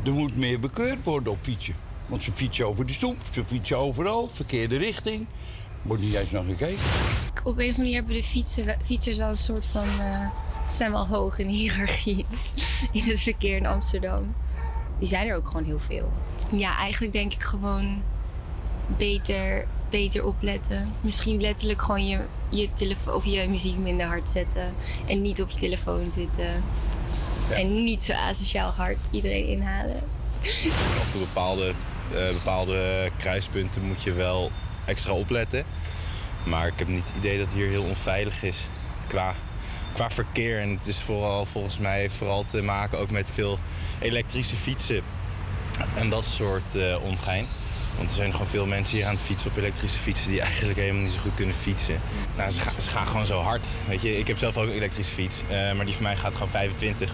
[0.05, 1.75] er moet meer bekeurd worden op fietsen.
[2.05, 5.25] Want ze fietsen over de stoep, ze fietsen overal, verkeerde richting.
[5.81, 6.83] Wordt niet eens naar gekeken.
[7.43, 9.83] Op een of andere manier hebben de fietsen, fietsers wel een soort van.
[9.99, 10.27] eh,
[10.71, 12.25] zijn wel hoog in de hiërarchie
[12.91, 14.35] in het verkeer in Amsterdam.
[14.99, 16.11] Die zijn er ook gewoon heel veel.
[16.55, 18.01] Ja, eigenlijk denk ik gewoon
[18.97, 20.93] beter, beter opletten.
[21.01, 22.19] Misschien letterlijk gewoon je,
[22.49, 24.73] je telefoon of je muziek minder hard zetten.
[25.07, 26.63] En niet op je telefoon zitten.
[27.49, 29.95] En niet zo asociaal hard iedereen inhalen.
[31.05, 31.73] Op de bepaalde,
[32.13, 34.51] eh, bepaalde kruispunten moet je wel
[34.89, 35.65] extra opletten.
[36.43, 38.67] Maar ik heb niet het idee dat het hier heel onveilig is
[39.07, 39.33] qua,
[39.93, 40.59] qua verkeer.
[40.59, 43.59] En het is vooral volgens mij vooral te maken ook met veel
[43.99, 45.01] elektrische fietsen
[45.95, 47.45] en dat soort eh, ongein.
[47.97, 50.79] Want er zijn gewoon veel mensen hier aan het fietsen op elektrische fietsen die eigenlijk
[50.79, 51.99] helemaal niet zo goed kunnen fietsen.
[52.35, 53.65] Nou, ze, gaan, ze gaan gewoon zo hard.
[53.87, 56.33] Weet je, ik heb zelf ook een elektrische fiets, eh, maar die van mij gaat
[56.33, 57.13] gewoon 25.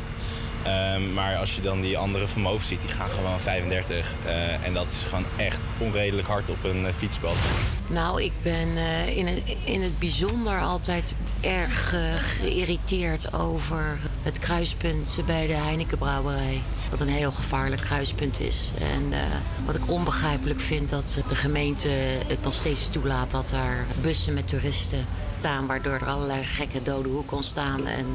[0.65, 4.13] Ehm, maar als je dan die andere van hoofd ziet, die gaan gewoon 35.
[4.25, 7.35] Eh, en dat is gewoon echt onredelijk hard op een eh, fietspad.
[7.87, 11.93] Nou, ik ben eh, in, het, in het bijzonder altijd erg
[12.39, 16.61] geïrriteerd over het kruispunt bij de Heinekenbrouwerij.
[16.89, 18.71] Dat een heel gevaarlijk kruispunt is.
[18.79, 19.13] En
[19.65, 21.89] wat ik onbegrijpelijk vind dat de gemeente
[22.27, 25.05] het nog steeds toelaat dat daar bussen met toeristen
[25.39, 27.87] staan, waardoor er allerlei gekke dode hoeken ontstaan.
[27.87, 28.05] En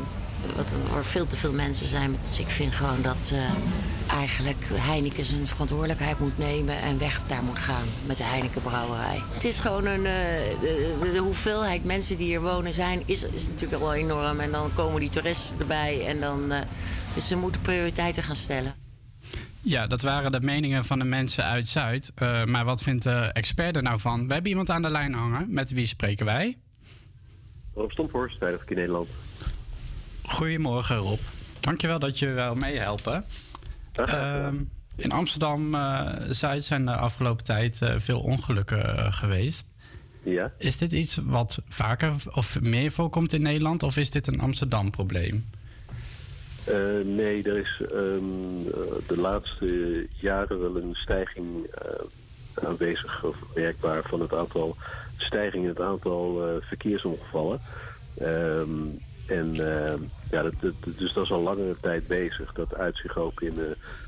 [0.57, 2.17] wat er veel te veel mensen zijn.
[2.29, 7.43] Dus ik vind gewoon dat eh, eigenlijk Heineken zijn verantwoordelijkheid moet nemen en weg daar
[7.43, 9.23] moet gaan met de Heineken brouwerij.
[9.33, 10.07] Het is gewoon een.
[10.07, 10.12] eh,
[11.12, 14.41] de, hoeveelheid mensen die hier wonen zijn, is, is natuurlijk al wel enorm.
[14.41, 16.53] En dan komen die toeristen erbij en dan.
[16.53, 16.61] eh,
[17.15, 18.75] dus ze moeten prioriteiten gaan stellen.
[19.62, 22.12] Ja, dat waren de meningen van de mensen uit Zuid.
[22.15, 24.27] Eh, maar wat vindt de expert er nou van?
[24.27, 25.47] We hebben iemand aan de lijn hangen.
[25.49, 26.59] Met wie spreken wij?
[27.75, 29.09] Rob Stomphorst, Veilig Verkeer Nederland.
[30.31, 31.19] Goedemorgen Rob.
[31.61, 33.24] Dankjewel dat je wel meehelpen.
[34.97, 39.66] In Amsterdam-Zuid zijn de afgelopen tijd eh, veel ongelukken eh, geweest.
[40.23, 40.52] Ja.
[40.59, 43.82] Is dit iets wat vaker of meer voorkomt in Nederland?
[43.82, 45.44] Of is dit een Amsterdam-probleem?
[46.65, 48.24] Eh, nee, er is ehm,
[48.66, 54.77] eh, de laatste jaren wel een stijging eh, aanwezig of merkbaar van het aantal
[55.16, 57.61] stijging in het aantal eh, verkeersongevallen.
[58.16, 58.70] Ehm,
[59.31, 59.93] En eh,
[60.31, 62.52] ja, dat, dat- dus dat is al langere tijd bezig.
[62.52, 63.65] Dat uit zich ook in eh,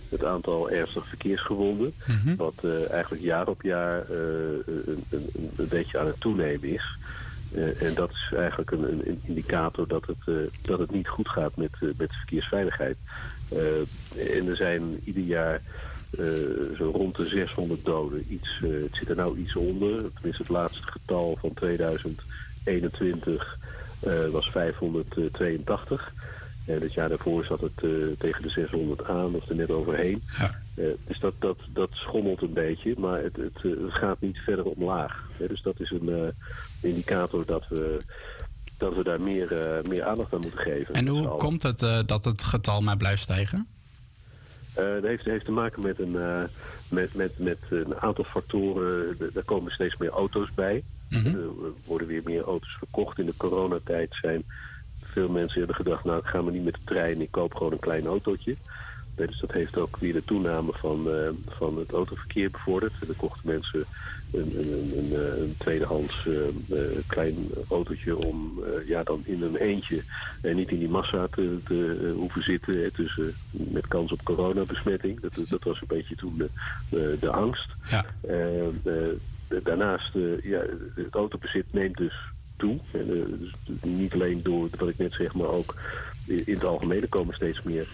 [0.09, 1.93] het aantal ernstig verkeersgewonden.
[2.37, 4.17] Wat eh, eigenlijk jaar op jaar eh,
[4.67, 6.97] een, een, een- beetje aan het toenemen is.
[7.79, 11.73] En dat is eigenlijk een, een- indicator dat het, dat het niet goed gaat met,
[11.75, 12.97] eh, met de verkeersveiligheid.
[14.19, 15.61] En er zijn ieder jaar
[16.77, 18.25] zo rond de 600 doden.
[18.29, 19.99] Iets, het zit er nou iets onder.
[20.15, 23.62] Tenminste, het laatste getal van 2021 eh,
[24.31, 26.13] was 582.
[26.67, 30.23] En het jaar daarvoor zat het eh, tegen de 600 aan, of er net overheen.
[30.75, 34.39] Eh, dus dat, dat, dat schommelt een beetje, maar het, het, eh, het gaat niet
[34.39, 35.29] verder omlaag.
[35.37, 38.01] Dus dat is een eh, indicator dat we,
[38.77, 40.95] dat we daar meer, eh, meer aandacht aan moeten geven.
[40.95, 43.67] En hoe komt het eh, dat het getal maar blijft stijgen?
[44.75, 46.43] Eh, dat heeft, heeft te maken met een, eh,
[46.89, 49.17] met, met, met een aantal factoren.
[49.33, 50.83] Daar komen steeds meer auto's bij.
[51.13, 51.27] Mhm.
[51.27, 53.19] Er worden weer meer auto's verkocht.
[53.19, 54.45] In de coronatijd zijn
[55.03, 56.05] veel mensen hebben gedacht...
[56.05, 58.57] nou, ik ga maar niet met de trein, ik koop gewoon een klein autootje.
[59.15, 62.93] Dus dat heeft ook weer de toename van, eh, van het autoverkeer bevorderd.
[63.09, 63.85] Er kochten mensen
[64.33, 66.49] een, een, een, een, eh, tweedehands eh,
[66.79, 67.37] eh, klein
[67.69, 70.03] autootje om eh, ja, dan in een eentje
[70.43, 72.91] en niet in die massa te, te eh, hoeven zitten.
[72.97, 75.21] Dus, eh, met kans op coronabesmetting.
[75.21, 76.49] Dat, dat was een beetje toen de,
[76.89, 77.69] de, de angst.
[77.89, 78.05] Ja.
[79.53, 80.63] Eh, daarnaast, eh, ja,
[80.95, 82.15] het autobezit neemt dus
[82.57, 82.79] toe.
[82.93, 85.75] En, eh, dus niet alleen door wat ik net zeg, maar ook
[86.27, 87.03] in het algemeen.
[87.03, 87.87] Er komen steeds meer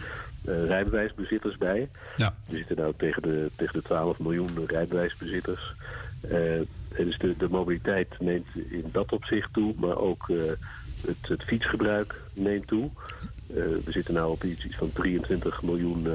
[0.44, 1.88] rijbewijsbezitters bij.
[2.16, 2.34] Ja.
[2.46, 5.74] We zitten nou tegen de, tegen de 12 miljoen rijbewijsbezitters.
[6.20, 6.66] En
[7.04, 10.28] dus de, de mobiliteit neemt in dat opzicht toe, maar ook
[11.06, 12.90] het, het fietsgebruik neemt toe.
[13.46, 16.06] We zitten nu op iets, iets van 23 miljoen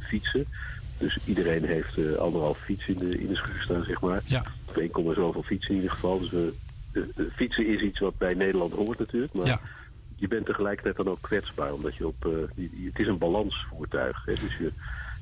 [0.00, 0.46] fietsen.
[1.00, 4.20] Dus iedereen heeft eh, anderhalf fiets in de, in de schuur staan, zeg maar.
[4.24, 4.44] Ja.
[4.68, 6.18] Of 1, zoveel fietsen in ieder geval.
[6.18, 6.52] Dus we,
[6.92, 9.32] de, de fietsen is iets wat bij Nederland hoort natuurlijk.
[9.32, 9.60] Maar Ja.
[10.16, 11.72] je bent tegelijkertijd dan ook kwetsbaar.
[11.72, 14.24] Omdat je op, eh, het is een balansvoertuig.
[14.24, 14.72] Hè, dus je,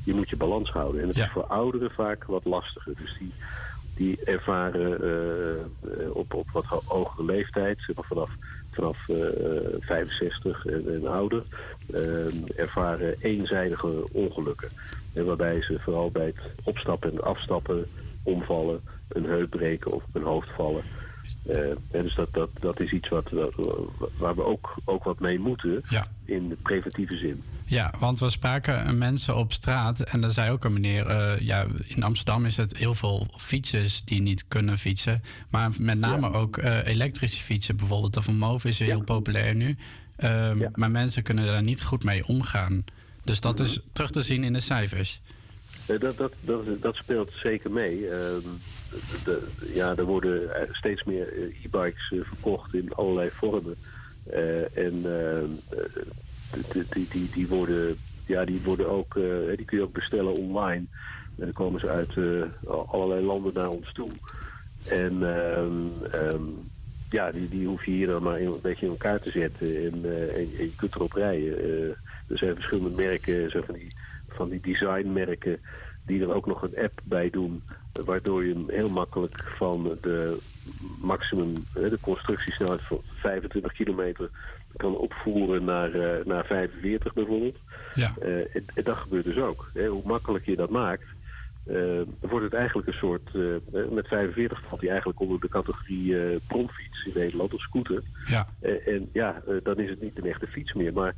[0.05, 1.00] je moet je balans houden.
[1.02, 2.92] En het is voor ouderen vaak wat lastiger.
[2.96, 3.32] Dus die,
[3.96, 8.30] die ervaren eh, eh, op, op wat ho- hogere leeftijd, zeg maar vanaf,
[8.70, 9.16] vanaf eh,
[9.80, 11.42] 65 en, en ouder,
[11.92, 14.68] eh, ervaren eenzijdige ongelukken.
[15.12, 17.86] En waarbij ze vooral bij het opstappen en afstappen
[18.22, 20.82] omvallen, een heup breken of op hun hoofd vallen.
[21.90, 23.30] En dus dat, dat, dat is iets wat,
[24.16, 25.82] waar we ook, ook wat mee moeten
[26.24, 27.43] in de preventieve zin.
[27.64, 31.06] Ja, want we spraken mensen op straat en daar zei ook een meneer...
[31.06, 35.22] eh, ja, in Amsterdam is het heel veel fietsers die niet kunnen fietsen.
[35.51, 38.14] Maar met name ook eh, elektrische fietsen bijvoorbeeld.
[38.14, 39.76] De Van Moof is heel populair nu.
[40.16, 42.85] Ehm, Maar mensen kunnen daar niet goed mee omgaan.
[43.28, 45.20] Dus dat is terug te zien in de cijfers.
[45.86, 48.09] Eh, Dat, dat, dat, dat speelt zeker mee.
[48.09, 48.48] Ehm,
[49.24, 53.74] de, ja, er worden eh, steeds meer eh, e-bikes verkocht in allerlei vormen.
[54.74, 57.96] En ehm, eh, die, die, die, worden,
[58.26, 59.14] ja, die, worden ook,
[59.56, 60.84] die kun je ook bestellen online.
[61.36, 62.12] En dan komen ze uit
[62.86, 64.10] allerlei landen naar ons toe.
[64.84, 66.42] En ehm,
[67.10, 69.66] ja, die, die hoef je hier dan maar een beetje in elkaar te zetten.
[69.76, 71.59] En, eh, en, en je kunt erop rijden.
[71.59, 71.89] Eh,
[72.28, 73.93] er zijn verschillende merken, zo van die,
[74.28, 75.59] van die designmerken,
[76.06, 77.62] die er ook nog een app bij doen.
[77.93, 80.39] eh, Waardoor je hem heel makkelijk van de
[81.01, 84.28] maximum, eh, de constructiesnelheid van 25 kilometer
[84.76, 87.56] kan opvoeren naar, eh, naar 45 bijvoorbeeld.
[87.94, 88.12] Ja.
[88.20, 89.70] Eh, en, en dat gebeurt dus ook.
[89.74, 89.86] Hè.
[89.86, 91.02] Hoe makkelijk je dat maakt,
[91.69, 93.31] eh, wordt het eigenlijk een soort...
[93.35, 97.61] eh, eh, met 45 valt hij eigenlijk onder de categorie eh bromfiets in Nederland, of
[97.61, 98.03] scooter.
[98.27, 98.49] Ja.
[98.61, 100.93] En ja, dan is het niet een echte fiets meer.
[100.93, 101.15] Maar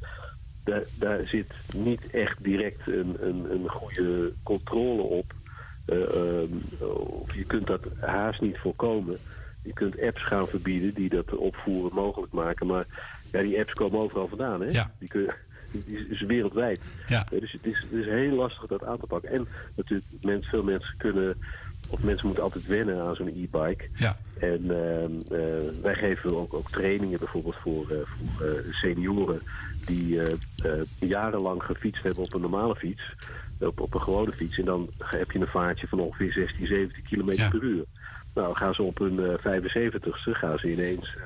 [0.65, 5.33] daar, daar zit niet echt direct een, een, een goede controle op.
[5.85, 6.83] Eh, ehm,
[7.21, 9.19] of je kunt dat haast niet voorkomen.
[9.63, 12.67] Je kunt apps gaan verbieden die dat opvoeren mogelijk maken.
[12.67, 12.85] Maar
[13.33, 14.61] ja, die apps komen overal vandaan.
[14.61, 14.69] Hè?
[14.69, 14.91] Ja.
[14.99, 15.31] Die, kun,
[15.71, 16.81] die is wereldwijd.
[17.07, 17.27] Ja.
[17.31, 19.31] Eh, Dus het is, het is heel lastig dat aan te pakken.
[19.31, 21.37] En natuurlijk, veel mensen kunnen...
[21.89, 23.85] Of mensen moeten altijd wennen aan zo'n e-bike.
[23.97, 24.17] Ja.
[24.41, 29.41] En ehm, eh, wij geven ook, ook trainingen bijvoorbeeld voor, eh, voor senioren
[29.87, 30.21] die
[30.99, 33.03] jarenlang gefietst hebben op een normale fiets,
[33.59, 34.59] op, op een gewone fiets.
[34.59, 37.85] En dan heb je een vaartje van ongeveer 16, 17 kilometer per uur.
[38.35, 41.17] Nou, gaan ze op hun eh 75ste, gaan ze ineens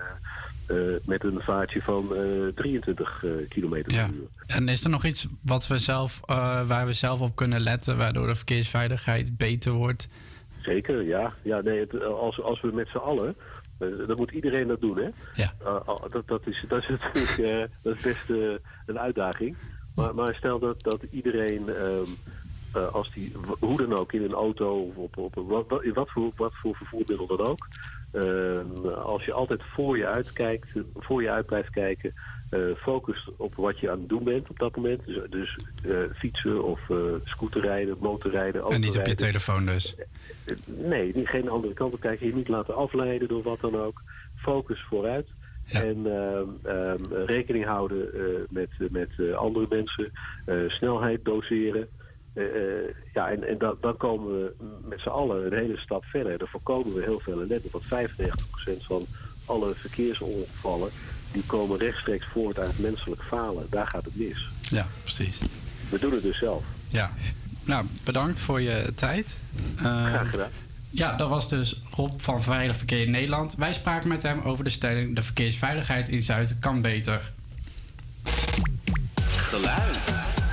[0.67, 2.23] eh, eh, met een vaartje van eh
[2.55, 4.07] 23 eh, kilometer Ja.
[4.07, 4.27] per uur.
[4.47, 7.97] En is er nog iets wat we zelf, eh, waar we zelf op kunnen letten...
[7.97, 10.09] waardoor de verkeersveiligheid beter wordt?
[10.63, 11.33] Zeker, ja.
[11.43, 13.37] ja nee, het, als, als we met z'n allen,
[13.79, 15.09] eh, dan moet iedereen dat doen, hè?
[15.35, 15.53] Ja.
[15.65, 18.37] Eh, dat, dat, is, dat is natuurlijk eh, dat is best eh,
[18.87, 19.57] een uitdaging.
[19.95, 22.09] Maar, maar stel dat, dat iedereen, ehm,
[22.73, 25.93] eh, als die, hoe dan ook, in een auto of op, op een- wat, in
[25.93, 27.67] wat, voor, wat voor vervoermiddel dan ook,
[29.05, 32.15] als je altijd voor je uitkijkt, voor je uit blijft kijken,
[32.55, 35.07] Eh, focus op wat je aan het doen bent op dat moment.
[35.07, 39.95] Dus, dus eh, fietsen of eh scooterrijden, motorrijden, En niet op je telefoon dus.
[40.65, 42.27] Nee, niet, geen andere kant op kijken.
[42.27, 44.03] Je niet laten afleiden door wat dan ook.
[44.37, 45.27] Focus vooruit.
[45.69, 48.09] En ehm, ehm, rekening houden
[48.49, 50.13] met, met andere mensen.
[50.71, 51.89] Snelheid doseren.
[52.35, 54.53] Eh, eh, ja, en, en dan, dan komen we
[54.89, 56.39] met z'n allen een hele stap verder.
[56.39, 57.69] Dan voorkomen we heel veel ellende.
[57.71, 59.07] Want 95% van
[59.45, 60.91] alle verkeersongevallen...
[61.33, 63.67] die komen rechtstreeks voort uit menselijk falen.
[63.71, 64.49] Daar gaat het mis.
[64.71, 65.41] Ja, precies.
[65.91, 66.65] We doen het dus zelf.
[66.89, 67.11] Ja.
[67.65, 69.37] Nou, bedankt voor je tijd.
[69.77, 70.51] Eh, Graag gedaan.
[70.91, 73.55] Ja, dat was dus Rob van Veilig Verkeer in Nederland.
[73.55, 75.15] Wij spraken met hem over de stelling...
[75.15, 77.33] de verkeersveiligheid in Zuid kan beter.
[79.27, 80.44] Geluid.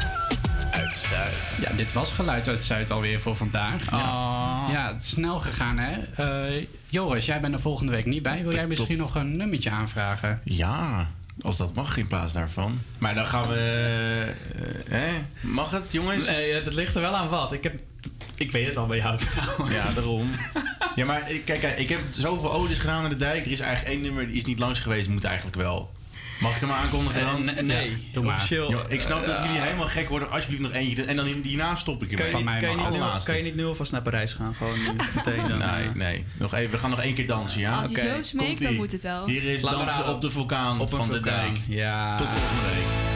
[0.91, 1.69] Uit Zuid.
[1.69, 3.91] Ja, dit was Geluid uit Zuid alweer voor vandaag.
[3.91, 5.99] Ja, ja het is snel gegaan, hè?
[6.55, 8.43] Eh, Joris, jij bent er volgende week niet bij.
[8.43, 10.41] Wil jij misschien nog een nummertje aanvragen?
[10.43, 11.09] Ja,
[11.41, 12.81] als dat mag in plaats daarvan.
[12.97, 13.55] Maar dan gaan we...
[14.87, 15.09] eh, hè?
[15.41, 16.25] Mag het, jongens?
[16.25, 17.51] Nee, eh, dat ligt er wel aan wat.
[17.53, 17.79] Ik, heb,
[18.35, 19.71] ik weet het al bij jou trouwens.
[19.71, 20.29] Ja, daarom.
[20.95, 23.45] Ja, maar kijk, kijk, ik heb zoveel odes gedaan aan de dijk.
[23.45, 25.09] Er is eigenlijk één nummer die is niet langs geweest.
[25.09, 25.91] Moet eigenlijk wel.
[26.41, 27.49] Mag ik hem aankondigen dan?
[27.49, 30.29] Eh, nee, Ja, officieel, Joh, ik snap dat eh, jullie helemaal gek worden.
[30.31, 31.03] Alsjeblieft nog eentje.
[31.03, 32.17] En dan in- hierna stop ik hem.
[32.19, 33.29] Kan je, niet, kan, je niet nu, Allerlaatste.
[33.29, 34.55] kan je niet nu alvast naar Parijs gaan?
[34.55, 34.77] Gewoon
[35.15, 35.57] meteen dan.
[35.57, 36.25] Nee, eh, nee.
[36.37, 37.77] Nog even, we gaan nog één keer dansen, ja?
[37.77, 39.25] Als Oké, zo smeekt, dan moet het wel.
[39.27, 41.57] Hier is dansen op de vulkaan Op van de dijk.
[41.67, 42.15] Ja.
[42.17, 43.10] Tot volgende week.